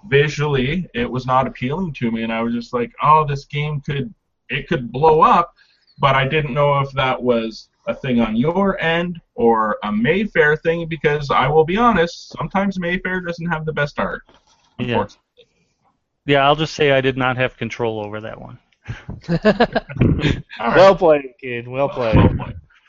visually, 0.07 0.87
it 0.93 1.09
was 1.09 1.25
not 1.25 1.47
appealing 1.47 1.93
to 1.93 2.11
me, 2.11 2.23
and 2.23 2.31
I 2.31 2.41
was 2.41 2.53
just 2.53 2.73
like, 2.73 2.93
oh, 3.01 3.25
this 3.27 3.45
game 3.45 3.81
could 3.81 4.13
it 4.49 4.67
could 4.67 4.91
blow 4.91 5.21
up, 5.21 5.53
but 5.99 6.15
I 6.15 6.27
didn't 6.27 6.53
know 6.53 6.79
if 6.79 6.91
that 6.91 7.21
was 7.21 7.69
a 7.87 7.93
thing 7.93 8.19
on 8.19 8.35
your 8.35 8.79
end 8.81 9.21
or 9.35 9.77
a 9.83 9.91
Mayfair 9.91 10.55
thing 10.57 10.87
because 10.87 11.31
I 11.31 11.47
will 11.47 11.63
be 11.65 11.77
honest, 11.77 12.29
sometimes 12.37 12.79
Mayfair 12.79 13.21
doesn't 13.21 13.45
have 13.47 13.65
the 13.65 13.73
best 13.73 13.99
art. 13.99 14.23
Yeah. 14.79 15.05
Yeah, 16.25 16.45
I'll 16.45 16.55
just 16.57 16.73
say 16.73 16.91
I 16.91 16.99
did 17.01 17.15
not 17.17 17.37
have 17.37 17.55
control 17.57 17.99
over 18.03 18.19
that 18.21 18.39
one. 18.39 18.59
All 19.29 19.37
right. 19.43 20.43
Well 20.75 20.95
played, 20.95 21.33
kid. 21.41 21.67
Well 21.67 21.89
played. 21.89 22.17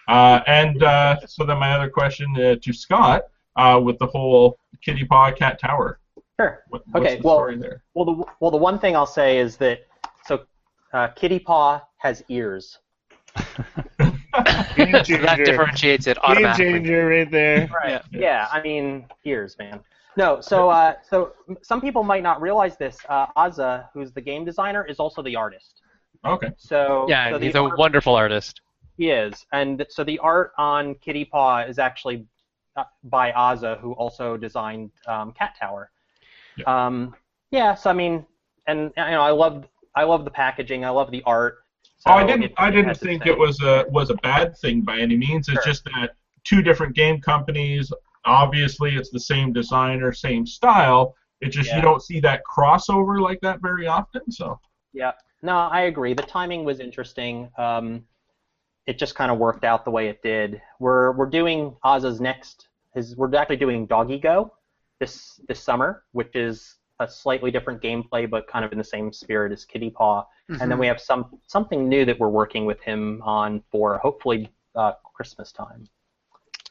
Uh, 0.08 0.40
and 0.46 0.82
uh, 0.82 1.16
so 1.26 1.44
then 1.44 1.58
my 1.58 1.72
other 1.74 1.88
question 1.90 2.26
uh, 2.36 2.56
to 2.62 2.72
Scott 2.72 3.24
uh, 3.56 3.80
with 3.82 3.98
the 3.98 4.06
whole 4.06 4.58
Kitty 4.82 5.04
Paw 5.04 5.30
Cat 5.32 5.60
Tower. 5.60 5.98
sure. 6.40 6.64
What, 6.68 6.82
what's 6.88 7.04
Okay, 7.06 7.16
the 7.16 7.22
well- 7.22 7.36
story 7.36 7.56
there? 7.56 7.82
Well, 7.94 8.04
the 8.06 8.24
well 8.40 8.50
the 8.50 8.56
one 8.56 8.78
thing 8.78 8.96
I'll 8.96 9.06
say 9.06 9.38
is 9.38 9.56
that 9.58 9.86
so 10.26 10.44
uh, 10.92 11.08
Kitty 11.08 11.38
Paw 11.38 11.82
has 11.98 12.24
ears. 12.28 12.78
Game 14.76 15.04
so 15.04 15.16
that 15.18 15.40
differentiates 15.44 16.06
it 16.06 16.18
Game 16.34 16.54
changer 16.54 17.06
right 17.08 17.30
there. 17.30 17.68
Right. 17.68 18.02
Yeah. 18.12 18.48
I 18.50 18.62
mean, 18.62 19.06
ears, 19.24 19.56
man. 19.58 19.80
No, 20.16 20.40
so 20.40 20.68
uh, 20.68 20.94
so 21.08 21.32
some 21.62 21.80
people 21.80 22.02
might 22.02 22.24
not 22.24 22.42
realize 22.42 22.76
this. 22.76 22.98
Uh, 23.08 23.26
Azza, 23.36 23.88
who's 23.94 24.10
the 24.12 24.20
game 24.20 24.44
designer, 24.44 24.84
is 24.84 24.98
also 24.98 25.22
the 25.22 25.36
artist. 25.36 25.82
Okay. 26.24 26.50
So 26.56 27.06
Yeah, 27.08 27.30
so 27.30 27.38
the 27.38 27.46
he's 27.46 27.54
a 27.54 27.62
art- 27.62 27.78
wonderful 27.78 28.16
artist. 28.16 28.60
He 28.96 29.10
is, 29.10 29.46
and 29.52 29.86
so 29.88 30.02
the 30.02 30.18
art 30.18 30.52
on 30.58 30.96
Kitty 30.96 31.24
Paw 31.24 31.60
is 31.60 31.78
actually 31.78 32.26
uh, 32.76 32.82
by 33.04 33.30
Azza, 33.30 33.78
who 33.78 33.92
also 33.92 34.36
designed 34.36 34.90
um, 35.06 35.30
Cat 35.32 35.54
Tower. 35.58 35.90
Yeah. 36.56 36.86
Um, 36.86 37.14
yeah, 37.52 37.76
so 37.76 37.88
I 37.88 37.92
mean, 37.92 38.26
and 38.66 38.92
you 38.96 39.02
know, 39.04 39.22
I 39.22 39.30
love 39.30 39.68
I 39.94 40.02
love 40.02 40.24
the 40.24 40.32
packaging, 40.32 40.84
I 40.84 40.90
love 40.90 41.12
the 41.12 41.22
art. 41.26 41.58
So 41.98 42.10
oh, 42.10 42.14
I 42.14 42.24
didn't. 42.24 42.52
I 42.56 42.70
didn't 42.70 42.96
think 42.96 43.26
it 43.26 43.36
was 43.36 43.60
a 43.60 43.84
was 43.88 44.10
a 44.10 44.14
bad 44.16 44.56
thing 44.58 44.82
by 44.82 44.98
any 44.98 45.16
means. 45.16 45.48
It's 45.48 45.62
Sure. 45.64 45.72
just 45.72 45.84
that 45.86 46.14
two 46.44 46.62
different 46.62 46.94
game 46.94 47.20
companies. 47.20 47.92
Obviously, 48.24 48.94
it's 48.96 49.10
the 49.10 49.20
same 49.20 49.52
designer, 49.52 50.12
same 50.12 50.46
style, 50.46 51.14
It's 51.40 51.54
just 51.54 51.68
Yeah. 51.70 51.76
you 51.76 51.82
don't 51.82 52.02
see 52.02 52.18
that 52.20 52.42
crossover 52.44 53.20
like 53.20 53.40
that 53.42 53.60
very 53.60 53.86
often. 53.86 54.30
So 54.30 54.58
Yeah. 54.92 55.12
No, 55.42 55.56
I 55.56 55.82
agree. 55.82 56.14
The 56.14 56.22
timing 56.24 56.64
was 56.64 56.80
interesting. 56.80 57.48
Um, 57.56 58.04
it 58.86 58.98
just 58.98 59.14
kind 59.14 59.30
of 59.30 59.38
worked 59.38 59.64
out 59.64 59.84
the 59.84 59.90
way 59.90 60.08
it 60.08 60.20
did. 60.22 60.60
We're 60.80 61.12
we're 61.12 61.26
doing 61.30 61.76
Oz's 61.84 62.20
next. 62.20 62.68
His 62.94 63.16
we're 63.16 63.32
actually 63.36 63.56
doing 63.56 63.86
Doggy 63.86 64.18
Go 64.18 64.52
this 64.98 65.40
this 65.48 65.62
summer, 65.62 66.04
which 66.12 66.34
is 66.34 66.77
a 67.00 67.08
slightly 67.08 67.50
different 67.50 67.80
gameplay, 67.80 68.28
but 68.28 68.46
kind 68.48 68.64
of 68.64 68.72
in 68.72 68.78
the 68.78 68.84
same 68.84 69.12
spirit 69.12 69.52
as 69.52 69.64
Kitty 69.64 69.90
Paw. 69.90 70.24
And 70.60 70.70
then 70.70 70.78
we 70.78 70.86
have 70.86 71.00
some 71.00 71.38
something 71.46 71.88
new 71.88 72.04
that 72.06 72.18
we're 72.18 72.28
working 72.28 72.64
with 72.64 72.80
him 72.80 73.20
on 73.22 73.62
for 73.70 73.98
hopefully 73.98 74.50
uh, 74.74 74.92
Christmas 75.14 75.52
time. 75.52 75.86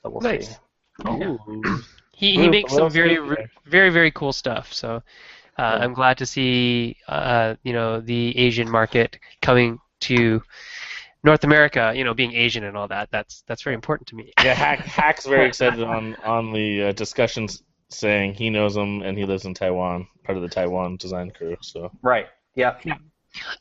So 0.02 0.10
we'll 0.10 0.22
Nice. 0.22 0.50
see. 0.50 0.56
oh, 1.06 1.38
He, 2.14 2.32
he 2.32 2.48
Ooh, 2.48 2.50
makes 2.50 2.74
some 2.74 2.90
very 2.90 3.18
very 3.66 3.90
very 3.90 4.12
cool 4.12 4.34
stuff. 4.34 4.74
So 4.74 5.04
uh, 5.58 5.78
I'm 5.82 5.94
glad 5.94 6.18
to 6.18 6.26
see 6.26 6.98
uh, 7.08 7.56
you 7.64 7.74
know 7.74 8.02
the 8.02 8.38
Asian 8.38 8.70
market 8.70 9.20
coming 9.42 9.80
to 10.02 10.42
North 11.24 11.44
America. 11.44 11.94
You 11.96 12.04
know, 12.04 12.14
being 12.14 12.34
Asian 12.34 12.64
and 12.64 12.76
all 12.76 12.88
that. 12.88 13.10
That's 13.12 13.44
that's 13.48 13.62
very 13.62 13.76
important 13.76 14.08
to 14.10 14.16
me. 14.16 14.34
Yeah, 14.44 14.54
Hack, 14.56 14.80
Hack's 14.80 15.26
very 15.28 15.48
excited 15.52 15.84
on 15.84 16.16
on 16.26 16.52
the 16.52 16.90
uh, 16.90 16.92
discussions, 16.94 17.64
saying 17.90 18.34
he 18.34 18.50
knows 18.50 18.76
him 18.76 19.02
and 19.02 19.18
he 19.18 19.26
lives 19.26 19.46
in 19.46 19.54
Taiwan, 19.54 20.08
part 20.24 20.38
of 20.38 20.42
the 20.42 20.50
Taiwan 20.50 20.98
design 20.98 21.32
crew. 21.32 21.58
So 21.62 21.92
Right. 22.02 22.28
Yeah. 22.56 22.78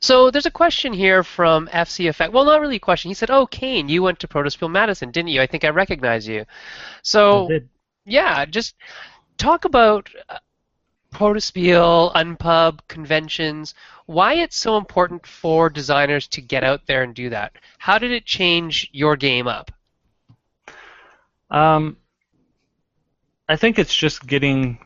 So 0.00 0.30
there's 0.30 0.46
a 0.46 0.50
question 0.50 0.92
here 0.92 1.22
from 1.22 1.68
FC 1.68 2.08
Effect. 2.08 2.32
Well, 2.32 2.44
not 2.44 2.60
really 2.60 2.76
a 2.76 2.80
question. 2.80 3.10
He 3.10 3.14
said, 3.14 3.30
"Oh, 3.30 3.46
Kane, 3.46 3.88
you 3.88 4.02
went 4.02 4.18
to 4.20 4.28
Protospiel 4.28 4.70
Madison, 4.70 5.10
didn't 5.10 5.28
you? 5.28 5.42
I 5.42 5.46
think 5.46 5.64
I 5.64 5.68
recognize 5.68 6.26
you." 6.26 6.46
So 7.02 7.50
yeah, 8.06 8.44
just 8.46 8.74
talk 9.36 9.64
about 9.64 10.08
uh, 10.28 10.38
Protospiel, 11.12 12.14
Unpub, 12.14 12.80
conventions. 12.88 13.74
Why 14.06 14.34
it's 14.34 14.56
so 14.56 14.76
important 14.76 15.26
for 15.26 15.68
designers 15.68 16.28
to 16.28 16.40
get 16.40 16.64
out 16.64 16.86
there 16.86 17.02
and 17.02 17.14
do 17.14 17.30
that. 17.30 17.52
How 17.78 17.98
did 17.98 18.12
it 18.12 18.24
change 18.24 18.88
your 18.92 19.16
game 19.16 19.48
up? 19.48 19.70
Um, 21.50 21.96
I 23.48 23.56
think 23.56 23.78
it's 23.78 23.94
just 23.94 24.26
getting 24.26 24.78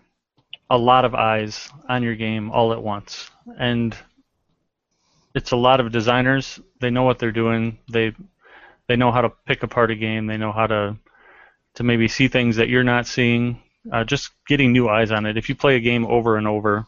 a 0.68 0.76
lot 0.76 1.04
of 1.04 1.14
eyes 1.14 1.70
on 1.88 2.02
your 2.02 2.14
game 2.14 2.50
all 2.50 2.72
at 2.72 2.82
once, 2.82 3.30
and 3.58 3.96
it's 5.34 5.52
a 5.52 5.56
lot 5.56 5.80
of 5.80 5.92
designers. 5.92 6.60
They 6.80 6.90
know 6.90 7.04
what 7.04 7.18
they're 7.18 7.32
doing. 7.32 7.78
They 7.90 8.12
they 8.86 8.96
know 8.96 9.12
how 9.12 9.22
to 9.22 9.30
pick 9.46 9.62
apart 9.62 9.90
a 9.90 9.94
game. 9.94 10.26
They 10.26 10.36
know 10.36 10.52
how 10.52 10.66
to 10.66 10.96
to 11.74 11.82
maybe 11.82 12.06
see 12.08 12.28
things 12.28 12.56
that 12.56 12.68
you're 12.68 12.84
not 12.84 13.06
seeing. 13.06 13.62
Uh, 13.90 14.04
just 14.04 14.30
getting 14.46 14.72
new 14.72 14.88
eyes 14.88 15.10
on 15.10 15.24
it. 15.24 15.38
If 15.38 15.48
you 15.48 15.54
play 15.54 15.76
a 15.76 15.80
game 15.80 16.04
over 16.06 16.36
and 16.36 16.46
over, 16.46 16.84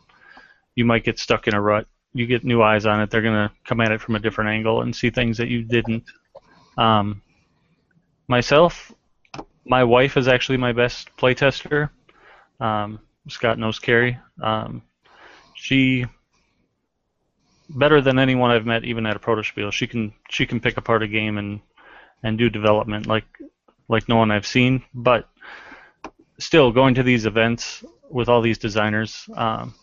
you 0.75 0.85
might 0.85 1.05
get 1.05 1.19
stuck 1.19 1.49
in 1.49 1.55
a 1.55 1.61
rut. 1.61 1.87
You 2.13 2.27
get 2.27 2.45
new 2.45 2.63
eyes 2.63 2.85
on 2.85 3.01
it. 3.01 3.11
They're 3.11 3.23
gonna 3.23 3.51
come 3.65 3.81
at 3.81 3.93
it 3.93 4.01
from 4.03 4.15
a 4.17 4.19
different 4.19 4.51
angle 4.51 4.83
and 4.83 4.95
see 4.95 5.09
things 5.09 5.39
that 5.39 5.49
you 5.49 5.63
didn't. 5.63 6.05
Um, 6.77 7.23
myself, 8.29 8.93
my 9.65 9.85
wife 9.85 10.17
is 10.17 10.29
actually 10.29 10.59
my 10.59 10.73
best 10.73 11.11
playtester. 11.17 11.91
Um, 12.61 13.01
Scott 13.29 13.59
knows 13.59 13.79
Carrie. 13.79 14.19
Um, 14.43 14.83
she 15.55 16.07
better 17.69 18.01
than 18.01 18.19
anyone 18.19 18.51
I've 18.51 18.67
met, 18.67 18.85
even 18.85 19.07
at 19.07 19.17
a 19.17 19.21
protospiel. 19.21 19.73
She 19.73 19.87
can 19.87 20.13
she 20.31 20.47
can 20.47 20.61
pick 20.61 20.77
apart 20.77 21.03
a 21.03 21.09
game 21.09 21.39
and 21.39 21.61
and 22.23 22.39
do 22.39 22.51
development 22.51 23.07
like 23.07 23.25
like 23.89 24.09
no 24.09 24.17
one 24.17 24.31
I've 24.31 24.47
seen. 24.47 24.83
But 24.95 25.29
still, 26.39 26.73
going 26.73 26.95
to 26.97 27.03
these 27.03 27.27
events 27.27 27.85
with 28.11 28.29
all 28.29 28.43
these 28.43 28.59
designers, 28.59 29.29
um, 29.35 29.75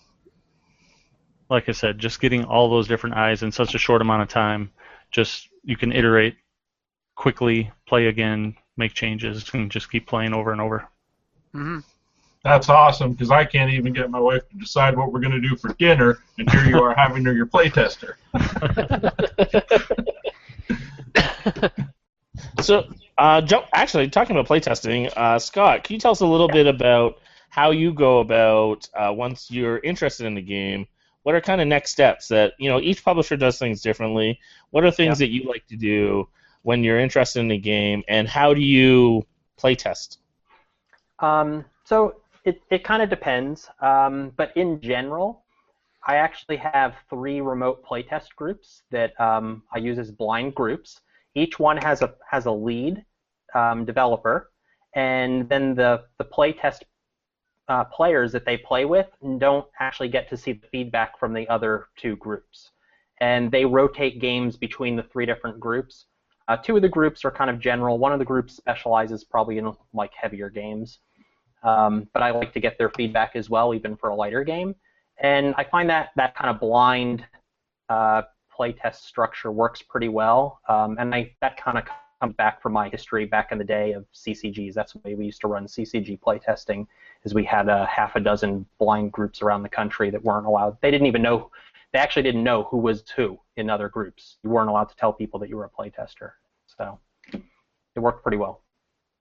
like 1.50 1.70
I 1.70 1.72
said, 1.72 2.00
just 2.00 2.22
getting 2.22 2.44
all 2.46 2.70
those 2.70 2.88
different 2.88 3.16
eyes 3.16 3.44
in 3.44 3.52
such 3.52 3.74
a 3.76 3.80
short 3.80 4.02
amount 4.02 4.22
of 4.22 4.28
time, 4.28 4.72
just 5.12 5.50
you 5.64 5.78
can 5.78 5.92
iterate 5.92 6.36
quickly, 7.16 7.72
play 7.88 8.08
again, 8.08 8.56
make 8.80 8.96
changes, 8.96 9.48
and 9.54 9.70
just 9.70 9.92
keep 9.92 10.08
playing 10.08 10.34
over 10.34 10.52
and 10.52 10.62
over. 10.62 10.88
hmm 11.54 11.80
that's 12.44 12.70
awesome 12.70 13.12
because 13.12 13.32
I 13.32 13.44
can't 13.44 13.72
even 13.72 13.94
get 13.94 14.10
my 14.10 14.20
wife 14.20 14.48
to 14.50 14.58
decide 14.58 14.98
what 14.98 15.12
we're 15.12 15.20
going 15.20 15.34
to 15.34 15.42
do 15.42 15.56
for 15.58 15.74
dinner, 15.74 16.20
and 16.38 16.50
here 16.50 16.66
you 16.66 16.82
are 16.82 16.96
having 16.96 17.26
her 17.26 17.34
your 17.34 17.48
playtester. 17.48 18.14
So, 22.62 22.88
uh, 23.18 23.42
Joe, 23.42 23.66
actually, 23.74 24.10
talking 24.10 24.36
about 24.36 24.48
playtesting, 24.48 25.12
uh, 25.18 25.40
Scott, 25.40 25.84
can 25.84 25.94
you 25.94 26.00
tell 26.00 26.12
us 26.12 26.22
a 26.22 26.26
little 26.26 26.48
bit 26.48 26.68
about 26.68 27.20
how 27.50 27.72
you 27.72 27.94
go 27.94 28.20
about 28.20 28.88
uh, 28.94 29.12
once 29.14 29.50
you're 29.50 29.80
interested 29.80 30.26
in 30.26 30.36
the 30.36 30.42
game? 30.42 30.88
What 31.24 31.36
are 31.36 31.42
kind 31.42 31.62
of 31.62 31.68
next 31.68 31.92
steps 31.92 32.28
that 32.30 32.54
you 32.60 32.70
know 32.70 32.80
each 32.80 33.04
publisher 33.04 33.36
does 33.36 33.60
things 33.60 33.82
differently? 33.82 34.40
What 34.72 34.84
are 34.84 34.92
things 34.92 35.20
that 35.20 35.30
you 35.30 35.44
like 35.44 35.66
to 35.68 35.76
do 35.76 36.28
when 36.64 36.84
you're 36.84 37.00
interested 37.00 37.40
in 37.40 37.52
a 37.52 37.58
game, 37.58 38.04
and 38.08 38.28
how 38.28 38.54
do 38.54 38.62
you 38.62 39.26
playtest? 39.58 40.18
Um, 41.20 41.66
so 41.84 42.22
it, 42.46 42.62
it 42.70 42.84
kind 42.84 43.02
of 43.02 43.10
depends, 43.10 43.70
um, 43.82 44.32
but 44.38 44.56
in 44.56 44.80
general, 44.82 45.44
I 46.08 46.16
actually 46.16 46.58
have 46.58 46.96
three 47.10 47.42
remote 47.42 47.84
playtest 47.86 48.36
groups 48.36 48.84
that 48.90 49.20
um, 49.20 49.64
I 49.74 49.80
use 49.80 50.00
as 50.00 50.12
blind 50.12 50.56
groups. 50.56 51.02
Each 51.36 51.60
one 51.60 51.78
has 51.78 52.02
a 52.02 52.14
has 52.30 52.46
a 52.46 52.52
lead 52.52 53.04
um, 53.54 53.86
developer, 53.86 54.52
and 54.96 55.48
then 55.50 55.76
the 55.76 56.06
the 56.18 56.26
playtest 56.26 56.80
uh, 57.68 57.84
players 57.84 58.32
that 58.32 58.46
they 58.46 58.58
play 58.58 58.86
with 58.86 59.08
don't 59.38 59.68
actually 59.80 60.10
get 60.10 60.30
to 60.30 60.38
see 60.38 60.54
the 60.54 60.68
feedback 60.68 61.20
from 61.20 61.34
the 61.34 61.48
other 61.50 61.88
two 61.98 62.16
groups, 62.16 62.72
and 63.22 63.52
they 63.52 63.66
rotate 63.66 64.20
games 64.20 64.58
between 64.58 64.96
the 64.96 65.04
three 65.04 65.26
different 65.26 65.60
groups. 65.60 66.06
Uh, 66.50 66.58
two 66.58 66.76
of 66.76 66.82
the 66.82 66.90
groups 66.90 67.24
are 67.24 67.30
kind 67.32 67.52
of 67.52 67.60
general. 67.60 68.00
One 68.00 68.12
of 68.12 68.18
the 68.18 68.26
groups 68.26 68.56
specializes 68.56 69.24
probably 69.24 69.60
in 69.60 69.72
like 69.94 70.12
heavier 70.20 70.50
games, 70.50 70.98
um, 71.62 72.08
but 72.12 72.24
I 72.24 72.32
like 72.32 72.54
to 72.54 72.60
get 72.60 72.80
their 72.80 72.90
feedback 72.90 73.36
as 73.36 73.52
well, 73.52 73.76
even 73.76 73.96
for 73.96 74.10
a 74.10 74.16
lighter 74.16 74.44
game. 74.44 74.74
And 75.20 75.54
I 75.60 75.64
find 75.64 75.88
that 75.92 76.10
that 76.16 76.36
kind 76.36 76.50
of 76.50 76.60
blind 76.60 77.24
uh, 77.88 78.24
playtest 78.58 78.96
structure 78.96 79.52
works 79.52 79.84
pretty 79.84 80.10
well. 80.10 80.60
Um, 80.68 80.98
and 81.00 81.14
I, 81.14 81.36
that 81.42 81.56
kind 81.64 81.78
of 81.78 81.84
comes 82.20 82.36
back 82.36 82.64
from 82.64 82.74
my 82.74 82.90
history 82.90 83.26
back 83.26 83.52
in 83.52 83.60
the 83.60 83.64
day 83.64 83.92
of 83.92 84.06
CCGs. 84.14 84.74
That's 84.74 84.94
the 84.94 85.02
way 85.06 85.14
we 85.14 85.26
used 85.26 85.42
to 85.42 85.48
run 85.48 85.68
CCG 85.68 86.20
playtesting, 86.20 86.88
is 87.26 87.36
we 87.36 87.44
had 87.44 87.70
a 87.70 87.86
half 87.86 88.16
a 88.16 88.20
dozen 88.20 88.66
blind 88.80 89.12
groups 89.12 89.44
around 89.44 89.62
the 89.62 89.70
country 89.70 90.10
that 90.10 90.24
weren't 90.24 90.48
allowed. 90.48 90.78
They 90.82 90.90
didn't 90.90 91.08
even 91.08 91.22
know. 91.22 91.52
They 91.94 92.00
actually 92.00 92.24
didn't 92.24 92.44
know 92.44 92.64
who 92.64 92.78
was 92.78 93.04
who 93.16 93.40
in 93.58 93.70
other 93.70 93.90
groups. 93.90 94.38
You 94.44 94.50
weren't 94.50 94.70
allowed 94.70 94.90
to 94.90 94.96
tell 94.96 95.14
people 95.14 95.40
that 95.40 95.50
you 95.50 95.58
were 95.58 95.66
a 95.66 95.70
playtester. 95.70 96.32
So 96.80 96.98
it 97.96 98.00
worked 98.00 98.24
pretty 98.24 98.38
well. 98.38 98.62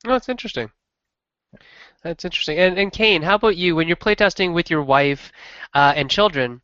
Oh, 0.06 0.10
that's 0.12 0.28
interesting. 0.28 0.70
That's 2.02 2.24
interesting. 2.24 2.58
And 2.58 2.78
and 2.78 2.92
Kane, 2.92 3.22
how 3.22 3.34
about 3.34 3.56
you? 3.56 3.74
When 3.74 3.88
you're 3.88 3.96
playtesting 3.96 4.54
with 4.54 4.70
your 4.70 4.82
wife 4.82 5.32
uh, 5.74 5.92
and 5.96 6.08
children 6.08 6.62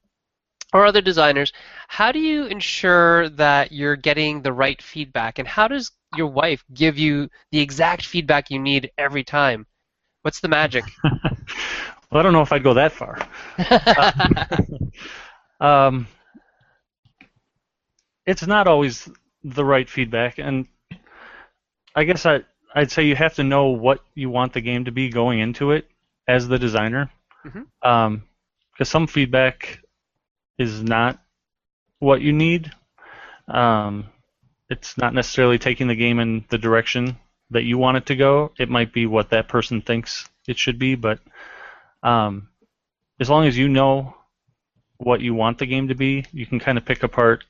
or 0.73 0.87
other 0.87 1.01
designers, 1.01 1.53
how 1.89 2.13
do 2.13 2.21
you 2.21 2.47
ensure 2.47 3.29
that 3.31 3.73
you're 3.73 3.97
getting 3.97 4.43
the 4.43 4.53
right 4.53 4.81
feedback? 4.81 5.39
And 5.39 5.49
how 5.49 5.67
does 5.69 5.91
your 6.17 6.29
wife 6.29 6.65
give 6.73 6.97
you 6.97 7.29
the 7.51 7.61
exact 7.61 8.07
feedback 8.07 8.51
you 8.51 8.61
need 8.61 8.91
every 8.97 9.25
time? 9.25 9.67
What's 10.23 10.41
the 10.41 10.49
magic? 10.49 10.85
well, 11.05 11.13
I 12.13 12.23
don't 12.23 12.33
know 12.33 12.43
if 12.43 12.53
I'd 12.53 12.63
go 12.63 12.75
that 12.75 12.93
far. 12.93 13.19
um, 15.61 16.07
it's 18.27 18.47
not 18.47 18.67
always 18.67 19.09
the 19.43 19.65
right 19.65 19.89
feedback, 19.89 20.39
and 20.39 20.67
I 21.95 22.05
guess 22.05 22.27
I 22.27 22.41
I'd 22.75 22.91
say 22.91 23.05
you 23.05 23.15
have 23.15 23.35
to 23.35 23.45
know 23.45 23.69
what 23.69 24.01
you 24.15 24.31
want 24.31 24.53
the 24.53 24.61
game 24.61 24.87
to 24.87 24.91
be 24.93 25.09
going 25.09 25.39
into 25.39 25.71
it 25.71 25.89
as 26.27 26.49
the 26.49 26.59
designer, 26.59 27.11
Mhm. 27.45 27.67
um, 27.83 28.25
because 28.73 28.89
some 28.89 29.07
feedback 29.07 29.81
is 30.59 30.83
not 30.83 31.21
what 32.01 32.21
you 32.21 32.33
need. 32.33 32.73
Um, 33.47 34.07
it's 34.69 34.99
not 34.99 35.15
necessarily 35.15 35.59
taking 35.59 35.87
the 35.87 35.95
game 35.95 36.19
in 36.19 36.45
the 36.49 36.59
direction 36.59 37.17
that 37.51 37.63
you 37.63 37.79
want 37.79 37.97
it 37.99 38.07
to 38.07 38.17
go. 38.17 38.53
It 38.59 38.69
might 38.69 38.93
be 38.93 39.07
what 39.07 39.31
that 39.31 39.49
person 39.49 39.81
thinks 39.81 40.29
it 40.49 40.59
should 40.59 40.79
be, 40.79 40.97
but 40.97 41.21
um, 42.03 42.49
as 43.21 43.31
long 43.31 43.47
as 43.47 43.57
you 43.57 43.69
know 43.69 44.17
what 44.99 45.21
you 45.21 45.35
want 45.35 45.59
the 45.59 45.67
game 45.67 45.89
to 45.89 45.95
be, 45.95 46.25
you 46.33 46.47
can 46.47 46.59
kind 46.59 46.79
of 46.79 46.85
pick 46.85 47.03
apart 47.03 47.45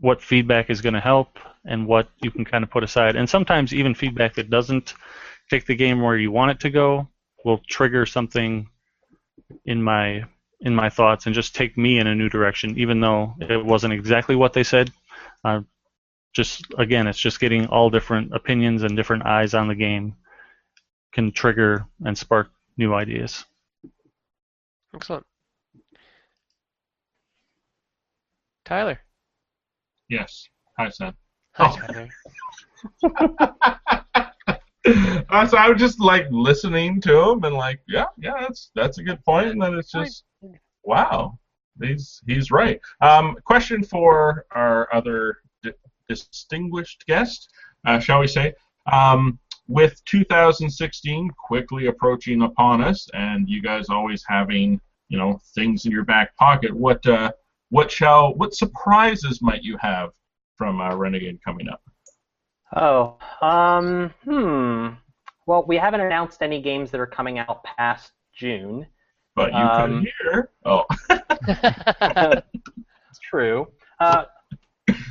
what 0.00 0.22
feedback 0.22 0.70
is 0.70 0.80
going 0.80 0.94
to 0.94 1.00
help 1.00 1.38
and 1.64 1.86
what 1.86 2.08
you 2.22 2.30
can 2.30 2.44
kind 2.44 2.62
of 2.64 2.70
put 2.70 2.84
aside. 2.84 3.16
And 3.16 3.28
sometimes 3.28 3.72
even 3.72 3.94
feedback 3.94 4.34
that 4.34 4.50
doesn't 4.50 4.94
take 5.50 5.66
the 5.66 5.74
game 5.74 6.00
where 6.00 6.16
you 6.16 6.30
want 6.30 6.50
it 6.50 6.60
to 6.60 6.70
go 6.70 7.08
will 7.44 7.60
trigger 7.68 8.06
something 8.06 8.68
in 9.64 9.82
my 9.82 10.24
in 10.60 10.74
my 10.74 10.88
thoughts 10.88 11.26
and 11.26 11.34
just 11.34 11.54
take 11.54 11.76
me 11.76 11.98
in 11.98 12.06
a 12.06 12.14
new 12.14 12.28
direction, 12.28 12.78
even 12.78 13.00
though 13.00 13.34
it 13.40 13.64
wasn't 13.64 13.92
exactly 13.92 14.34
what 14.34 14.54
they 14.54 14.62
said. 14.62 14.90
Uh, 15.44 15.60
just 16.32 16.66
again, 16.78 17.06
it's 17.06 17.18
just 17.18 17.40
getting 17.40 17.66
all 17.66 17.90
different 17.90 18.34
opinions 18.34 18.82
and 18.82 18.96
different 18.96 19.26
eyes 19.26 19.54
on 19.54 19.68
the 19.68 19.74
game 19.74 20.16
can 21.12 21.30
trigger 21.30 21.86
and 22.04 22.16
spark 22.16 22.50
new 22.76 22.94
ideas. 22.94 23.44
Excellent. 24.94 25.24
Tyler. 28.64 28.98
Yes. 30.08 30.48
Hi, 30.78 30.88
Sam. 30.88 31.14
Hi, 31.56 31.70
Oh. 31.70 31.76
Tyler. 31.86 32.08
uh, 35.30 35.46
so 35.46 35.56
I 35.56 35.68
was 35.68 35.78
just 35.78 36.00
like 36.00 36.26
listening 36.30 37.00
to 37.02 37.30
him 37.30 37.44
and 37.44 37.54
like, 37.54 37.80
yeah, 37.86 38.06
yeah, 38.18 38.32
that's 38.40 38.70
that's 38.74 38.98
a 38.98 39.04
good 39.04 39.24
point. 39.24 39.48
And 39.48 39.62
then 39.62 39.74
it's 39.74 39.92
just, 39.92 40.24
wow, 40.82 41.38
he's 41.80 42.20
he's 42.26 42.50
right. 42.50 42.80
Um, 43.00 43.36
question 43.44 43.82
for 43.84 44.44
our 44.50 44.92
other 44.92 45.38
di- 45.62 45.72
distinguished 46.08 47.04
guest, 47.06 47.48
uh, 47.86 47.98
shall 48.00 48.20
we 48.20 48.26
say? 48.26 48.54
Um, 48.90 49.38
with 49.68 50.04
2016 50.04 51.30
quickly 51.38 51.86
approaching 51.86 52.42
upon 52.42 52.82
us, 52.82 53.08
and 53.14 53.48
you 53.48 53.62
guys 53.62 53.88
always 53.88 54.24
having 54.26 54.80
you 55.08 55.18
know 55.18 55.38
things 55.54 55.86
in 55.86 55.92
your 55.92 56.04
back 56.04 56.36
pocket, 56.36 56.74
what 56.74 57.06
uh, 57.06 57.30
what 57.70 57.90
shall 57.90 58.34
what 58.34 58.54
surprises 58.54 59.40
might 59.40 59.62
you 59.62 59.76
have 59.78 60.10
from 60.56 60.80
uh, 60.80 60.94
Renegade 60.94 61.40
coming 61.44 61.68
up? 61.68 61.82
Oh, 62.76 63.18
um, 63.40 64.12
hmm. 64.24 64.88
Well, 65.46 65.64
we 65.66 65.76
haven't 65.76 66.00
announced 66.00 66.42
any 66.42 66.60
games 66.60 66.90
that 66.90 67.00
are 67.00 67.06
coming 67.06 67.38
out 67.38 67.62
past 67.64 68.12
June. 68.34 68.86
But 69.36 69.52
you 69.52 69.58
Um, 69.58 70.00
could 70.02 70.12
hear. 70.22 70.50
Oh, 70.64 70.84
true. 73.22 73.68
Uh, 74.00 74.24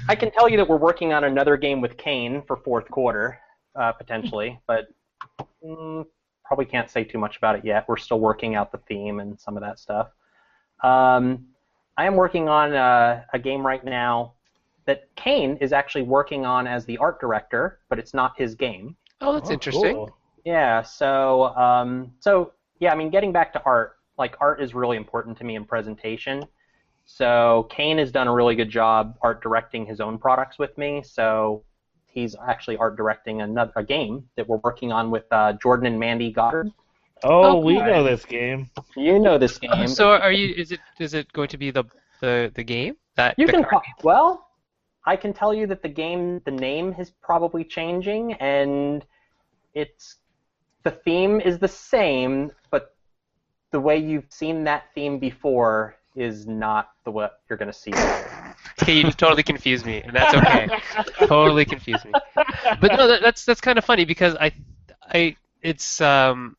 I 0.07 0.15
can 0.15 0.31
tell 0.31 0.49
you 0.49 0.57
that 0.57 0.67
we're 0.67 0.77
working 0.77 1.13
on 1.13 1.23
another 1.23 1.57
game 1.57 1.81
with 1.81 1.97
Kane 1.97 2.41
for 2.45 2.57
fourth 2.57 2.89
quarter, 2.89 3.39
uh, 3.75 3.91
potentially, 3.93 4.59
but 4.67 4.87
mm, 5.63 6.05
probably 6.45 6.65
can't 6.65 6.89
say 6.89 7.03
too 7.03 7.17
much 7.17 7.37
about 7.37 7.55
it 7.55 7.65
yet. 7.65 7.85
We're 7.87 7.97
still 7.97 8.19
working 8.19 8.55
out 8.55 8.71
the 8.71 8.77
theme 8.79 9.19
and 9.19 9.39
some 9.39 9.57
of 9.57 9.61
that 9.63 9.79
stuff. 9.79 10.07
Um, 10.83 11.47
I 11.97 12.05
am 12.05 12.15
working 12.15 12.49
on 12.49 12.73
uh, 12.73 13.23
a 13.33 13.39
game 13.39 13.65
right 13.65 13.83
now 13.83 14.33
that 14.85 15.07
Kane 15.15 15.57
is 15.61 15.71
actually 15.73 16.01
working 16.03 16.45
on 16.45 16.67
as 16.67 16.85
the 16.85 16.97
art 16.97 17.19
director, 17.21 17.79
but 17.89 17.99
it's 17.99 18.13
not 18.13 18.33
his 18.37 18.55
game. 18.55 18.95
oh, 19.21 19.33
that's 19.33 19.49
Oh, 19.49 19.53
interesting. 19.53 19.93
cool. 19.95 20.15
Yeah. 20.45 20.81
So, 20.81 21.55
um, 21.55 22.11
so 22.19 22.53
yeah. 22.79 22.91
I 22.91 22.95
mean, 22.95 23.09
getting 23.09 23.31
back 23.31 23.53
to 23.53 23.61
art, 23.65 23.97
like 24.17 24.35
art 24.41 24.61
is 24.61 24.73
really 24.75 24.97
important 24.97 25.37
to 25.37 25.43
me 25.45 25.55
in 25.55 25.63
presentation. 25.65 26.43
So 27.05 27.67
Kane 27.69 27.97
has 27.97 28.11
done 28.11 28.27
a 28.27 28.33
really 28.33 28.55
good 28.55 28.69
job 28.69 29.17
art 29.21 29.41
directing 29.41 29.85
his 29.85 29.99
own 29.99 30.17
products 30.17 30.57
with 30.59 30.77
me. 30.77 31.01
So 31.03 31.63
he's 32.07 32.35
actually 32.47 32.77
art 32.77 32.95
directing 32.95 33.41
another 33.41 33.71
a 33.75 33.83
game 33.83 34.27
that 34.35 34.47
we're 34.47 34.57
working 34.63 34.91
on 34.91 35.11
with 35.11 35.25
uh, 35.31 35.53
Jordan 35.53 35.85
and 35.87 35.99
Mandy 35.99 36.31
Goddard. 36.31 36.67
Oh, 37.23 37.43
Oh, 37.53 37.55
we 37.59 37.75
cool. 37.75 37.85
know 37.85 38.03
this 38.03 38.25
game. 38.25 38.69
You 38.97 39.17
know 39.19 39.37
this 39.37 39.57
game. 39.57 39.87
So 39.87 40.11
are 40.11 40.31
you? 40.33 40.53
Is 40.55 40.71
it? 40.73 40.81
Is 40.99 41.13
it 41.13 41.31
going 41.33 41.47
to 41.49 41.57
be 41.57 41.71
the 41.71 41.85
the 42.19 42.51
the 42.53 42.63
game 42.63 42.95
that 43.15 43.35
you 43.37 43.45
the 43.47 43.53
can 43.53 43.61
card 43.63 43.71
call, 43.71 43.79
game? 43.81 43.93
well. 44.03 44.49
I 45.05 45.15
can 45.15 45.33
tell 45.33 45.53
you 45.53 45.67
that 45.67 45.81
the 45.81 45.89
game, 45.89 46.41
the 46.45 46.51
name 46.51 46.95
is 46.97 47.11
probably 47.21 47.63
changing, 47.63 48.33
and 48.33 49.05
it's 49.73 50.17
the 50.83 50.91
theme 50.91 51.41
is 51.41 51.59
the 51.59 51.67
same, 51.67 52.51
but 52.71 52.95
the 53.71 53.79
way 53.79 53.97
you've 53.97 54.27
seen 54.29 54.63
that 54.65 54.85
theme 54.95 55.19
before 55.19 55.95
is 56.15 56.45
not 56.47 56.91
the 57.05 57.11
what 57.11 57.41
you're 57.49 57.57
going 57.57 57.71
to 57.71 57.77
see. 57.77 57.91
later. 57.91 58.29
Okay, 58.81 58.93
you 58.97 59.03
just 59.03 59.17
totally 59.19 59.43
confused 59.43 59.85
me, 59.85 60.01
and 60.01 60.15
that's 60.15 60.33
okay. 60.33 60.67
totally 61.27 61.63
confused 61.65 62.05
me. 62.05 62.11
But 62.35 62.95
no, 62.95 63.07
that, 63.07 63.21
that's 63.21 63.45
that's 63.45 63.61
kind 63.61 63.77
of 63.77 63.85
funny 63.85 64.03
because 64.05 64.35
I, 64.35 64.51
I, 65.01 65.35
it's 65.61 65.99
um, 66.01 66.55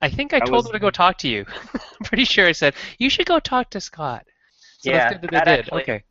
I 0.00 0.08
think 0.08 0.32
I 0.32 0.36
I 0.38 0.40
told 0.40 0.52
was- 0.52 0.64
them 0.64 0.72
to 0.72 0.78
go 0.78 0.90
talk 0.90 1.18
to 1.18 1.28
you. 1.28 1.44
I'm 1.74 2.04
pretty 2.04 2.24
sure 2.24 2.46
I 2.46 2.52
said 2.52 2.74
you 2.98 3.10
should 3.10 3.26
go 3.26 3.38
talk 3.40 3.70
to 3.70 3.80
Scott. 3.80 4.24
So 4.78 4.90
Yeah, 4.90 4.98
that's 5.10 5.20
good 5.20 5.30
that 5.30 5.44
they 5.44 5.50
did. 5.56 5.60
actually- 5.60 5.82
okay. 5.82 6.04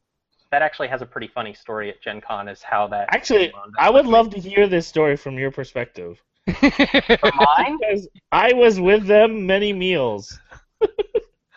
That 0.54 0.62
actually 0.62 0.88
has 0.88 1.02
a 1.02 1.06
pretty 1.06 1.28
funny 1.28 1.52
story 1.52 1.90
at 1.90 2.00
Gen 2.00 2.22
Con, 2.22 2.48
is 2.48 2.62
how 2.62 2.86
that. 2.88 3.08
Actually. 3.12 3.52
I 3.80 3.90
would 3.90 4.06
love 4.06 4.30
to 4.30 4.40
hear 4.40 4.68
this 4.68 4.86
story 4.86 5.18
from 5.18 5.40
your 5.40 5.50
perspective. 5.50 6.22
Mine? 6.48 7.78
Because 7.80 8.08
I 8.32 8.54
was 8.54 8.80
with 8.80 9.08
them 9.08 9.46
many 9.46 9.74
meals. 9.74 10.40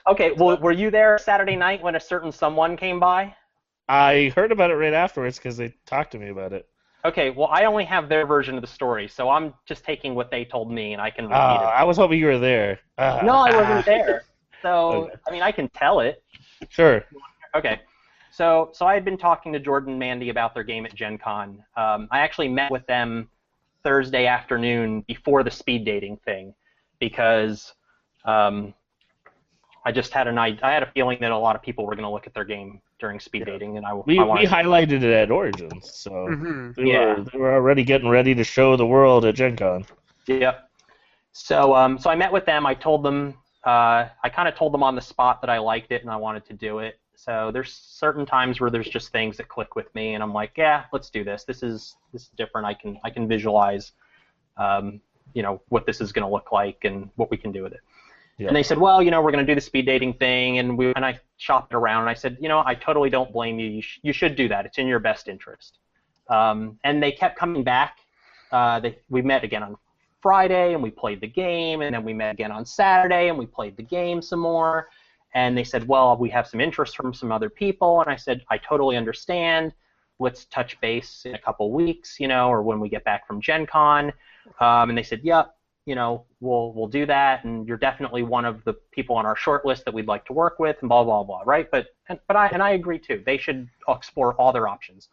Okay, 0.08 0.30
well, 0.30 0.56
were 0.58 0.70
you 0.70 0.88
there 0.88 1.18
Saturday 1.18 1.56
night 1.56 1.82
when 1.82 1.96
a 1.96 2.00
certain 2.00 2.30
someone 2.30 2.76
came 2.76 3.00
by? 3.00 3.34
I 3.88 4.32
heard 4.36 4.52
about 4.52 4.70
it 4.70 4.74
right 4.74 4.92
afterwards 4.92 5.36
because 5.36 5.56
they 5.56 5.74
talked 5.84 6.12
to 6.12 6.18
me 6.20 6.28
about 6.28 6.52
it. 6.52 6.68
Okay, 7.04 7.30
well, 7.30 7.48
I 7.50 7.64
only 7.64 7.84
have 7.86 8.08
their 8.08 8.24
version 8.24 8.54
of 8.54 8.60
the 8.60 8.68
story, 8.68 9.08
so 9.08 9.28
I'm 9.28 9.52
just 9.66 9.84
taking 9.84 10.14
what 10.14 10.30
they 10.30 10.44
told 10.44 10.70
me, 10.70 10.92
and 10.92 11.02
I 11.02 11.10
can 11.10 11.24
repeat 11.24 11.36
Ah, 11.36 11.72
I 11.72 11.82
was 11.82 11.96
hoping 11.96 12.20
you 12.20 12.26
were 12.26 12.38
there. 12.38 12.78
Ah. 12.98 13.18
it. 13.18 13.24
No, 13.24 13.32
I 13.32 13.56
wasn't 13.56 13.84
there. 13.84 14.22
So, 14.62 15.10
I 15.28 15.32
mean, 15.32 15.42
I 15.42 15.50
can 15.50 15.68
tell 15.70 15.98
it. 15.98 16.22
Sure. 16.68 17.04
Okay. 17.56 17.80
So, 18.36 18.68
so 18.74 18.84
I 18.86 18.92
had 18.92 19.02
been 19.02 19.16
talking 19.16 19.54
to 19.54 19.58
Jordan 19.58 19.92
and 19.92 19.98
Mandy 19.98 20.28
about 20.28 20.52
their 20.52 20.62
game 20.62 20.84
at 20.84 20.94
Gen 20.94 21.16
Con. 21.16 21.64
Um, 21.74 22.06
I 22.10 22.18
actually 22.18 22.48
met 22.48 22.70
with 22.70 22.86
them 22.86 23.30
Thursday 23.82 24.26
afternoon 24.26 25.00
before 25.08 25.42
the 25.42 25.50
speed 25.50 25.86
dating 25.86 26.18
thing 26.18 26.54
because 27.00 27.72
um, 28.26 28.74
I 29.86 29.90
just 29.92 30.12
had 30.12 30.28
an 30.28 30.36
I, 30.36 30.58
I 30.62 30.70
had 30.72 30.82
a 30.82 30.90
feeling 30.92 31.16
that 31.22 31.30
a 31.30 31.38
lot 31.38 31.56
of 31.56 31.62
people 31.62 31.86
were 31.86 31.94
going 31.94 32.04
to 32.04 32.10
look 32.10 32.26
at 32.26 32.34
their 32.34 32.44
game 32.44 32.82
during 32.98 33.20
speed 33.20 33.46
dating, 33.46 33.78
and 33.78 33.86
I, 33.86 33.92
We, 34.04 34.18
I 34.18 34.24
we 34.24 34.28
wanted. 34.28 34.46
highlighted 34.46 35.02
it 35.02 35.04
at 35.04 35.30
Origins, 35.30 35.90
so 35.94 36.34
hmm 36.34 36.70
they, 36.76 36.84
Yeah. 36.84 37.16
were, 37.16 37.24
they 37.32 37.38
were 37.38 37.54
already 37.54 37.84
getting 37.84 38.08
ready 38.08 38.34
to 38.34 38.44
show 38.44 38.76
the 38.76 38.86
world 38.86 39.24
at 39.24 39.34
Gen 39.34 39.56
Con. 39.56 39.86
Yep. 40.28 40.68
So, 41.32 41.74
um, 41.74 41.98
so 41.98 42.10
I 42.10 42.16
met 42.16 42.32
with 42.32 42.46
them. 42.46 42.66
I 42.66 42.74
told 42.74 43.04
them, 43.04 43.34
uh, 43.66 44.08
I 44.22 44.28
kind 44.34 44.48
of 44.48 44.54
told 44.54 44.74
them 44.74 44.82
on 44.82 44.94
the 44.94 45.00
spot 45.02 45.40
that 45.42 45.50
I 45.50 45.58
liked 45.58 45.92
it 45.92 46.02
and 46.02 46.10
I 46.10 46.16
wanted 46.16 46.44
to 46.46 46.54
do 46.54 46.80
it. 46.80 47.00
So 47.16 47.50
there's 47.52 47.72
certain 47.72 48.26
times 48.26 48.60
where 48.60 48.70
there's 48.70 48.88
just 48.88 49.10
things 49.10 49.36
that 49.38 49.48
click 49.48 49.74
with 49.74 49.92
me, 49.94 50.14
and 50.14 50.22
I'm 50.22 50.34
like, 50.34 50.52
yeah, 50.56 50.84
let's 50.92 51.10
do 51.10 51.24
this. 51.24 51.44
This 51.44 51.62
is 51.62 51.96
this 52.12 52.22
is 52.22 52.30
different. 52.36 52.66
I 52.66 52.74
can 52.74 52.98
I 53.04 53.10
can 53.10 53.26
visualize, 53.26 53.92
um, 54.58 55.00
you 55.34 55.42
know, 55.42 55.62
what 55.70 55.86
this 55.86 56.00
is 56.00 56.12
going 56.12 56.26
to 56.26 56.32
look 56.32 56.52
like 56.52 56.84
and 56.84 57.08
what 57.16 57.30
we 57.30 57.36
can 57.36 57.52
do 57.52 57.62
with 57.62 57.72
it. 57.72 57.80
Yeah. 58.38 58.48
And 58.48 58.56
they 58.56 58.62
said, 58.62 58.76
well, 58.76 59.02
you 59.02 59.10
know, 59.10 59.22
we're 59.22 59.32
going 59.32 59.46
to 59.46 59.50
do 59.50 59.54
the 59.54 59.62
speed 59.62 59.86
dating 59.86 60.14
thing, 60.14 60.58
and 60.58 60.76
we 60.76 60.92
and 60.94 61.06
I 61.06 61.18
shopped 61.38 61.72
it 61.72 61.76
around, 61.76 62.02
and 62.02 62.10
I 62.10 62.14
said, 62.14 62.36
you 62.38 62.48
know, 62.48 62.62
I 62.64 62.74
totally 62.74 63.08
don't 63.08 63.32
blame 63.32 63.58
you. 63.58 63.68
You, 63.68 63.82
sh- 63.82 64.00
you 64.02 64.12
should 64.12 64.36
do 64.36 64.46
that. 64.48 64.66
It's 64.66 64.76
in 64.76 64.86
your 64.86 64.98
best 64.98 65.26
interest. 65.26 65.78
Um, 66.28 66.78
and 66.84 67.02
they 67.02 67.12
kept 67.12 67.38
coming 67.38 67.64
back. 67.64 67.98
Uh, 68.52 68.80
they, 68.80 68.98
we 69.08 69.22
met 69.22 69.42
again 69.42 69.62
on 69.62 69.76
Friday, 70.20 70.74
and 70.74 70.82
we 70.82 70.90
played 70.90 71.22
the 71.22 71.26
game, 71.26 71.80
and 71.80 71.94
then 71.94 72.04
we 72.04 72.12
met 72.12 72.34
again 72.34 72.52
on 72.52 72.66
Saturday, 72.66 73.28
and 73.28 73.38
we 73.38 73.46
played 73.46 73.76
the 73.76 73.82
game 73.82 74.20
some 74.20 74.40
more. 74.40 74.88
And 75.36 75.56
they 75.56 75.64
said, 75.64 75.86
well, 75.86 76.16
we 76.16 76.30
have 76.30 76.46
some 76.46 76.62
interest 76.62 76.96
from 76.96 77.12
some 77.12 77.30
other 77.30 77.50
people, 77.50 78.00
and 78.00 78.10
I 78.10 78.16
said, 78.16 78.42
I 78.48 78.56
totally 78.56 78.96
understand. 78.96 79.74
Let's 80.18 80.46
touch 80.46 80.80
base 80.80 81.26
in 81.26 81.34
a 81.34 81.38
couple 81.38 81.70
weeks, 81.72 82.18
you 82.18 82.26
know, 82.26 82.48
or 82.48 82.62
when 82.62 82.80
we 82.80 82.88
get 82.88 83.04
back 83.04 83.26
from 83.26 83.42
Gen 83.42 83.66
Con. 83.66 84.14
Um, 84.60 84.88
and 84.88 84.96
they 84.96 85.02
said, 85.02 85.20
yep, 85.22 85.54
you 85.84 85.94
know, 85.94 86.24
we'll 86.40 86.72
we'll 86.72 86.88
do 86.88 87.04
that, 87.04 87.44
and 87.44 87.68
you're 87.68 87.76
definitely 87.76 88.22
one 88.22 88.46
of 88.46 88.64
the 88.64 88.72
people 88.92 89.14
on 89.14 89.26
our 89.26 89.36
short 89.36 89.66
list 89.66 89.84
that 89.84 89.92
we'd 89.92 90.08
like 90.08 90.24
to 90.24 90.32
work 90.32 90.58
with, 90.58 90.76
and 90.80 90.88
blah 90.88 91.04
blah 91.04 91.22
blah, 91.22 91.42
right? 91.44 91.70
But 91.70 91.88
and, 92.08 92.18
but 92.26 92.34
I 92.34 92.46
and 92.48 92.62
I 92.62 92.70
agree 92.70 92.98
too. 92.98 93.22
They 93.26 93.36
should 93.36 93.68
explore 93.86 94.32
all 94.40 94.52
their 94.52 94.66
options. 94.66 95.10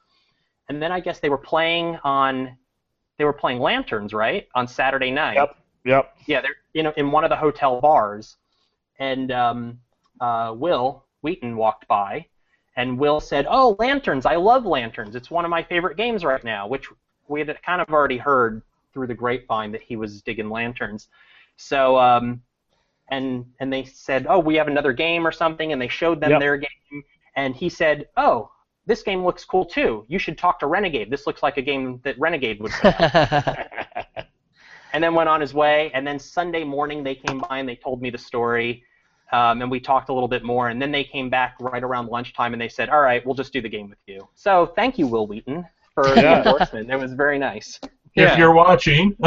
And 0.69 0.81
then 0.81 0.93
I 0.93 1.01
guess 1.01 1.19
they 1.19 1.29
were 1.29 1.37
playing 1.37 1.99
on, 2.05 2.57
they 3.17 3.25
were 3.25 3.33
playing 3.33 3.59
Lanterns, 3.59 4.13
right, 4.13 4.47
on 4.55 4.69
Saturday 4.69 5.11
night. 5.11 5.35
Yep. 5.35 5.57
Yep. 5.83 6.15
Yeah, 6.27 6.39
they're 6.39 6.55
you 6.71 6.81
know 6.81 6.93
in 6.95 7.11
one 7.11 7.25
of 7.25 7.29
the 7.29 7.35
hotel 7.35 7.81
bars, 7.81 8.37
and 8.97 9.29
um, 9.29 9.79
uh, 10.19 10.53
Wil 10.55 11.05
Wheaton 11.21 11.55
walked 11.55 11.87
by, 11.87 12.25
and 12.75 12.97
Wil 12.97 13.19
said, 13.19 13.45
"Oh, 13.49 13.75
Lanterns! 13.79 14.25
I 14.25 14.35
love 14.35 14.65
Lanterns. 14.65 15.15
It's 15.15 15.31
one 15.31 15.45
of 15.45 15.51
my 15.51 15.63
favorite 15.63 15.97
games 15.97 16.23
right 16.23 16.43
now." 16.43 16.67
Which 16.67 16.89
we 17.27 17.39
had 17.39 17.61
kind 17.63 17.81
of 17.81 17.89
already 17.89 18.17
heard 18.17 18.61
through 18.93 19.07
the 19.07 19.15
grapevine 19.15 19.71
that 19.71 19.81
he 19.81 19.95
was 19.95 20.21
digging 20.21 20.49
Lanterns. 20.49 21.07
So, 21.57 21.97
um, 21.97 22.41
and 23.09 23.45
and 23.59 23.71
they 23.71 23.83
said, 23.83 24.25
"Oh, 24.29 24.39
we 24.39 24.55
have 24.55 24.67
another 24.67 24.93
game 24.93 25.25
or 25.25 25.31
something," 25.31 25.71
and 25.71 25.81
they 25.81 25.87
showed 25.87 26.19
them 26.19 26.31
Yep. 26.31 26.39
their 26.39 26.57
game, 26.57 27.03
and 27.35 27.55
he 27.55 27.69
said, 27.69 28.07
"Oh." 28.17 28.49
This 28.85 29.01
game 29.01 29.23
looks 29.23 29.45
cool 29.45 29.63
too. 29.63 30.03
You 30.09 30.19
should 30.19 30.37
talk 30.37 30.59
to 30.59 30.67
Renegade. 30.67 31.09
This 31.09 31.25
looks 31.25 31.41
like 31.41 31.55
a 31.55 31.61
game 31.61 32.01
that 32.03 32.19
Renegade 32.19 32.59
would 32.59 32.73
play 32.73 32.91
and 34.93 35.03
then 35.03 35.13
went 35.15 35.29
on 35.29 35.41
his 35.41 35.53
way. 35.53 35.89
And 35.93 36.05
then 36.05 36.19
Sunday 36.19 36.63
morning 36.63 37.03
they 37.03 37.15
came 37.15 37.39
by 37.39 37.59
and 37.59 37.69
they 37.69 37.75
told 37.77 38.01
me 38.01 38.09
the 38.09 38.17
story, 38.17 38.83
um, 39.33 39.61
and 39.61 39.69
we 39.69 39.79
talked 39.79 40.09
a 40.09 40.13
little 40.13 40.29
bit 40.29 40.43
more. 40.43 40.69
And 40.69 40.81
then 40.81 40.91
they 40.91 41.03
came 41.03 41.29
back 41.29 41.55
right 41.59 41.83
around 41.83 42.07
lunchtime 42.07 42.53
and 42.53 42.61
they 42.61 42.69
said, 42.69 42.89
"All 42.89 43.01
right, 43.01 43.25
we'll 43.25 43.35
just 43.35 43.51
do 43.51 43.61
the 43.61 43.69
game 43.69 43.89
with 43.89 43.99
you." 44.07 44.27
So 44.35 44.71
thank 44.75 44.97
you, 44.97 45.07
Wil 45.07 45.27
Wheaton, 45.27 45.65
for 45.93 46.03
the 46.03 46.37
endorsement. 46.37 46.89
It 46.89 46.97
was 46.97 47.13
very 47.13 47.39
nice. 47.39 47.79
Yeah. 48.15 48.33
If 48.33 48.37
you're 48.37 48.53
watching, 48.53 49.15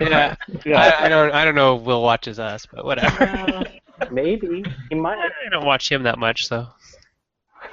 yeah. 0.00 0.36
Yeah. 0.64 0.96
I, 1.00 1.06
I 1.06 1.08
don't 1.08 1.32
I 1.32 1.44
don't 1.44 1.54
know 1.54 1.76
if 1.76 1.82
Wil 1.82 2.02
watches 2.02 2.38
us, 2.38 2.66
but 2.66 2.84
whatever. 2.84 3.64
Maybe 4.12 4.62
he 4.90 4.94
might. 4.94 5.18
I 5.18 5.48
don't 5.50 5.64
watch 5.64 5.90
him 5.90 6.02
that 6.04 6.18
much, 6.18 6.46
so. 6.46 6.68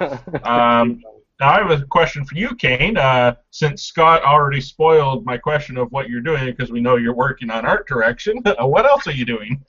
um, 0.42 1.02
now 1.38 1.50
I 1.50 1.58
have 1.58 1.70
a 1.70 1.84
question 1.84 2.24
for 2.24 2.34
you, 2.34 2.54
Kane. 2.56 2.96
Uh, 2.96 3.34
since 3.50 3.82
Scott 3.82 4.22
already 4.22 4.60
spoiled 4.60 5.24
my 5.26 5.36
question 5.36 5.76
of 5.76 5.92
what 5.92 6.08
you're 6.08 6.22
doing 6.22 6.46
because 6.46 6.72
we 6.72 6.80
know 6.80 6.96
you're 6.96 7.14
working 7.14 7.50
on 7.50 7.66
art 7.66 7.86
direction, 7.86 8.42
what 8.58 8.86
else 8.86 9.06
are 9.06 9.12
you 9.12 9.26
doing? 9.26 9.62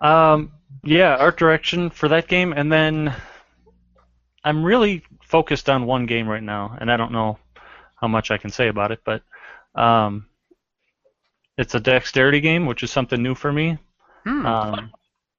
Um, 0.00 0.52
yeah, 0.82 1.16
art 1.16 1.38
direction 1.38 1.90
for 1.90 2.08
that 2.08 2.28
game, 2.28 2.52
and 2.52 2.70
then 2.70 3.14
I'm 4.44 4.64
really 4.64 5.02
focused 5.22 5.70
on 5.70 5.86
one 5.86 6.06
game 6.06 6.28
right 6.28 6.42
now, 6.42 6.76
and 6.80 6.90
I 6.90 6.96
don't 6.96 7.12
know 7.12 7.38
how 7.96 8.08
much 8.08 8.30
I 8.30 8.38
can 8.38 8.50
say 8.50 8.68
about 8.68 8.92
it, 8.92 9.00
but 9.04 9.22
um, 9.74 10.26
it's 11.56 11.74
a 11.74 11.80
dexterity 11.80 12.40
game, 12.40 12.66
which 12.66 12.82
is 12.82 12.90
something 12.90 13.22
new 13.22 13.34
for 13.34 13.52
me. 13.52 13.78
Hmm. 14.24 14.46
Um, 14.46 14.92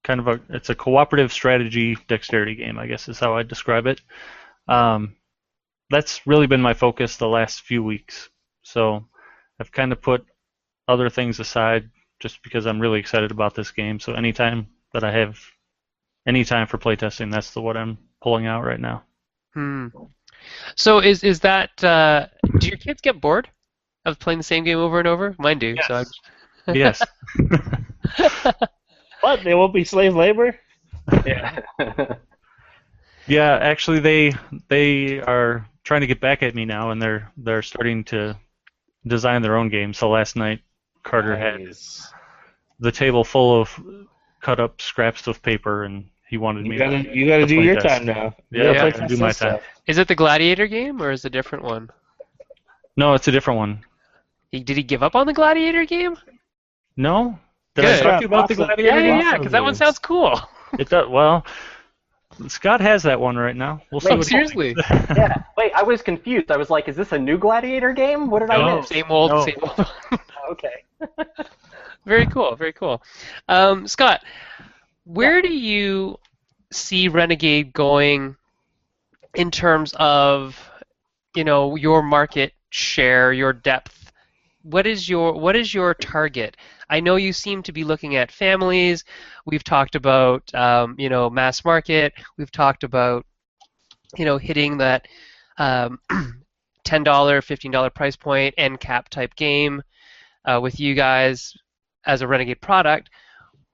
kind 0.04 0.20
of 0.20 0.28
a 0.28 0.40
it's 0.50 0.70
a 0.70 0.76
cooperative 0.76 1.34
strategy 1.34 1.98
dexterity 2.08 2.56
game, 2.56 2.78
I 2.78 2.88
guess 2.88 3.08
is 3.08 3.20
how 3.20 3.36
I 3.36 3.44
describe 3.44 3.88
it. 3.88 4.02
Um, 4.68 5.16
that's 5.90 6.26
really 6.26 6.48
been 6.48 6.62
my 6.62 6.74
focus 6.74 7.18
the 7.18 7.28
last 7.28 7.62
few 7.62 7.84
weeks. 7.84 8.30
So 8.64 9.06
I've 9.60 9.72
kind 9.72 9.92
of 9.92 10.02
put 10.02 10.26
other 10.88 11.10
things 11.10 11.40
aside 11.40 11.90
just 12.20 12.42
because 12.44 12.66
I'm 12.66 12.80
really 12.80 13.00
excited 13.00 13.32
about 13.32 13.56
this 13.56 13.72
game. 13.72 14.00
So 14.00 14.14
anytime 14.14 14.68
that 14.94 15.04
I 15.04 15.12
have 15.12 15.40
any 16.26 16.44
time 16.44 16.68
for 16.68 16.78
playtesting, 16.78 17.32
that's 17.32 17.52
the 17.52 17.62
what 17.62 17.78
I'm 17.78 17.98
pulling 18.22 18.48
out 18.48 18.64
right 18.64 18.80
now. 18.80 19.04
Hmm. 19.54 19.88
So 20.76 21.00
is 21.00 21.24
is 21.24 21.40
that 21.42 21.84
uh, 21.84 22.28
do 22.60 22.68
your 22.68 22.78
kids 22.78 23.02
get 23.02 23.22
bored 23.22 23.50
of 24.06 24.20
playing 24.20 24.40
the 24.40 24.44
same 24.44 24.64
game 24.64 24.78
over 24.78 25.00
and 25.00 25.08
over? 25.08 25.36
Mine 25.40 25.60
do. 25.60 25.76
So 25.88 26.04
I'm, 26.68 26.76
yes. 26.76 27.02
What? 29.22 29.44
They 29.44 29.56
won't 29.56 29.74
be 29.74 29.84
slave 29.84 30.16
labor? 30.16 30.56
yeah. 31.26 31.62
Yeah, 33.28 33.58
actually, 33.60 34.02
they 34.02 34.34
they 34.68 35.20
are 35.20 35.68
trying 35.84 36.02
to 36.02 36.08
get 36.08 36.22
back 36.22 36.44
at 36.44 36.54
me 36.54 36.66
now, 36.66 36.92
and 36.92 37.02
they're 37.02 37.32
they're 37.38 37.64
starting 37.64 38.04
to 38.06 38.38
design 39.08 39.42
their 39.42 39.58
own 39.58 39.70
games. 39.70 39.98
So 39.98 40.12
last 40.12 40.36
night, 40.36 40.60
Carter 41.06 41.36
had 41.38 41.62
the 42.80 42.92
table 42.92 43.24
full 43.24 43.62
of 43.62 43.70
cut 44.42 44.60
up 44.60 44.82
scraps 44.82 45.28
of 45.28 45.42
paper, 45.42 45.86
and 45.86 46.10
he 46.28 46.38
wanted 46.38 46.66
You 46.66 46.72
me 46.72 46.78
gotta, 46.78 47.04
to. 47.04 47.10
you 47.18 47.28
gotta 47.28 47.44
to 47.44 47.48
do 47.48 47.56
your 47.62 47.76
test. 47.76 47.88
time 47.98 48.06
now. 48.06 48.36
You 48.52 48.64
Yeah, 48.64 48.74
gotta 48.74 48.80
I 48.80 48.82
play 48.82 48.92
gotta 48.92 49.02
test 49.04 49.16
do 49.16 49.22
my 49.22 49.32
time. 49.32 49.60
is 49.88 49.98
it 49.98 50.08
the 50.08 50.16
Gladiator 50.16 50.68
game 50.68 51.02
or 51.02 51.12
is 51.12 51.24
it 51.24 51.28
a 51.28 51.32
different 51.32 51.64
one? 51.64 51.90
No, 52.98 53.14
it's 53.14 53.28
a 53.28 53.32
different 53.32 53.58
one. 53.58 53.84
He, 54.52 54.60
did 54.62 54.78
he 54.78 54.84
give 54.84 55.04
up 55.04 55.16
on 55.16 55.28
the 55.28 55.34
Gladiator 55.34 55.86
game? 55.86 56.18
No. 56.98 57.40
Did 57.76 57.86
Good. 57.86 58.00
I 58.00 58.04
talk 58.04 58.20
to 58.20 58.22
you 58.22 58.28
about 58.28 58.48
the 58.48 58.56
gladiator? 58.56 59.00
Yeah, 59.00 59.00
yeah, 59.04 59.20
yeah. 59.20 59.38
Because 59.38 59.52
that 59.52 59.64
one 59.64 59.76
sounds 59.76 60.00
cool. 60.00 60.40
It 60.78 60.90
does. 60.90 61.08
Well, 61.10 61.46
Scott 62.48 62.82
has 62.82 63.04
that 63.04 63.20
one 63.20 63.38
right 63.38 63.56
now. 63.56 63.82
We'll 63.92 64.02
see. 64.02 64.10
Wait, 64.10 64.18
what 64.18 64.28
seriously? 64.28 64.76
yeah. 65.16 65.38
Wait, 65.58 65.72
I 65.74 65.84
was 65.84 66.02
confused. 66.02 66.52
I 66.52 66.58
was 66.58 66.70
like, 66.70 66.88
is 66.90 66.96
this 66.96 67.12
a 67.12 67.20
new 67.20 67.38
Gladiator 67.38 67.94
game? 67.94 68.30
What 68.30 68.40
did 68.40 68.50
I 68.50 68.58
No. 68.58 68.80
miss? 68.80 68.90
Same 68.90 69.06
old, 69.10 69.32
No. 69.32 69.46
same 69.46 69.56
old. 69.62 69.88
Okay. 70.52 70.85
very 72.06 72.26
cool, 72.28 72.56
very 72.56 72.74
cool. 72.74 73.02
Um, 73.48 73.88
Scott, 73.88 74.24
where 75.06 75.42
do 75.42 75.54
you 75.54 76.18
see 76.72 77.08
Renegade 77.08 77.74
going 77.74 78.36
in 79.36 79.52
terms 79.52 79.94
of, 79.98 80.70
you 81.36 81.44
know, 81.44 81.76
your 81.76 82.02
market 82.02 82.54
share, 82.70 83.34
your 83.34 83.54
depth? 83.54 84.12
What 84.64 84.88
is 84.88 85.08
your 85.08 85.34
what 85.34 85.56
is 85.56 85.74
your 85.74 85.94
target? 85.94 86.58
I 86.90 87.00
know 87.00 87.18
you 87.18 87.34
seem 87.34 87.62
to 87.64 87.72
be 87.72 87.84
looking 87.84 88.16
at 88.16 88.32
families. 88.32 89.04
We've 89.46 89.64
talked 89.64 89.96
about, 89.96 90.54
um, 90.56 90.96
you 90.98 91.10
know, 91.10 91.30
mass 91.30 91.64
market. 91.64 92.14
We've 92.38 92.52
talked 92.52 92.84
about, 92.84 93.26
you 94.18 94.26
know, 94.26 94.38
hitting 94.38 94.78
that 94.80 95.08
um, 95.60 96.00
ten 96.84 97.04
dollar, 97.04 97.44
fifteen 97.44 97.72
dollar 97.72 97.92
price 97.92 98.16
point 98.16 98.56
end 98.58 98.80
cap 98.80 99.10
type 99.10 99.36
game 99.36 99.84
uh, 100.46 100.60
with 100.62 100.80
you 100.80 100.94
guys 100.96 101.54
as 102.06 102.22
a 102.22 102.28
Renegade 102.28 102.62
product. 102.62 103.10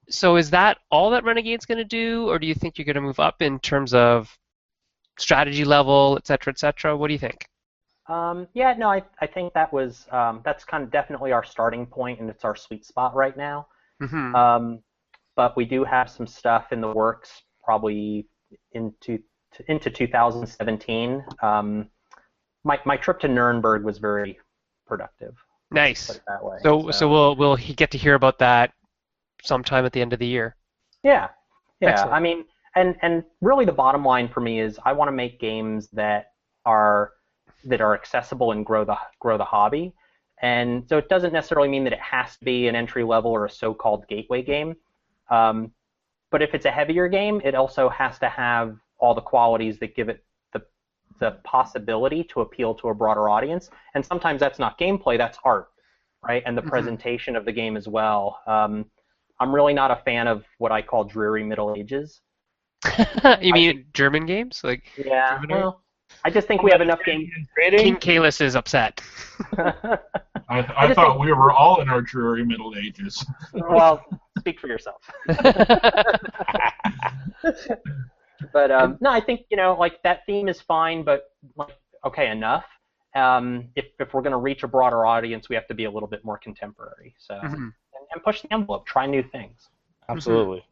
So 0.10 0.36
is 0.36 0.50
that 0.50 0.78
all 0.90 1.10
that 1.12 1.24
Renegade's 1.24 1.66
going 1.66 1.78
to 1.78 1.86
do, 1.86 2.30
or 2.30 2.40
do 2.40 2.48
you 2.48 2.54
think 2.56 2.78
you're 2.78 2.86
going 2.86 2.96
to 2.96 3.02
move 3.02 3.20
up 3.20 3.42
in 3.42 3.60
terms 3.60 3.94
of 3.94 4.38
strategy 5.18 5.64
level, 5.64 6.16
et 6.18 6.28
cetera, 6.28 6.52
et 6.52 6.60
cetera? 6.60 6.96
What 6.98 7.08
do 7.08 7.14
you 7.14 7.20
think? 7.20 7.48
Um, 8.08 8.48
yeah, 8.54 8.74
no, 8.78 8.90
I, 8.90 9.04
I 9.22 9.28
think 9.28 9.54
that 9.54 9.72
was 9.72 10.06
um, 10.12 10.42
that's 10.44 10.66
kind 10.66 10.84
of 10.84 10.92
definitely 10.92 11.32
our 11.32 11.44
starting 11.44 11.86
point, 11.86 12.20
and 12.20 12.30
it's 12.30 12.44
our 12.44 12.56
sweet 12.56 12.86
spot 12.86 13.16
right 13.16 13.38
now. 13.38 13.68
Mm-hmm. 14.02 14.36
Um, 14.36 14.80
but 15.36 15.56
we 15.56 15.66
do 15.66 15.84
have 15.84 16.10
some 16.10 16.28
stuff 16.28 16.74
in 16.74 16.82
the 16.82 16.92
works, 16.92 17.44
probably 17.64 18.28
into 18.74 19.20
into 19.68 19.90
2017. 19.90 21.24
Um, 21.42 21.90
my 22.64 22.80
my 22.86 22.98
trip 22.98 23.20
to 23.22 23.28
Nuremberg 23.28 23.84
was 23.84 23.98
very 23.98 24.40
productive. 24.86 25.36
Nice. 25.72 26.20
way. 26.42 26.58
So, 26.62 26.92
so 26.92 27.10
we'll 27.10 27.36
we'll 27.36 27.56
get 27.56 27.92
to 27.92 27.98
hear 27.98 28.16
about 28.16 28.40
that 28.40 28.74
sometime 29.42 29.86
at 29.86 29.94
the 29.94 30.02
end 30.02 30.14
of 30.14 30.20
the 30.20 30.28
year. 30.28 30.56
Yeah, 31.04 31.30
yeah. 31.80 31.90
Excellent. 31.90 32.14
I 32.14 32.20
mean, 32.20 32.46
and 32.76 32.96
and 33.02 33.24
really 33.42 33.66
the 33.66 33.72
bottom 33.72 34.04
line 34.04 34.28
for 34.28 34.42
me 34.42 34.60
is 34.60 34.80
I 34.84 34.94
want 34.94 35.08
to 35.08 35.14
make 35.14 35.40
games 35.40 35.88
that 35.94 36.34
are 36.66 37.14
that 37.66 37.82
are 37.82 37.94
accessible 37.94 38.52
and 38.52 38.66
grow 38.66 38.84
the 38.84 38.98
grow 39.20 39.38
the 39.38 39.46
hobby. 39.46 39.94
And 40.42 40.88
so 40.90 40.98
it 40.98 41.08
doesn't 41.08 41.34
necessarily 41.34 41.70
mean 41.70 41.84
that 41.84 41.94
it 41.94 42.00
has 42.00 42.36
to 42.38 42.46
be 42.46 42.68
an 42.68 42.76
entry 42.76 43.04
level 43.04 43.32
or 43.32 43.46
a 43.46 43.50
so-called 43.50 44.08
gateway 44.08 44.42
game. 44.42 44.76
Um, 45.30 45.72
but 46.32 46.42
if 46.42 46.56
it's 46.56 46.66
a 46.66 46.72
heavier 46.72 47.08
game, 47.08 47.42
it 47.44 47.54
also 47.54 47.90
has 47.90 48.18
to 48.20 48.30
have 48.30 48.76
all 48.98 49.14
the 49.14 49.22
qualities 49.22 49.78
that 49.80 49.96
give 49.96 50.10
it 50.10 50.24
the 51.22 51.30
the 51.32 51.38
possibility 51.44 52.24
to 52.26 52.42
appeal 52.42 52.74
to 52.76 52.90
a 52.90 52.94
broader 52.96 53.30
audience. 53.30 53.70
And 53.94 54.04
sometimes 54.06 54.40
that's 54.40 54.58
not 54.60 54.78
gameplay, 54.80 55.18
that's 55.18 55.38
art, 55.46 55.70
right? 56.28 56.42
And 56.48 56.58
the 56.58 56.62
Mhm. 56.64 56.70
presentation 56.70 57.36
of 57.36 57.46
the 57.46 57.52
game 57.52 57.78
as 57.78 57.88
well. 57.88 58.40
Um, 58.48 58.86
I'm 59.40 59.54
really 59.54 59.74
not 59.74 59.92
a 59.92 59.98
fan 60.04 60.28
of 60.28 60.44
what 60.58 60.72
I 60.72 60.82
call 60.82 61.04
dreary 61.04 61.44
Middle 61.44 61.76
Ages. 61.78 62.22
you 63.42 63.54
mean 63.54 63.86
German 63.94 64.26
games? 64.26 64.62
Like 64.64 64.84
Yeah. 64.98 65.40
Well, 65.50 65.84
I 66.26 66.30
just 66.32 66.48
think 66.48 66.62
we 66.64 66.72
have 66.72 66.82
enough 66.82 67.00
games. 67.06 67.30
King 67.34 67.48
Trading? 67.56 67.96
Kalis 67.98 68.42
is 68.42 68.56
upset. 68.56 69.00
I, 69.58 69.98
I 70.50 70.88
just 70.88 70.96
thought 70.96 71.12
think- 71.14 71.20
we 71.22 71.32
were 71.34 71.52
all 71.52 71.82
in 71.82 71.88
our 71.90 72.02
dreary 72.02 72.44
Middle 72.44 72.74
Ages. 72.76 73.24
well, 73.54 74.04
speak 74.40 74.60
for 74.60 74.68
yourself. 74.68 75.02
But 78.54 78.72
um, 78.72 78.98
no, 79.02 79.12
I 79.12 79.20
think 79.22 79.42
you 79.50 79.58
know, 79.58 79.76
like 79.80 80.02
that 80.04 80.26
theme 80.26 80.48
is 80.48 80.62
fine, 80.62 81.04
but 81.04 81.32
like, 81.56 81.78
okay, 82.06 82.30
enough. 82.30 82.66
Um, 83.16 83.70
if 83.76 83.86
if 84.00 84.14
we're 84.14 84.22
going 84.22 84.32
to 84.32 84.38
reach 84.38 84.64
a 84.64 84.68
broader 84.68 85.06
audience, 85.06 85.50
we 85.50 85.56
have 85.56 85.68
to 85.68 85.74
be 85.74 85.86
a 85.86 85.92
little 85.92 86.08
bit 86.10 86.24
more 86.24 86.38
contemporary. 86.38 87.14
So 87.18 87.36
Mhm. 87.36 87.54
and, 87.56 87.74
and 88.14 88.24
push 88.24 88.42
the 88.42 88.54
envelope, 88.54 88.86
try 88.86 89.06
new 89.06 89.24
things. 89.24 89.70
Absolutely. 90.10 90.64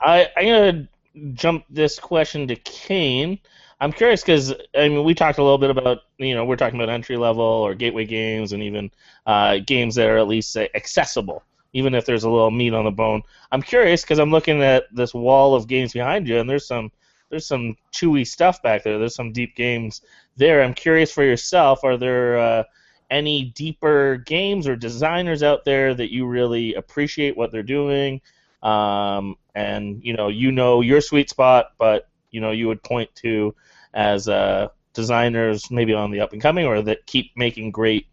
I 0.00 0.28
I'm 0.36 0.46
gonna 0.46 0.88
jump 1.34 1.64
this 1.70 1.98
question 1.98 2.46
to 2.48 2.56
Kane. 2.56 3.38
I'm 3.80 3.92
curious 3.92 4.22
because 4.22 4.52
I 4.76 4.88
mean 4.88 5.04
we 5.04 5.14
talked 5.14 5.38
a 5.38 5.42
little 5.42 5.58
bit 5.58 5.70
about 5.70 5.98
you 6.18 6.34
know 6.34 6.44
we're 6.44 6.56
talking 6.56 6.80
about 6.80 6.88
entry 6.92 7.16
level 7.16 7.42
or 7.44 7.74
gateway 7.74 8.04
games 8.04 8.52
and 8.52 8.62
even 8.62 8.90
uh, 9.26 9.58
games 9.66 9.94
that 9.96 10.08
are 10.08 10.18
at 10.18 10.28
least 10.28 10.52
say, 10.52 10.68
accessible, 10.74 11.42
even 11.72 11.94
if 11.94 12.04
there's 12.06 12.24
a 12.24 12.30
little 12.30 12.50
meat 12.50 12.74
on 12.74 12.84
the 12.84 12.90
bone. 12.90 13.22
I'm 13.52 13.62
curious 13.62 14.02
because 14.02 14.18
I'm 14.18 14.30
looking 14.30 14.62
at 14.62 14.84
this 14.94 15.14
wall 15.14 15.54
of 15.54 15.66
games 15.66 15.92
behind 15.92 16.26
you 16.28 16.38
and 16.38 16.48
there's 16.48 16.66
some 16.66 16.90
there's 17.30 17.46
some 17.46 17.76
chewy 17.92 18.26
stuff 18.26 18.62
back 18.62 18.84
there. 18.84 18.98
There's 18.98 19.14
some 19.14 19.32
deep 19.32 19.54
games 19.54 20.02
there. 20.36 20.62
I'm 20.62 20.74
curious 20.74 21.12
for 21.12 21.24
yourself. 21.24 21.84
Are 21.84 21.96
there 21.96 22.38
uh, 22.38 22.62
any 23.10 23.44
deeper 23.44 24.16
games 24.16 24.66
or 24.66 24.76
designers 24.76 25.42
out 25.42 25.64
there 25.64 25.94
that 25.94 26.12
you 26.12 26.26
really 26.26 26.74
appreciate 26.74 27.36
what 27.36 27.52
they're 27.52 27.62
doing? 27.62 28.20
um, 28.62 29.36
and 29.54 30.02
you 30.04 30.14
know 30.14 30.28
you 30.28 30.52
know 30.52 30.80
your 30.80 31.00
sweet 31.00 31.30
spot, 31.30 31.72
but 31.78 32.08
you 32.30 32.40
know 32.40 32.50
you 32.50 32.66
would 32.68 32.82
point 32.82 33.14
to 33.16 33.54
as 33.94 34.28
uh, 34.28 34.68
designers 34.92 35.70
maybe 35.70 35.94
on 35.94 36.10
the 36.10 36.20
up 36.20 36.32
and 36.32 36.42
coming 36.42 36.66
or 36.66 36.82
that 36.82 37.06
keep 37.06 37.32
making 37.36 37.70
great 37.70 38.06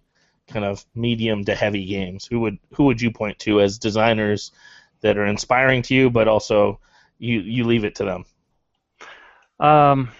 kind 0.48 0.66
of 0.66 0.86
medium 0.96 1.44
to 1.46 1.56
heavy 1.56 1.86
games. 1.86 2.26
Who 2.26 2.40
would 2.42 2.60
who 2.74 2.86
would 2.86 3.02
you 3.02 3.12
point 3.12 3.40
to 3.40 3.62
as 3.62 3.80
designers 3.80 4.52
that 5.02 5.18
are 5.18 5.26
inspiring 5.26 5.82
to 5.84 5.96
you, 5.96 6.10
but 6.10 6.28
also 6.28 6.80
you 7.18 7.40
you 7.40 7.64
leave 7.64 7.86
it 7.86 7.96
to 7.96 8.06
them? 8.06 8.26
Um, 9.60 10.12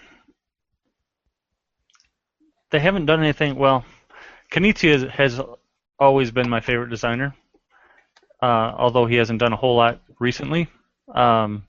they 2.70 2.80
haven't 2.80 3.06
done 3.06 3.20
anything. 3.20 3.56
Well, 3.56 3.84
Knizia 4.50 5.10
has 5.10 5.40
always 5.98 6.30
been 6.30 6.48
my 6.48 6.60
favorite 6.60 6.90
designer, 6.90 7.34
uh, 8.42 8.72
although 8.76 9.06
he 9.06 9.16
hasn't 9.16 9.40
done 9.40 9.52
a 9.52 9.56
whole 9.56 9.76
lot 9.76 10.00
recently. 10.18 10.68
Um, 11.14 11.66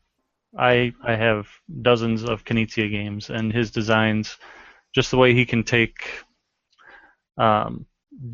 I 0.57 0.93
I 1.03 1.15
have 1.15 1.47
dozens 1.82 2.24
of 2.24 2.43
Knizia 2.45 2.89
games, 2.89 3.30
and 3.30 3.51
his 3.53 3.72
designs, 3.72 4.38
just 4.93 5.11
the 5.11 5.18
way 5.18 5.34
he 5.34 5.45
can 5.45 5.63
take 5.63 6.24
um, 7.38 7.86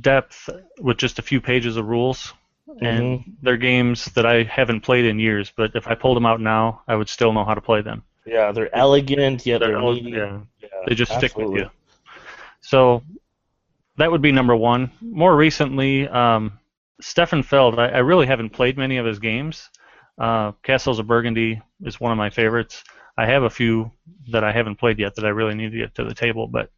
depth 0.02 0.50
with 0.80 0.98
just 0.98 1.20
a 1.20 1.24
few 1.24 1.42
pages 1.42 1.78
of 1.78 1.88
rules. 1.88 2.34
And 2.82 3.38
they're 3.42 3.58
games 3.58 4.06
that 4.16 4.26
I 4.26 4.44
haven't 4.44 4.82
played 4.82 5.06
in 5.06 5.20
years, 5.20 5.52
but 5.56 5.76
if 5.76 5.88
I 5.88 5.96
pulled 5.96 6.16
them 6.16 6.26
out 6.26 6.40
now, 6.42 6.82
I 6.88 6.96
would 6.96 7.10
still 7.10 7.34
know 7.34 7.46
how 7.46 7.54
to 7.54 7.62
play 7.62 7.82
them. 7.82 8.04
Yeah, 8.26 8.52
they're 8.52 8.74
elegant 8.76 9.46
yet 9.46 9.60
they're, 9.60 9.70
They're 9.70 9.78
yeah, 10.16 10.40
Yeah, 10.62 10.68
they 10.88 10.96
just 10.96 11.14
stick 11.14 11.38
with 11.38 11.52
you. 11.52 11.70
So 12.62 13.04
that 13.98 14.10
would 14.12 14.22
be 14.22 14.32
number 14.32 14.56
one. 14.56 14.92
More 15.02 15.36
recently, 15.36 16.08
um, 16.08 16.60
Stefan 17.02 17.44
Feld. 17.44 17.78
I, 17.80 17.88
I 17.88 17.98
really 18.00 18.26
haven't 18.26 18.52
played 18.52 18.78
many 18.78 18.98
of 18.98 19.06
his 19.06 19.20
games, 19.20 19.70
Uh, 20.18 20.52
Castles 20.64 21.00
of 21.00 21.08
Burgundy 21.08 21.62
is 21.84 22.00
one 22.00 22.12
of 22.12 22.18
my 22.18 22.30
favorites. 22.30 22.84
I 23.18 23.26
have 23.26 23.44
a 23.44 23.50
few 23.50 23.92
that 24.32 24.44
I 24.44 24.52
haven't 24.52 24.78
played 24.78 25.00
yet 25.00 25.16
that 25.16 25.26
I 25.26 25.30
really 25.30 25.56
need 25.56 25.72
to 25.72 25.78
get 25.78 25.96
to 25.96 26.04
the 26.04 26.14
table, 26.14 26.48
but 26.48 26.72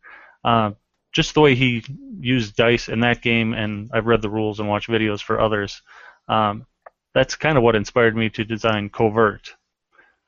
uh, 0.44 0.72
just 1.14 1.34
the 1.34 1.42
way 1.42 1.56
he 1.56 1.84
used 2.20 2.56
dice 2.56 2.90
in 2.90 3.00
that 3.02 3.22
game, 3.22 3.54
and 3.54 3.90
I've 3.94 4.06
read 4.08 4.22
the 4.22 4.30
rules 4.30 4.60
and 4.60 4.68
watched 4.68 4.90
videos 4.90 5.22
for 5.22 5.40
others. 5.40 5.82
Um, 6.28 6.66
that's 7.14 7.36
kind 7.36 7.58
of 7.58 7.64
what 7.64 7.76
inspired 7.76 8.16
me 8.16 8.30
to 8.32 8.44
design 8.44 8.90
Covert, 8.90 9.55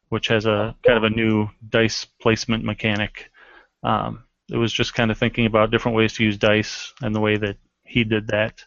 which 0.10 0.28
has 0.28 0.46
a 0.46 0.76
kind 0.86 0.98
of 0.98 1.04
a 1.04 1.10
new 1.10 1.48
dice 1.70 2.06
placement 2.22 2.64
mechanic. 2.64 3.30
Um, 3.84 4.24
it 4.52 4.58
was 4.58 4.72
just 4.72 4.94
kind 4.94 5.12
of 5.12 5.18
thinking 5.18 5.46
about 5.46 5.72
different 5.72 5.98
ways 5.98 6.14
to 6.14 6.24
use 6.24 6.38
dice 6.38 6.94
and 7.02 7.14
the 7.14 7.20
way 7.20 7.38
that 7.38 7.58
he 7.84 8.04
did 8.04 8.28
that, 8.28 8.64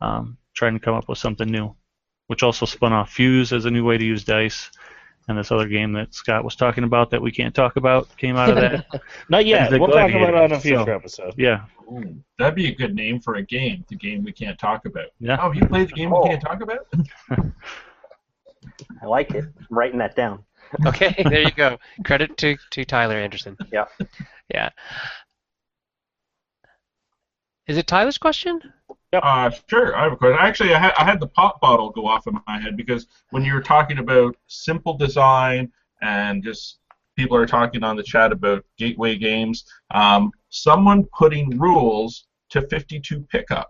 um, 0.00 0.38
trying 0.54 0.74
to 0.74 0.80
come 0.80 0.94
up 0.94 1.08
with 1.08 1.18
something 1.18 1.48
new, 1.48 1.74
which 2.28 2.42
also 2.42 2.64
spun 2.66 2.92
off 2.92 3.10
Fuse 3.10 3.52
as 3.52 3.64
a 3.66 3.70
new 3.70 3.84
way 3.84 3.98
to 3.98 4.04
use 4.04 4.24
dice. 4.24 4.70
And 5.28 5.36
this 5.36 5.52
other 5.52 5.68
game 5.68 5.92
that 5.92 6.14
Scott 6.14 6.42
was 6.42 6.56
talking 6.56 6.84
about 6.84 7.10
that 7.10 7.20
we 7.20 7.30
can't 7.30 7.54
talk 7.54 7.76
about 7.76 8.08
came 8.16 8.36
out 8.36 8.48
of 8.48 8.56
that. 8.56 8.86
Not 9.28 9.44
yet. 9.44 9.70
We'll 9.72 9.88
talk 9.88 10.10
about 10.10 10.30
it 10.30 10.34
on 10.34 10.52
a 10.52 10.58
future 10.60 10.84
so- 10.86 10.94
episode. 10.94 11.34
yeah, 11.36 11.66
Ooh, 11.92 12.16
that'd 12.38 12.54
be 12.54 12.68
a 12.68 12.74
good 12.74 12.94
name 12.94 13.20
for 13.20 13.34
a 13.34 13.42
game. 13.42 13.84
The 13.88 13.96
game 13.96 14.24
we 14.24 14.32
can't 14.32 14.58
talk 14.58 14.86
about. 14.86 15.08
yeah. 15.20 15.36
Oh, 15.42 15.52
you 15.52 15.66
played 15.66 15.88
the 15.90 15.92
game 15.92 16.14
Oh. 16.14 16.22
we 16.22 16.30
can't 16.30 16.40
talk 16.42 16.62
about? 16.62 16.86
I 19.02 19.06
like 19.06 19.32
it. 19.32 19.44
I'm 19.44 19.76
writing 19.76 19.98
that 19.98 20.16
down. 20.16 20.44
Okay, 20.86 21.14
there 21.22 21.42
you 21.42 21.50
go. 21.50 21.78
Credit 22.04 22.36
to, 22.38 22.56
to 22.70 22.84
Tyler 22.84 23.16
Anderson. 23.16 23.56
Yeah. 23.72 23.86
Yeah. 24.52 24.70
Is 27.66 27.76
it 27.76 27.86
Tyler's 27.86 28.18
question? 28.18 28.60
Uh, 29.12 29.50
sure. 29.68 29.96
I 29.96 30.04
have 30.04 30.12
a 30.12 30.16
question. 30.16 30.38
Actually, 30.40 30.74
I 30.74 30.78
had, 30.78 30.92
I 30.98 31.04
had 31.04 31.20
the 31.20 31.28
pop 31.28 31.60
bottle 31.60 31.90
go 31.90 32.06
off 32.06 32.26
in 32.26 32.38
my 32.46 32.58
head 32.58 32.76
because 32.76 33.06
when 33.30 33.44
you 33.44 33.54
were 33.54 33.62
talking 33.62 33.98
about 33.98 34.36
simple 34.46 34.96
design 34.96 35.70
and 36.00 36.42
just 36.42 36.78
people 37.16 37.36
are 37.36 37.46
talking 37.46 37.82
on 37.82 37.96
the 37.96 38.02
chat 38.02 38.32
about 38.32 38.64
gateway 38.78 39.16
games, 39.16 39.64
um, 39.90 40.30
someone 40.50 41.04
putting 41.16 41.58
rules 41.58 42.26
to 42.50 42.66
52 42.68 43.20
pickup. 43.30 43.68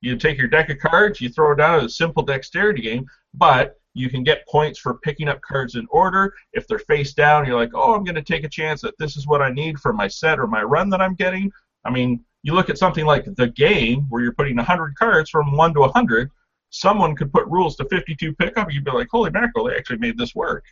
You 0.00 0.16
take 0.16 0.38
your 0.38 0.48
deck 0.48 0.70
of 0.70 0.78
cards, 0.78 1.20
you 1.20 1.28
throw 1.28 1.52
it 1.52 1.56
down 1.56 1.80
as 1.80 1.84
a 1.84 1.88
simple 1.88 2.22
dexterity 2.22 2.82
game, 2.82 3.06
but 3.34 3.80
you 3.96 4.10
can 4.10 4.22
get 4.22 4.46
points 4.46 4.78
for 4.78 4.98
picking 4.98 5.28
up 5.28 5.40
cards 5.42 5.74
in 5.74 5.86
order. 5.90 6.32
If 6.52 6.66
they're 6.66 6.78
face 6.78 7.14
down, 7.14 7.46
you're 7.46 7.56
like, 7.56 7.72
oh, 7.74 7.94
I'm 7.94 8.04
going 8.04 8.14
to 8.14 8.22
take 8.22 8.44
a 8.44 8.48
chance 8.48 8.80
that 8.82 8.98
this 8.98 9.16
is 9.16 9.26
what 9.26 9.42
I 9.42 9.50
need 9.50 9.78
for 9.78 9.92
my 9.92 10.08
set 10.08 10.38
or 10.38 10.46
my 10.46 10.62
run 10.62 10.90
that 10.90 11.00
I'm 11.00 11.14
getting. 11.14 11.50
I 11.84 11.90
mean, 11.90 12.24
you 12.42 12.54
look 12.54 12.70
at 12.70 12.78
something 12.78 13.06
like 13.06 13.24
the 13.36 13.48
game 13.48 14.06
where 14.08 14.22
you're 14.22 14.34
putting 14.34 14.56
100 14.56 14.96
cards 14.96 15.30
from 15.30 15.56
1 15.56 15.74
to 15.74 15.80
100 15.80 16.30
someone 16.70 17.14
could 17.14 17.32
put 17.32 17.46
rules 17.46 17.76
to 17.76 17.84
52 17.88 18.34
pickup 18.34 18.72
you'd 18.72 18.84
be 18.84 18.90
like 18.90 19.06
holy 19.10 19.30
mackerel 19.30 19.66
they 19.66 19.76
actually 19.76 19.98
made 19.98 20.18
this 20.18 20.34
work 20.34 20.64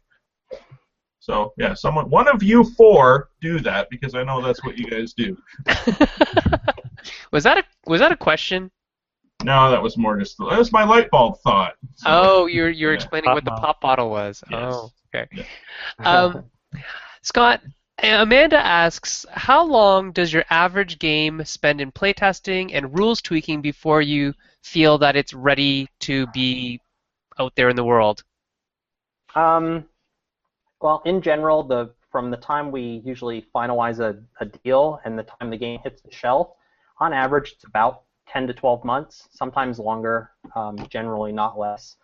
so 1.20 1.53
yeah 1.57 1.72
someone 1.72 2.11
one 2.11 2.27
of 2.27 2.43
you 2.43 2.64
four 2.64 3.29
do 3.41 3.61
that 3.61 3.89
because 3.91 4.14
i 4.16 4.25
know 4.25 4.43
that's 4.43 4.62
what 4.64 4.77
you 4.77 4.87
guys 4.87 5.14
do 5.14 5.37
was 7.33 7.45
that 7.45 7.59
a 7.59 7.64
was 7.87 8.01
that 8.01 8.12
a 8.12 8.16
question? 8.16 8.70
No 9.43 9.70
that 9.70 9.82
was 9.82 9.97
more 9.97 10.18
just 10.18 10.39
that 10.39 10.59
was 10.59 10.72
my 10.72 10.85
light 10.85 11.11
bulb 11.11 11.39
thought 11.41 11.74
So, 11.97 12.09
Oh, 12.11 12.47
you're 12.47 12.70
you're 12.70 12.93
Yeah. 12.93 12.97
explaining 12.97 13.32
what 13.32 13.45
the 13.45 13.51
Pop 13.51 13.62
pop 13.62 13.80
bottle 13.80 14.11
was. 14.11 14.43
Yes. 14.49 14.61
Oh, 14.61 14.91
okay. 15.14 15.28
Yeah. 15.37 15.45
Um, 16.05 16.51
Scott, 17.22 17.61
Amanda 18.03 18.59
asks, 18.59 19.24
how 19.30 19.64
long 19.64 20.12
does 20.12 20.32
your 20.32 20.45
average 20.51 20.99
game 20.99 21.45
spend 21.45 21.80
in 21.80 21.93
playtesting 21.93 22.70
and 22.74 22.97
rules 22.99 23.22
tweaking 23.22 23.62
before 23.62 24.03
you 24.03 24.35
feel 24.62 24.99
that 24.99 25.16
it's 25.16 25.32
ready 25.32 25.89
to 26.01 26.26
be 26.28 26.80
out 27.39 27.55
there 27.57 27.68
in 27.68 27.76
the 27.76 27.85
world? 27.85 28.22
Um, 29.35 29.87
well, 30.80 31.03
in 31.05 31.20
general, 31.22 31.62
the 31.62 31.93
from 32.11 32.30
the 32.30 32.37
time 32.37 32.70
we 32.70 33.03
usually 33.05 33.45
finalize 33.55 33.99
a, 33.99 34.22
a 34.41 34.45
deal 34.47 35.01
and 35.05 35.18
the 35.18 35.24
time 35.24 35.51
the 35.51 35.57
game 35.57 35.80
hits 35.82 36.01
the 36.03 36.12
shelf, 36.12 36.51
on 36.99 37.12
average, 37.12 37.53
it's 37.53 37.64
about 37.64 38.04
10 38.29 38.47
to 38.47 38.55
12 38.55 38.85
months, 38.85 39.29
sometimes 39.31 39.79
longer, 39.79 40.31
um, 40.55 40.77
generally 40.89 41.33
not 41.33 41.59
less. 41.59 41.97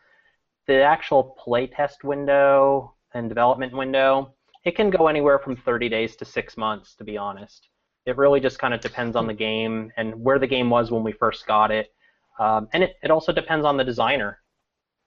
The 0.66 0.82
actual 0.82 1.36
playtest 1.44 2.04
window 2.04 2.94
and 3.14 3.28
development 3.28 3.76
window, 3.76 4.34
it 4.64 4.76
can 4.76 4.90
go 4.90 5.08
anywhere 5.08 5.38
from 5.38 5.56
30 5.56 5.88
days 5.88 6.16
to 6.16 6.24
six 6.24 6.56
months, 6.56 6.94
to 6.96 7.04
be 7.04 7.16
honest. 7.16 7.68
It 8.06 8.16
really 8.16 8.40
just 8.40 8.58
kind 8.58 8.74
of 8.74 8.80
depends 8.80 9.16
on 9.16 9.26
the 9.26 9.34
game 9.34 9.92
and 9.96 10.14
where 10.14 10.38
the 10.38 10.46
game 10.46 10.70
was 10.70 10.90
when 10.90 11.02
we 11.02 11.12
first 11.12 11.46
got 11.46 11.70
it. 11.70 11.92
Um, 12.38 12.68
and 12.72 12.82
it, 12.82 12.96
it 13.02 13.10
also 13.10 13.32
depends 13.32 13.66
on 13.66 13.76
the 13.76 13.84
designer. 13.84 14.38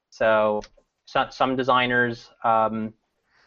So 0.10 0.62
some, 1.06 1.32
some 1.32 1.56
designers 1.56 2.30
um, 2.44 2.94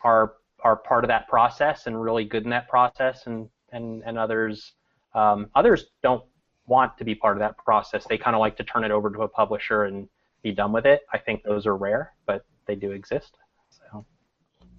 are 0.02 0.34
are 0.64 0.76
part 0.76 1.04
of 1.04 1.08
that 1.08 1.28
process 1.28 1.86
and 1.86 2.00
really 2.00 2.24
good 2.24 2.44
in 2.44 2.50
that 2.50 2.68
process, 2.68 3.26
and 3.26 3.48
and 3.72 4.02
and 4.04 4.18
others 4.18 4.72
um, 5.14 5.48
others 5.54 5.86
don't 6.02 6.24
want 6.66 6.98
to 6.98 7.04
be 7.04 7.14
part 7.14 7.36
of 7.36 7.40
that 7.40 7.56
process. 7.58 8.06
They 8.06 8.18
kind 8.18 8.34
of 8.34 8.40
like 8.40 8.56
to 8.56 8.64
turn 8.64 8.84
it 8.84 8.90
over 8.90 9.10
to 9.10 9.22
a 9.22 9.28
publisher 9.28 9.84
and 9.84 10.08
be 10.42 10.52
done 10.52 10.72
with 10.72 10.86
it. 10.86 11.02
I 11.12 11.18
think 11.18 11.42
those 11.42 11.66
are 11.66 11.76
rare, 11.76 12.12
but 12.26 12.44
they 12.66 12.74
do 12.74 12.92
exist. 12.92 13.36
So 13.70 14.04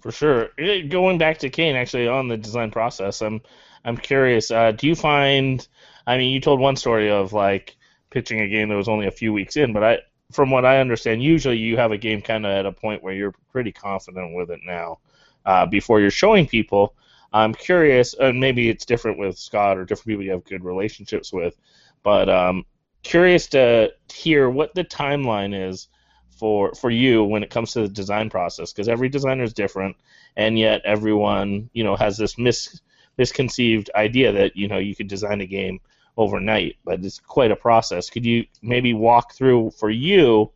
For 0.00 0.12
sure. 0.12 0.48
Going 0.88 1.18
back 1.18 1.38
to 1.38 1.50
Kane, 1.50 1.76
actually, 1.76 2.08
on 2.08 2.28
the 2.28 2.36
design 2.36 2.70
process, 2.70 3.22
I'm 3.22 3.40
I'm 3.84 3.96
curious. 3.96 4.50
Uh, 4.50 4.72
do 4.72 4.86
you 4.86 4.94
find? 4.94 5.66
I 6.06 6.18
mean, 6.18 6.32
you 6.32 6.40
told 6.40 6.60
one 6.60 6.76
story 6.76 7.10
of 7.10 7.32
like 7.32 7.76
pitching 8.10 8.40
a 8.40 8.48
game 8.48 8.68
that 8.68 8.76
was 8.76 8.88
only 8.88 9.06
a 9.06 9.12
few 9.12 9.32
weeks 9.32 9.56
in, 9.56 9.72
but 9.72 9.84
I, 9.84 9.98
from 10.32 10.50
what 10.50 10.64
I 10.64 10.80
understand, 10.80 11.22
usually 11.22 11.58
you 11.58 11.76
have 11.76 11.92
a 11.92 11.98
game 11.98 12.22
kind 12.22 12.46
of 12.46 12.52
at 12.52 12.66
a 12.66 12.72
point 12.72 13.02
where 13.02 13.14
you're 13.14 13.34
pretty 13.52 13.72
confident 13.72 14.34
with 14.34 14.50
it 14.50 14.60
now, 14.64 14.98
uh, 15.44 15.66
before 15.66 16.00
you're 16.00 16.10
showing 16.10 16.46
people. 16.46 16.94
I'm 17.32 17.54
curious, 17.54 18.14
and 18.14 18.40
maybe 18.40 18.68
it's 18.68 18.86
different 18.86 19.18
with 19.18 19.38
Scott 19.38 19.76
or 19.76 19.84
different 19.84 20.06
people 20.06 20.24
you 20.24 20.30
have 20.32 20.44
good 20.44 20.64
relationships 20.64 21.32
with, 21.32 21.56
but 22.02 22.28
um, 22.28 22.64
curious 23.02 23.46
to 23.48 23.92
hear 24.12 24.48
what 24.48 24.74
the 24.74 24.84
timeline 24.84 25.68
is 25.68 25.88
for 26.30 26.72
for 26.74 26.90
you 26.90 27.24
when 27.24 27.42
it 27.42 27.50
comes 27.50 27.72
to 27.72 27.80
the 27.80 27.88
design 27.88 28.30
process 28.30 28.72
because 28.72 28.88
every 28.88 29.08
designer 29.08 29.42
is 29.42 29.52
different 29.52 29.96
and 30.36 30.56
yet 30.58 30.80
everyone 30.84 31.68
you 31.72 31.82
know 31.82 31.96
has 31.96 32.16
this 32.16 32.38
mis 32.38 32.80
misconceived 33.16 33.90
idea 33.96 34.30
that 34.30 34.56
you 34.56 34.68
know 34.68 34.78
you 34.78 34.94
could 34.94 35.08
design 35.08 35.40
a 35.40 35.46
game 35.46 35.80
overnight 36.16 36.76
but 36.84 37.04
it's 37.04 37.18
quite 37.18 37.50
a 37.50 37.56
process. 37.56 38.10
Could 38.10 38.24
you 38.24 38.46
maybe 38.62 38.94
walk 38.94 39.34
through 39.34 39.72
for 39.72 39.90
you 39.90 40.50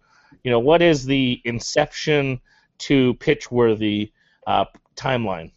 you 0.45 0.51
know 0.51 0.61
what 0.61 0.83
is 0.83 1.05
the 1.05 1.41
inception 1.45 2.41
to 2.79 3.14
pitch 3.14 3.51
worthy 3.51 4.12
uh, 4.47 4.64
timeline 4.97 5.51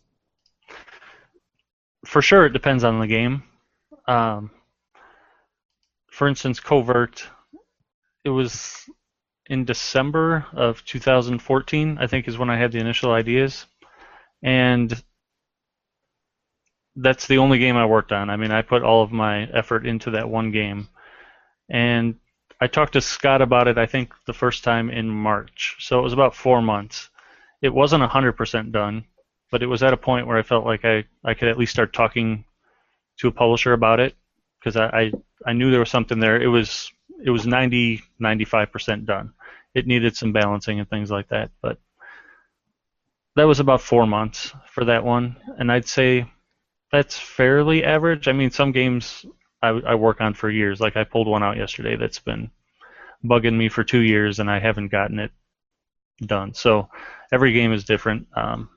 for 2.06 2.22
sure 2.22 2.46
it 2.46 2.54
depends 2.54 2.84
on 2.84 3.00
the 3.00 3.08
game. 3.08 3.44
Um, 4.08 4.52
for 6.12 6.28
instance, 6.28 6.60
Covert, 6.60 7.28
it 8.24 8.30
was 8.30 8.90
in 9.48 9.66
December 9.66 10.46
of 10.54 10.84
2014, 10.86 11.98
I 12.00 12.08
think, 12.08 12.28
is 12.28 12.38
when 12.38 12.50
I 12.50 12.58
had 12.58 12.72
the 12.72 12.80
initial 12.80 13.12
ideas, 13.12 13.66
and 14.42 15.04
that's 16.96 17.28
the 17.28 17.40
only 17.40 17.60
game 17.60 17.76
I 17.76 17.86
worked 17.86 18.12
on. 18.12 18.30
I 18.30 18.38
mean, 18.38 18.52
I 18.52 18.62
put 18.62 18.84
all 18.84 19.04
of 19.04 19.12
my 19.12 19.44
effort 19.44 19.86
into 19.86 20.12
that 20.12 20.30
one 20.30 20.52
game, 20.52 20.88
and 21.70 22.16
I 22.62 22.68
talked 22.68 22.94
to 22.94 23.02
Scott 23.02 23.42
about 23.42 23.68
it. 23.68 23.78
I 23.78 23.86
think 23.86 24.14
the 24.26 24.34
first 24.34 24.64
time 24.64 24.90
in 24.90 25.10
March, 25.10 25.76
so 25.80 26.00
it 26.00 26.04
was 26.04 26.14
about 26.14 26.36
four 26.36 26.62
months. 26.62 27.10
It 27.62 27.74
wasn't 27.74 28.04
100% 28.10 28.72
done 28.72 29.06
but 29.52 29.64
it 29.64 29.68
was 29.68 29.84
at 29.84 29.94
a 29.94 29.98
point 29.98 30.28
where 30.28 30.38
I 30.38 30.44
felt 30.44 30.66
like 30.66 30.86
I, 30.86 31.06
I 31.24 31.34
could 31.34 31.48
at 31.48 31.58
least 31.58 31.72
start 31.72 31.94
talking 31.94 32.46
to 33.18 33.28
a 33.28 33.32
publisher 33.32 33.74
about 33.74 34.00
it 34.00 34.16
because 34.60 34.76
I, 34.76 34.86
I, 34.88 35.12
I 35.46 35.54
knew 35.54 35.72
there 35.72 35.80
was 35.80 35.90
something 35.90 36.20
there. 36.20 36.42
It 36.42 36.48
was 36.48 36.92
it 37.24 37.30
was 37.30 37.48
90 37.48 38.02
95% 38.22 39.06
done. 39.06 39.34
It 39.74 39.88
needed 39.88 40.16
some 40.16 40.34
balancing 40.34 40.80
and 40.80 40.90
things 40.90 41.12
like 41.12 41.30
that, 41.30 41.52
but 41.62 41.80
that 43.36 43.44
was 43.44 43.60
about 43.60 43.82
four 43.82 44.08
months 44.08 44.54
for 44.68 44.86
that 44.86 45.04
one, 45.04 45.36
and 45.58 45.72
I'd 45.72 45.88
say 45.88 46.26
that's 46.92 47.18
fairly 47.18 47.84
average. 47.84 48.28
I 48.28 48.32
mean, 48.32 48.52
some 48.52 48.72
games 48.72 49.26
I, 49.62 49.70
I 49.70 49.96
work 49.96 50.22
on 50.22 50.34
for 50.34 50.50
years. 50.50 50.80
Like 50.80 50.96
I 50.96 51.04
pulled 51.04 51.28
one 51.28 51.44
out 51.44 51.58
yesterday 51.58 51.98
that's 51.98 52.20
been 52.20 52.50
bugging 53.24 53.58
me 53.58 53.70
for 53.70 53.84
two 53.84 54.00
years, 54.00 54.40
and 54.40 54.50
I 54.50 54.60
haven't 54.60 54.90
gotten 54.90 55.20
it 55.20 55.32
done. 56.26 56.54
So 56.54 56.90
every 57.32 57.52
game 57.52 57.74
is 57.74 57.84
different. 57.84 58.28
Um, 58.36 58.70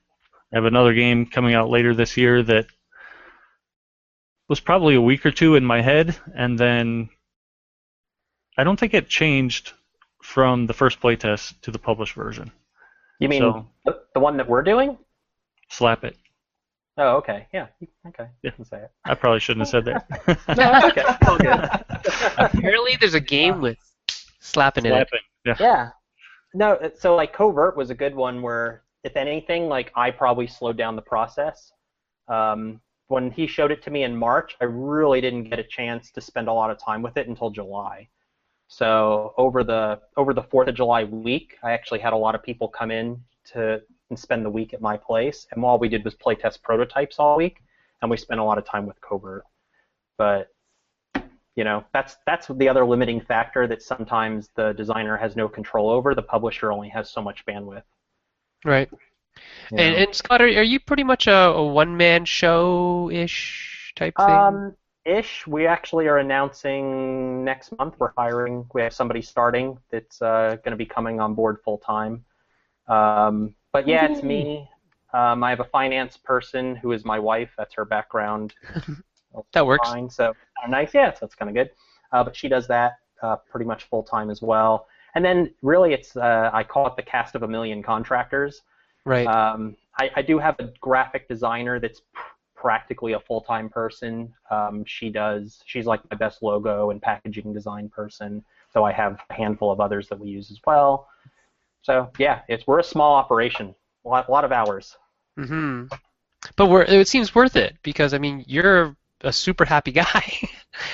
I 0.53 0.57
have 0.57 0.64
another 0.64 0.94
game 0.94 1.26
coming 1.26 1.55
out 1.55 1.68
later 1.68 1.94
this 1.94 2.16
year 2.16 2.42
that 2.42 2.66
was 4.49 4.61
probably 4.61 4.94
a 4.94 5.01
week 5.01 5.26
or 5.26 5.30
two 5.30 5.57
in 5.57 5.64
my 5.64 5.82
head, 5.82 6.16
and 6.34 6.59
then 6.59 7.11
I 8.57 8.64
don't 8.64 8.78
think 8.78 8.94
it 8.94 9.09
changed 9.09 9.72
from 10.22 10.66
the 10.66 10.72
first 10.74 11.01
playtest 11.01 11.61
to 11.62 11.70
the 11.70 11.78
published 11.78 12.14
version. 12.14 12.51
you 13.20 13.28
mean 13.28 13.40
So- 13.42 13.66
the, 13.84 14.01
the 14.14 14.20
one 14.20 14.36
that 14.38 14.49
we're 14.49 14.62
doing? 14.62 14.96
Slap 15.70 16.05
it. 16.05 16.16
Oh, 16.96 17.18
okay. 17.18 17.46
Yeah. 17.53 17.66
Okay. 18.09 18.24
Yeah. 18.42 18.51
You 18.51 18.53
can 18.53 18.64
say 18.64 18.78
it. 18.78 18.90
I 19.05 19.14
probably 19.14 19.38
shouldn't 19.38 19.68
have 19.68 19.70
said 19.70 19.84
that. 19.84 20.46
No, 20.57 20.88
okay. 20.88 21.05
All 21.28 21.38
good. 21.38 22.34
Apparently, 22.38 22.96
there's 22.99 23.14
a 23.14 23.20
game 23.20 23.61
with 23.61 23.78
slapping 24.40 24.84
in 24.86 24.92
it. 24.92 25.09
Slapping. 25.09 25.20
Yeah. 25.44 25.57
Yeah. 25.61 25.90
no, 26.55 26.90
so 26.99 27.14
like 27.14 27.32
covert 27.32 27.76
was 27.76 27.90
a 27.90 27.94
good 27.94 28.16
one 28.16 28.42
where, 28.42 28.82
if 29.05 29.16
anything, 29.16 29.68
like 29.68 29.92
I 29.94 30.11
probably 30.11 30.46
slowed 30.46 30.76
down 30.76 30.96
the 30.96 31.03
process. 31.03 31.72
Um, 32.28 32.80
when 33.09 33.30
he 33.30 33.46
showed 33.46 33.70
it 33.70 33.82
to 33.82 33.90
me 33.90 34.03
in 34.03 34.14
March, 34.14 34.57
I 34.61 34.64
really 34.64 35.20
didn't 35.20 35.44
get 35.44 35.59
a 35.59 35.64
chance 35.64 36.11
to 36.12 36.20
spend 36.20 36.49
a 36.49 36.53
lot 36.53 36.70
of 36.70 36.78
time 36.78 37.03
with 37.03 37.16
it 37.16 37.26
until 37.26 37.51
July. 37.51 38.09
So 38.68 39.32
over 39.38 39.64
the 39.64 40.01
over 40.16 40.34
the 40.34 40.42
Fourth 40.42 40.68
of 40.68 40.74
July 40.74 41.05
week, 41.05 41.57
I 41.62 41.72
actually 41.72 42.01
had 42.01 42.12
a 42.12 42.16
lot 42.16 42.34
of 42.34 42.42
people 42.42 42.68
come 42.68 42.90
in 42.90 43.18
to 43.53 43.80
and 44.11 44.18
spend 44.18 44.44
the 44.44 44.51
week 44.51 44.74
at 44.74 44.80
my 44.80 44.96
place, 44.96 45.46
and 45.53 45.64
all 45.64 45.78
we 45.78 45.88
did 45.88 46.05
was 46.05 46.14
play 46.14 46.34
test 46.34 46.62
prototypes 46.62 47.18
all 47.18 47.36
week, 47.36 47.62
and 48.03 48.11
we 48.11 48.16
spent 48.16 48.40
a 48.40 48.44
lot 48.44 48.59
of 48.59 48.66
time 48.66 48.86
with 48.86 49.01
covert. 49.01 49.44
But 50.18 50.49
you 51.57 51.64
know, 51.64 51.84
that's 51.94 52.16
that's 52.26 52.46
the 52.46 52.68
other 52.68 52.84
limiting 52.84 53.20
factor 53.20 53.66
that 53.66 53.82
sometimes 53.82 54.51
the 54.55 54.74
designer 54.74 55.16
has 55.16 55.34
no 55.34 55.49
control 55.49 55.90
over. 55.90 56.14
The 56.14 56.22
publisher 56.22 56.70
only 56.70 56.88
has 56.90 57.11
so 57.11 57.22
much 57.22 57.44
bandwidth. 57.46 57.82
Right. 58.64 58.88
you 58.92 59.78
And, 59.78 59.94
know. 59.94 60.02
and 60.02 60.14
Scott, 60.14 60.40
are, 60.40 60.46
are 60.46 60.62
you 60.62 60.80
pretty 60.80 61.04
much 61.04 61.26
a, 61.26 61.32
a 61.32 61.66
one-man 61.66 62.24
show-ish 62.24 63.92
type 63.96 64.16
thing? 64.16 64.26
Um, 64.26 64.76
ish. 65.04 65.46
We 65.46 65.66
actually 65.66 66.06
are 66.06 66.18
announcing 66.18 67.44
next 67.44 67.76
month 67.78 67.94
we're 67.98 68.12
hiring. 68.16 68.66
We 68.74 68.82
have 68.82 68.92
somebody 68.92 69.22
starting 69.22 69.78
that's 69.90 70.20
uh, 70.22 70.56
going 70.64 70.72
to 70.72 70.76
be 70.76 70.86
coming 70.86 71.20
on 71.20 71.34
board 71.34 71.59
full 71.64 71.78
time. 71.78 72.24
Um, 72.88 73.54
but 73.72 73.86
yeah, 73.86 74.06
it's 74.06 74.22
me. 74.22 74.68
Um, 75.12 75.42
I 75.42 75.50
have 75.50 75.61
a 75.61 75.64
finance 75.64 76.16
person 76.16 76.76
who 76.76 76.92
is 76.92 77.04
my 77.04 77.18
wife. 77.18 77.50
That's 77.56 77.74
her 77.74 77.84
background. 77.84 78.54
that 79.52 79.66
works. 79.66 79.88
Fine. 79.88 80.11
So 80.11 80.34
uh, 80.62 80.68
nice. 80.68 80.92
Yeah, 80.94 81.12
so 81.12 81.18
that's 81.22 81.34
kind 81.34 81.48
of 81.48 81.54
good. 81.54 81.70
Uh, 82.12 82.24
but 82.24 82.36
she 82.36 82.48
does 82.48 82.66
that 82.68 82.98
uh, 83.22 83.36
pretty 83.36 83.66
much 83.66 83.84
full 83.84 84.02
time 84.02 84.30
as 84.30 84.42
well. 84.42 84.86
And 85.14 85.24
then 85.24 85.54
really, 85.62 85.92
it's 85.94 86.16
uh, 86.16 86.50
I 86.52 86.64
call 86.64 86.86
it 86.86 86.96
the 86.96 87.02
cast 87.02 87.34
of 87.34 87.42
a 87.42 87.48
million 87.48 87.82
contractors. 87.82 88.62
Right. 89.04 89.26
Um, 89.26 89.76
I, 89.98 90.11
I 90.16 90.22
do 90.22 90.38
have 90.38 90.56
a 90.61 90.72
graphic 90.80 91.28
designer 91.28 91.80
that's 91.80 92.02
practically 92.56 93.12
a 93.12 93.20
full-time 93.20 93.68
person. 93.68 94.32
Um, 94.50 94.84
she 94.86 95.11
does. 95.11 95.62
She's 95.66 95.86
like 95.86 96.00
my 96.11 96.16
best 96.16 96.42
logo 96.42 96.90
and 96.90 97.00
packaging 97.00 97.52
design 97.52 97.88
person. 97.88 98.44
So 98.72 98.84
I 98.84 98.92
have 98.92 99.20
a 99.30 99.34
handful 99.34 99.70
of 99.72 99.80
others 99.80 100.09
that 100.09 100.18
we 100.18 100.28
use 100.28 100.50
as 100.50 100.61
well. 100.66 101.09
So 101.82 102.11
yeah, 102.18 102.42
it's 102.48 102.66
we're 102.66 102.80
a 102.80 102.84
small 102.84 103.14
operation. 103.16 103.74
A 104.04 104.09
lot, 104.09 104.28
a 104.28 104.32
lot 104.32 104.44
of 104.44 104.52
hours. 104.52 104.96
hmm 105.36 105.86
But 106.56 106.68
we're, 106.68 106.82
it 106.84 107.09
seems 107.09 107.34
worth 107.34 107.56
it 107.56 107.76
because 107.82 108.14
I 108.14 108.18
mean 108.18 108.44
you're 108.48 108.96
a 109.22 109.32
super 109.32 109.64
happy 109.64 109.92
guy. 110.04 110.32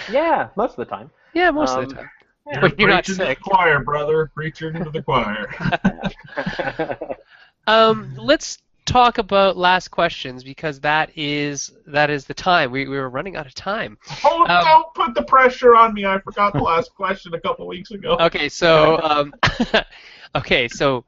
Yeah, 0.06 0.48
most 0.56 0.72
of 0.72 0.76
the 0.76 0.84
time. 0.86 1.10
yeah, 1.32 1.50
most 1.50 1.76
of 1.76 1.86
Um, 1.86 1.88
the 1.88 1.94
time. 1.96 2.10
Yeah. 2.46 2.60
When 2.62 2.74
you're 2.78 2.88
not 2.90 3.04
preaching 3.04 3.14
sick. 3.24 3.38
the 3.38 3.44
choir, 3.50 3.80
brother. 3.82 4.30
Preaching 4.34 4.74
to 4.74 4.90
the 4.90 5.02
choir. 5.02 5.48
Um, 7.66 8.14
let's 8.18 8.58
talk 8.84 9.16
about 9.16 9.56
last 9.56 9.88
questions 9.88 10.44
because 10.44 10.78
that 10.80 11.10
is 11.16 11.72
that 11.86 12.10
is 12.10 12.26
the 12.26 12.34
time. 12.34 12.70
We, 12.70 12.86
we 12.86 12.96
were 12.98 13.08
running 13.08 13.36
out 13.36 13.46
of 13.46 13.54
time. 13.54 13.96
Oh, 14.24 14.42
Um, 14.46 14.64
don't 14.64 14.94
put 14.94 15.14
the 15.14 15.22
pressure 15.22 15.74
on 15.74 15.94
me. 15.94 16.04
I 16.04 16.18
forgot 16.20 16.52
the 16.52 16.58
last 16.60 16.94
question 16.96 17.32
a 17.32 17.40
couple 17.40 17.66
weeks 17.66 17.90
ago. 17.92 18.16
Okay, 18.20 18.50
so 18.50 19.00
um, 19.02 19.32
okay, 20.34 20.68
so 20.68 21.04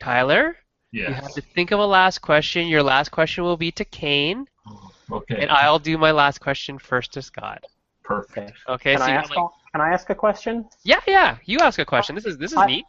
Tyler, 0.00 0.56
you 0.90 1.04
have 1.04 1.32
to 1.34 1.40
think 1.40 1.70
of 1.70 1.78
a 1.78 1.86
last 1.86 2.18
question. 2.20 2.66
Your 2.66 2.82
last 2.82 3.10
question 3.10 3.44
will 3.44 3.56
be 3.56 3.70
to 3.70 3.84
Kane, 3.84 4.46
Okay. 5.12 5.36
and 5.40 5.48
I'll 5.52 5.78
do 5.78 5.96
my 5.96 6.10
last 6.10 6.40
question 6.40 6.76
first 6.80 7.12
to 7.12 7.22
Scott. 7.22 7.62
Perfect. 8.02 8.54
Okay. 8.68 8.72
Okay, 8.74 8.92
Can 8.94 8.98
so 8.98 9.04
I 9.04 9.08
you 9.10 9.14
ask? 9.14 9.28
have, 9.28 9.36
like, 9.36 9.50
Can 9.72 9.80
I 9.80 9.90
ask 9.90 10.10
a 10.10 10.14
question, 10.14 10.66
yeah, 10.84 11.00
yeah, 11.06 11.38
you 11.46 11.58
ask 11.60 11.78
a 11.78 11.84
question. 11.84 12.14
This 12.14 12.26
is 12.26 12.36
this 12.36 12.52
is 12.52 12.58
I- 12.58 12.66
neat. 12.66 12.84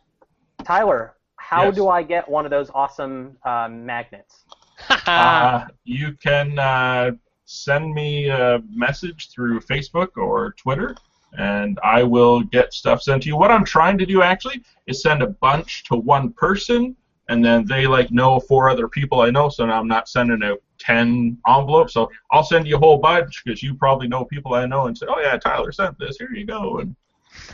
Tyler? 0.66 1.16
How 1.38 1.66
Yes. 1.66 1.76
do 1.76 1.90
I 1.90 2.04
get 2.04 2.28
one 2.30 2.46
of 2.46 2.52
those 2.52 2.70
awesome 2.74 3.38
um, 3.46 3.86
magnets? 3.86 4.44
Uh, 5.08 5.66
you 5.86 6.14
can 6.22 6.58
uh, 6.60 7.12
send 7.46 7.94
me 7.94 8.28
a 8.30 8.62
message 8.70 9.30
through 9.32 9.60
Facebook 9.62 10.10
or 10.18 10.54
Twitter, 10.58 10.96
and 11.38 11.80
I 11.84 12.04
will 12.04 12.42
get 12.42 12.74
stuff 12.74 13.02
sent 13.02 13.24
to 13.24 13.30
you. 13.30 13.38
What 13.38 13.52
I'm 13.52 13.64
trying 13.64 13.98
to 14.00 14.06
do 14.06 14.22
actually 14.22 14.62
is 14.88 15.02
send 15.02 15.22
a 15.22 15.28
bunch 15.28 15.84
to 15.86 15.96
one 15.96 16.32
person, 16.34 16.96
and 17.30 17.44
then 17.44 17.66
they 17.66 17.88
like 17.88 18.12
know 18.12 18.40
four 18.40 18.70
other 18.70 18.88
people 18.88 19.22
I 19.22 19.30
know. 19.30 19.50
So 19.50 19.66
now 19.66 19.80
I'm 19.80 19.88
not 19.88 20.10
sending 20.10 20.44
out 20.44 20.62
ten 20.80 21.38
envelopes. 21.48 21.94
So 21.94 22.10
I'll 22.32 22.44
send 22.44 22.68
you 22.68 22.76
a 22.76 22.80
whole 22.80 22.98
bunch 22.98 23.44
because 23.44 23.64
you 23.64 23.74
probably 23.76 24.08
know 24.08 24.26
people 24.26 24.54
I 24.54 24.66
know 24.66 24.88
and 24.88 24.98
say, 24.98 25.06
"Oh 25.10 25.20
yeah, 25.20 25.38
Tyler 25.38 25.72
sent 25.72 25.98
this. 26.00 26.18
Here 26.18 26.32
you 26.34 26.46
go." 26.46 26.80
And 26.80 26.96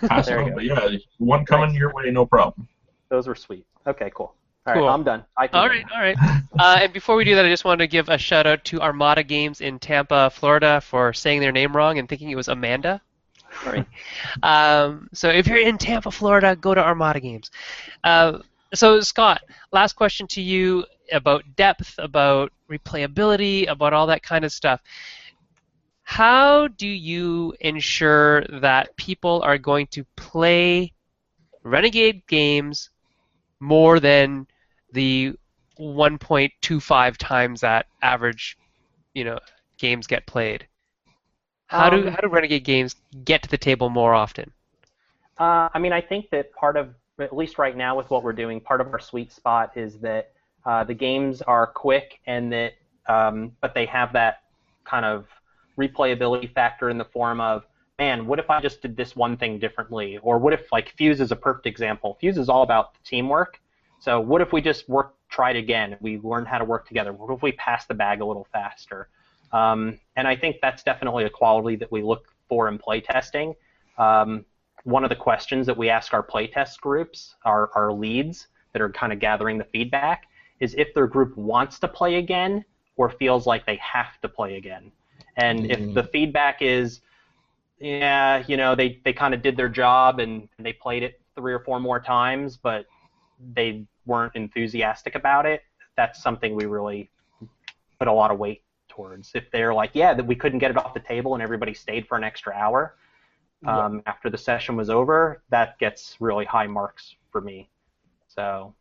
pass 0.08 0.28
it 0.28 0.38
on. 0.38 0.50
go. 0.50 0.56
But 0.56 0.64
yeah, 0.66 0.90
one 1.18 1.46
coming 1.46 1.74
your 1.76 1.94
way, 1.94 2.12
no 2.12 2.26
problem. 2.26 2.68
Those 3.10 3.28
were 3.28 3.36
sweet. 3.36 3.66
Okay, 3.88 4.12
cool. 4.14 4.34
All 4.68 4.74
right, 4.74 4.80
Cool. 4.82 4.90
I'm 4.90 5.04
done. 5.04 5.24
I 5.38 5.48
can 5.48 5.56
All 5.60 5.68
go 5.68 5.74
right, 5.74 5.86
now. 5.90 5.96
all 5.96 6.02
right. 6.02 6.18
Uh, 6.60 6.80
and 6.82 6.94
before 6.94 7.16
we 7.16 7.24
do 7.24 7.34
that, 7.36 7.46
I 7.46 7.50
just 7.50 7.64
wanted 7.64 7.84
to 7.86 7.88
give 7.88 8.10
a 8.10 8.18
shout 8.18 8.46
out 8.46 8.64
to 8.66 8.82
Armada 8.82 9.24
Games 9.24 9.62
in 9.62 9.80
Tampa, 9.80 10.30
Florida, 10.30 10.82
for 10.82 11.14
saying 11.14 11.40
their 11.40 11.54
name 11.54 11.76
wrong 11.76 11.98
and 11.98 12.10
thinking 12.10 12.30
it 12.30 12.36
was 12.36 12.50
Amanda. 12.50 13.02
Sorry. 13.64 13.86
um, 14.44 15.10
so 15.14 15.30
if 15.30 15.48
you're 15.48 15.58
in 15.62 15.78
Tampa, 15.78 16.12
Florida, 16.12 16.56
go 16.56 16.76
to 16.76 16.84
Armada 16.84 17.20
Games. 17.22 17.50
Uh, 18.04 18.40
so 18.74 19.00
Scott, 19.02 19.42
last 19.72 19.94
question 19.94 20.28
to 20.28 20.42
you 20.42 20.86
about 21.12 21.44
depth, 21.56 21.96
about 21.98 22.52
replayability, 22.70 23.70
about 23.70 23.94
all 23.94 24.08
that 24.08 24.24
kind 24.24 24.46
of 24.46 24.52
stuff. 24.52 24.82
How 26.04 26.68
do 26.68 26.88
you 26.88 27.54
ensure 27.60 28.44
that 28.62 28.96
people 28.96 29.42
are 29.44 29.58
going 29.58 29.88
to 29.88 30.04
play 30.16 30.94
Renegade 31.64 32.26
games 32.28 32.90
more 33.60 34.00
than 34.00 34.48
the 34.92 35.34
1.25 35.80 37.18
times 37.18 37.62
that 37.62 37.88
average, 38.02 38.58
you 39.14 39.24
know, 39.24 39.40
games 39.78 40.08
get 40.08 40.26
played. 40.26 40.68
How 41.68 41.90
do 41.90 42.08
Um, 42.08 42.14
how 42.14 42.22
do 42.22 42.28
Renegade 42.28 42.64
games 42.64 42.96
get 43.24 43.44
to 43.44 43.50
the 43.50 43.58
table 43.58 43.90
more 43.90 44.14
often? 44.14 44.52
Uh, 45.38 45.70
I 45.74 45.80
mean, 45.80 45.94
I 45.94 46.02
think 46.02 46.30
that 46.32 46.52
part 46.54 46.76
of, 46.76 46.94
at 47.20 47.36
least 47.36 47.58
right 47.58 47.76
now 47.76 47.96
with 47.98 48.10
what 48.10 48.24
we're 48.24 48.34
doing, 48.34 48.60
part 48.60 48.82
of 48.82 48.88
our 48.88 49.00
sweet 49.00 49.32
spot 49.32 49.72
is 49.76 49.98
that 50.00 50.32
uh, 50.66 50.84
the 50.84 50.94
games 50.94 51.42
are 51.42 51.68
quick 51.68 52.20
and 52.28 52.52
that, 52.52 52.74
um, 53.08 53.52
but 53.62 53.74
they 53.74 53.86
have 53.86 54.14
that 54.14 54.44
kind 54.84 55.06
of 55.06 55.26
replayability 55.78 56.54
factor 56.54 56.90
in 56.90 56.98
the 56.98 57.06
form 57.06 57.40
of, 57.40 57.66
man, 57.98 58.26
what 58.26 58.40
if 58.40 58.50
I 58.50 58.62
just 58.62 58.82
did 58.82 58.96
this 58.96 59.16
one 59.16 59.38
thing 59.38 59.60
differently? 59.60 60.18
Or 60.20 60.38
what 60.38 60.54
if, 60.54 60.72
like, 60.72 60.94
Fuse 60.98 61.20
is 61.20 61.32
a 61.32 61.36
perfect 61.36 61.66
example. 61.66 62.18
Fuse 62.20 62.38
is 62.38 62.50
all 62.50 62.64
about 62.64 63.02
teamwork. 63.04 63.60
So 64.00 64.20
what 64.20 64.42
if 64.42 64.54
we 64.54 64.62
just 64.62 64.88
work, 64.88 65.16
tried 65.30 65.58
again? 65.58 65.98
We 66.00 66.18
learned 66.20 66.48
how 66.48 66.58
to 66.58 66.66
work 66.66 66.88
together. 66.88 67.12
What 67.12 67.34
if 67.34 67.42
we 67.42 67.52
pass 67.54 67.86
the 67.86 67.94
bag 67.94 68.22
a 68.22 68.26
little 68.26 68.48
faster? 68.52 69.10
Um, 69.52 70.00
and 70.16 70.28
I 70.28 70.36
think 70.36 70.58
that's 70.62 70.84
definitely 70.84 71.26
a 71.26 71.30
quality 71.30 71.76
that 71.78 71.92
we 71.92 72.02
look 72.02 72.28
for 72.48 72.68
in 72.68 72.80
playtesting. 72.80 73.56
Um, 73.98 74.46
one 74.84 75.04
of 75.04 75.10
the 75.10 75.16
questions 75.16 75.66
that 75.66 75.78
we 75.78 75.90
ask 75.90 76.14
our 76.14 76.24
playtest 76.24 76.80
groups, 76.80 77.36
our, 77.46 77.70
our 77.76 77.92
leads 77.92 78.48
that 78.74 78.82
are 78.82 78.90
kind 78.90 79.12
of 79.12 79.20
gathering 79.20 79.58
the 79.58 79.64
feedback, 79.66 80.28
is 80.60 80.76
if 80.78 80.94
their 80.94 81.08
group 81.08 81.36
wants 81.38 81.80
to 81.80 81.88
play 81.88 82.16
again 82.16 82.64
or 82.98 83.10
feels 83.10 83.46
like 83.46 83.66
they 83.66 83.78
have 83.78 84.20
to 84.22 84.30
play 84.30 84.58
again. 84.58 84.92
And 85.38 85.72
if 85.72 85.80
mm. 85.80 85.94
the 85.94 86.04
feedback 86.04 86.62
is, 86.62 87.02
yeah, 87.80 88.44
you 88.48 88.58
know, 88.58 88.76
they, 88.76 89.00
they 89.06 89.14
kind 89.14 89.34
of 89.34 89.42
did 89.42 89.56
their 89.56 89.70
job 89.70 90.20
and 90.20 90.50
they 90.58 90.74
played 90.74 91.04
it 91.04 91.22
three 91.36 91.54
or 91.54 91.60
four 91.60 91.80
more 91.80 92.00
times, 92.00 92.58
but 92.58 92.86
they 93.54 93.86
weren't 94.06 94.36
enthusiastic 94.36 95.16
about 95.16 95.46
it, 95.46 95.64
that's 95.96 96.22
something 96.22 96.56
we 96.56 96.66
really 96.66 97.10
put 98.00 98.08
a 98.08 98.14
lot 98.14 98.32
of 98.32 98.40
weight 98.40 98.64
towards. 98.90 99.32
If 99.34 99.50
they're 99.52 99.74
like, 99.74 99.92
yeah, 99.94 100.14
that 100.14 100.26
we 100.26 100.36
couldn't 100.36 100.60
get 100.60 100.72
it 100.72 100.78
off 100.78 100.94
the 100.94 101.00
table 101.00 101.34
and 101.36 101.44
everybody 101.44 101.74
stayed 101.74 102.06
for 102.08 102.18
an 102.18 102.24
extra 102.24 102.54
hour 102.54 102.96
um, 103.66 104.02
after 104.06 104.30
the 104.30 104.38
session 104.38 104.76
was 104.76 104.90
over, 104.90 105.42
that 105.50 105.78
gets 105.80 106.16
really 106.20 106.46
high 106.46 106.68
marks 106.68 107.16
for 107.32 107.42
me. 107.42 107.70
So, 108.28 108.74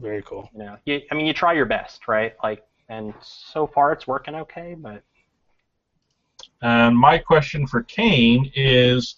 Very 0.00 0.22
cool. 0.22 0.50
you 0.52 0.58
know, 0.60 0.76
you, 0.84 1.00
I 1.10 1.14
mean, 1.14 1.26
you 1.26 1.32
try 1.32 1.52
your 1.54 1.66
best, 1.66 2.08
right? 2.08 2.34
Like, 2.42 2.64
and 2.88 3.14
so 3.20 3.66
far 3.66 3.92
it's 3.92 4.06
working 4.06 4.34
okay, 4.34 4.74
but 4.74 5.02
And 6.62 6.96
my 6.96 7.18
question 7.18 7.66
for 7.66 7.82
Kane 7.82 8.50
is, 8.54 9.16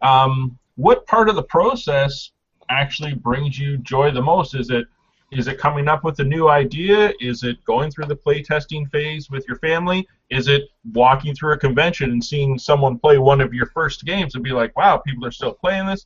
um, 0.00 0.58
what 0.76 1.06
part 1.06 1.28
of 1.28 1.36
the 1.36 1.44
process 1.44 2.32
actually 2.68 3.14
brings 3.14 3.58
you 3.58 3.78
joy 3.78 4.10
the 4.10 4.22
most? 4.22 4.54
Is 4.54 4.70
it 4.70 4.86
is 5.32 5.48
it 5.48 5.58
coming 5.58 5.88
up 5.88 6.04
with 6.04 6.18
a 6.20 6.24
new 6.24 6.48
idea? 6.48 7.12
Is 7.18 7.42
it 7.42 7.64
going 7.64 7.90
through 7.90 8.04
the 8.04 8.16
playtesting 8.16 8.90
phase 8.90 9.30
with 9.30 9.48
your 9.48 9.56
family? 9.58 10.06
Is 10.28 10.46
it 10.46 10.64
walking 10.92 11.34
through 11.34 11.54
a 11.54 11.58
convention 11.58 12.10
and 12.10 12.22
seeing 12.22 12.58
someone 12.58 12.98
play 12.98 13.16
one 13.16 13.40
of 13.40 13.54
your 13.54 13.66
first 13.66 14.04
games 14.04 14.34
and 14.34 14.44
be 14.44 14.52
like, 14.52 14.76
"Wow, 14.76 14.98
people 14.98 15.24
are 15.24 15.30
still 15.30 15.54
playing 15.54 15.86
this"? 15.86 16.04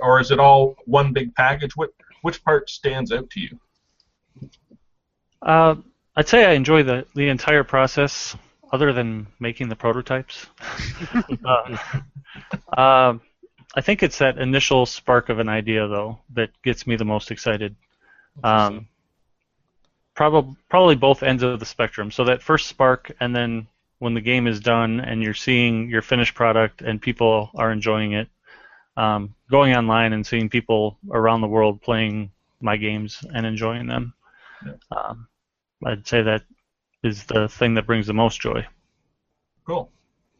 Or 0.00 0.20
is 0.20 0.30
it 0.30 0.38
all 0.38 0.76
one 0.86 1.12
big 1.12 1.34
package? 1.34 1.76
What 1.76 1.90
which 2.22 2.42
part 2.44 2.70
stands 2.70 3.10
out 3.10 3.28
to 3.30 3.40
you? 3.40 3.58
Uh, 5.42 5.74
I'd 6.14 6.28
say 6.28 6.44
I 6.44 6.52
enjoy 6.52 6.84
the, 6.84 7.04
the 7.14 7.28
entire 7.28 7.64
process, 7.64 8.36
other 8.72 8.92
than 8.92 9.26
making 9.40 9.68
the 9.68 9.76
prototypes. 9.76 10.46
uh, 11.44 11.76
um, 12.76 13.20
I 13.74 13.80
think 13.80 14.02
it's 14.02 14.18
that 14.18 14.38
initial 14.38 14.86
spark 14.86 15.28
of 15.30 15.40
an 15.40 15.48
idea 15.48 15.88
though 15.88 16.20
that 16.34 16.50
gets 16.62 16.86
me 16.86 16.96
the 16.96 17.04
most 17.04 17.30
excited. 17.30 17.74
Um, 18.42 18.88
probably 20.14 20.56
probably 20.68 20.96
both 20.96 21.22
ends 21.22 21.42
of 21.42 21.60
the 21.60 21.66
spectrum. 21.66 22.10
So 22.10 22.24
that 22.24 22.42
first 22.42 22.66
spark, 22.66 23.12
and 23.20 23.34
then 23.34 23.66
when 24.00 24.14
the 24.14 24.20
game 24.20 24.46
is 24.46 24.60
done 24.60 25.00
and 25.00 25.22
you're 25.22 25.34
seeing 25.34 25.88
your 25.88 26.02
finished 26.02 26.34
product 26.34 26.82
and 26.82 27.00
people 27.00 27.50
are 27.54 27.72
enjoying 27.72 28.12
it, 28.12 28.28
um, 28.96 29.34
going 29.50 29.74
online 29.74 30.12
and 30.12 30.26
seeing 30.26 30.48
people 30.48 30.98
around 31.10 31.40
the 31.40 31.48
world 31.48 31.80
playing 31.80 32.30
my 32.60 32.76
games 32.76 33.24
and 33.34 33.46
enjoying 33.46 33.86
them. 33.86 34.12
Yeah. 34.64 34.72
Um, 34.90 35.28
I'd 35.84 36.06
say 36.06 36.22
that 36.22 36.42
is 37.04 37.24
the 37.24 37.48
thing 37.48 37.74
that 37.74 37.86
brings 37.86 38.06
the 38.08 38.14
most 38.14 38.40
joy. 38.40 38.66
Cool. 39.64 39.90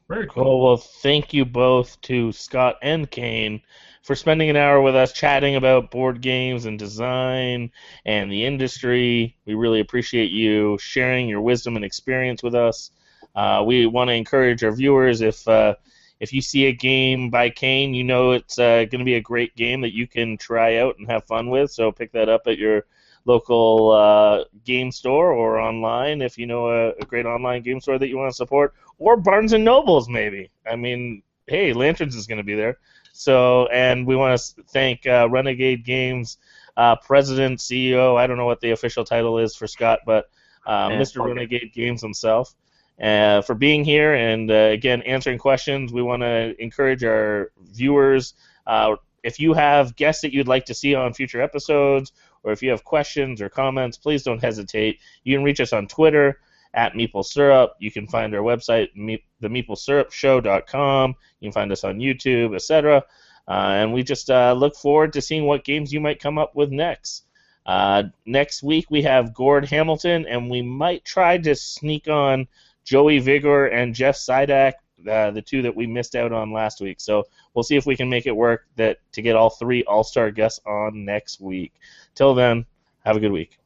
Very 0.09 0.27
cool. 0.27 0.45
Cool. 0.45 0.65
Well, 0.65 0.77
thank 0.77 1.33
you 1.35 1.45
both 1.45 2.01
to 2.03 2.33
Scott 2.33 2.77
and 2.83 3.11
Kane 3.11 3.61
for 4.03 4.15
spending 4.15 4.49
an 4.49 4.57
hour 4.57 4.81
with 4.81 4.97
us 4.97 5.13
chatting 5.13 5.57
about 5.57 5.91
board 5.91 6.21
games 6.23 6.65
and 6.65 6.79
design 6.79 7.71
and 8.07 8.31
the 8.33 8.45
industry. 8.47 9.37
We 9.45 9.55
really 9.55 9.81
appreciate 9.81 10.31
you 10.31 10.79
sharing 10.79 11.29
your 11.29 11.43
wisdom 11.43 11.77
and 11.77 11.85
experience 11.85 12.43
with 12.43 12.55
us. 12.55 12.91
Uh, 13.35 13.63
we 13.67 13.87
want 13.87 14.09
to 14.09 14.15
encourage 14.15 14.65
our 14.65 14.73
viewers 14.73 15.21
if 15.21 15.47
uh, 15.47 15.75
if 16.21 16.33
you 16.33 16.41
see 16.41 16.67
a 16.67 16.73
game 16.73 17.31
by 17.31 17.51
Kane, 17.51 17.95
you 17.95 18.05
know 18.05 18.33
it's 18.33 18.59
uh, 18.59 18.85
going 18.85 19.01
to 19.01 19.05
be 19.05 19.15
a 19.15 19.21
great 19.21 19.55
game 19.57 19.83
that 19.83 19.95
you 19.95 20.07
can 20.07 20.37
try 20.39 20.79
out 20.79 20.97
and 20.99 21.09
have 21.11 21.25
fun 21.25 21.51
with. 21.51 21.71
So 21.71 21.93
pick 21.93 22.13
that 22.13 22.29
up 22.29 22.43
at 22.47 22.59
your 22.59 22.87
local 23.25 23.91
uh, 23.93 24.45
game 24.65 24.91
store 24.91 25.33
or 25.33 25.59
online 25.61 26.23
if 26.23 26.39
you 26.39 26.47
know 26.47 26.69
a, 26.69 26.89
a 26.91 27.05
great 27.05 27.27
online 27.27 27.63
game 27.63 27.81
store 27.81 27.99
that 27.99 28.09
you 28.09 28.17
want 28.17 28.31
to 28.31 28.37
support, 28.37 28.75
or 28.99 29.17
Barnes 29.17 29.53
and 29.53 29.65
Nobles 29.65 30.09
maybe. 30.09 30.51
I 30.71 30.77
mean, 30.77 31.23
hey, 31.47 31.73
Lanterns 31.73 32.15
is 32.15 32.27
going 32.27 32.39
to 32.39 32.45
be 32.45 32.55
there. 32.55 32.79
So, 33.13 33.67
and 33.69 34.07
we 34.07 34.15
want 34.15 34.39
to 34.39 34.63
thank 34.69 35.07
uh, 35.07 35.29
Renegade 35.31 35.85
Games 35.85 36.39
uh, 36.77 36.95
president, 36.97 37.59
CEO. 37.59 38.17
I 38.17 38.27
don't 38.27 38.37
know 38.37 38.47
what 38.47 38.61
the 38.61 38.71
official 38.71 39.05
title 39.05 39.39
is 39.39 39.57
for 39.57 39.67
Scott, 39.67 40.01
but 40.07 40.27
uh, 40.67 40.89
Yeah, 40.93 40.99
Mr. 41.01 41.21
okay. 41.21 41.29
Renegade 41.33 41.73
Games 41.75 42.01
himself. 42.01 42.55
Uh, 43.03 43.43
for 43.43 43.55
being 43.55 43.85
here 43.85 44.15
and 44.15 44.51
uh, 44.51 44.55
again 44.55 45.03
answering 45.03 45.39
questions, 45.39 45.93
we 45.93 46.03
want 46.03 46.23
to 46.23 46.55
encourage 46.63 47.05
our 47.05 47.53
viewers. 47.73 48.35
Uh, 48.67 48.97
if 49.23 49.41
you 49.41 49.53
have 49.53 49.97
guests 49.97 50.23
that 50.23 50.33
you'd 50.33 50.49
like 50.49 50.67
to 50.67 50.75
see 50.75 50.95
on 50.95 51.13
future 51.13 51.41
episodes, 51.41 52.13
or 52.43 52.53
if 52.53 52.63
you 52.63 52.71
have 52.71 52.85
questions 52.85 53.41
or 53.41 53.49
comments, 53.49 53.97
please 53.97 54.23
don't 54.23 54.43
hesitate. 54.43 55.01
You 55.25 55.37
can 55.37 55.45
reach 55.45 55.61
us 55.61 55.73
on 55.73 55.87
Twitter 55.87 56.41
at 56.75 56.95
Meeple 56.95 57.25
Syrup. 57.25 57.73
You 57.79 57.91
can 57.91 58.07
find 58.07 58.35
our 58.35 58.43
website, 58.43 58.95
me- 58.95 59.25
themeeplesyrupshow.com. 59.43 61.15
You 61.41 61.47
can 61.47 61.53
find 61.53 61.73
us 61.73 61.85
on 61.85 61.99
YouTube, 61.99 62.55
etc. 62.55 63.05
Uh, 63.47 63.73
and 63.77 63.93
we 63.93 64.03
just 64.03 64.31
uh, 64.31 64.53
look 64.53 64.77
forward 64.77 65.13
to 65.15 65.23
seeing 65.23 65.45
what 65.45 65.65
games 65.65 65.93
you 65.93 66.01
might 66.01 66.21
come 66.21 66.39
up 66.39 66.55
with 66.55 66.71
next. 66.71 67.25
Uh, 67.65 68.05
next 68.27 68.63
week 68.63 68.87
we 68.91 69.03
have 69.03 69.35
Gord 69.35 69.65
Hamilton, 69.67 70.27
and 70.27 70.51
we 70.51 70.63
might 70.63 71.05
try 71.05 71.39
to 71.39 71.55
sneak 71.55 72.09
on 72.09 72.47
Joey 72.85 73.19
Vigour 73.19 73.67
and 73.67 73.95
Jeff 73.95 74.17
Sidak, 74.17 74.73
uh, 75.09 75.31
the 75.31 75.43
two 75.43 75.63
that 75.63 75.77
we 75.77 75.87
missed 75.87 76.17
out 76.17 76.33
on 76.33 76.53
last 76.53 76.81
week. 76.81 77.01
So 77.01 77.25
we'll 77.55 77.63
see 77.63 77.77
if 77.77 77.87
we 77.87 77.97
can 77.97 78.09
make 78.09 78.27
it 78.27 78.35
work 78.35 78.67
that 78.77 78.99
to 79.13 79.23
get 79.23 79.37
all 79.37 79.51
three 79.51 79.85
All-Star 79.85 80.31
guests 80.31 80.61
on 80.67 81.05
next 81.05 81.41
week. 81.41 81.75
Till 82.15 82.35
then, 82.35 82.65
have 83.05 83.17
a 83.17 83.21
good 83.21 83.33
week. 83.33 83.58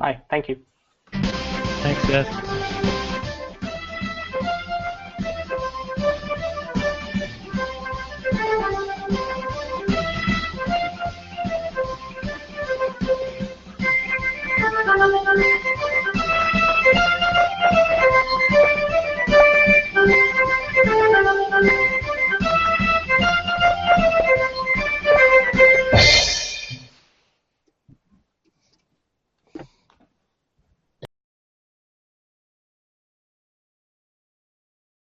Hi, 0.00 0.20
thank 0.30 0.48
you. 0.48 0.56
Thanks, 1.12 2.04
guys. 2.08 2.26
Thank 14.70 15.46
you. 15.46 15.57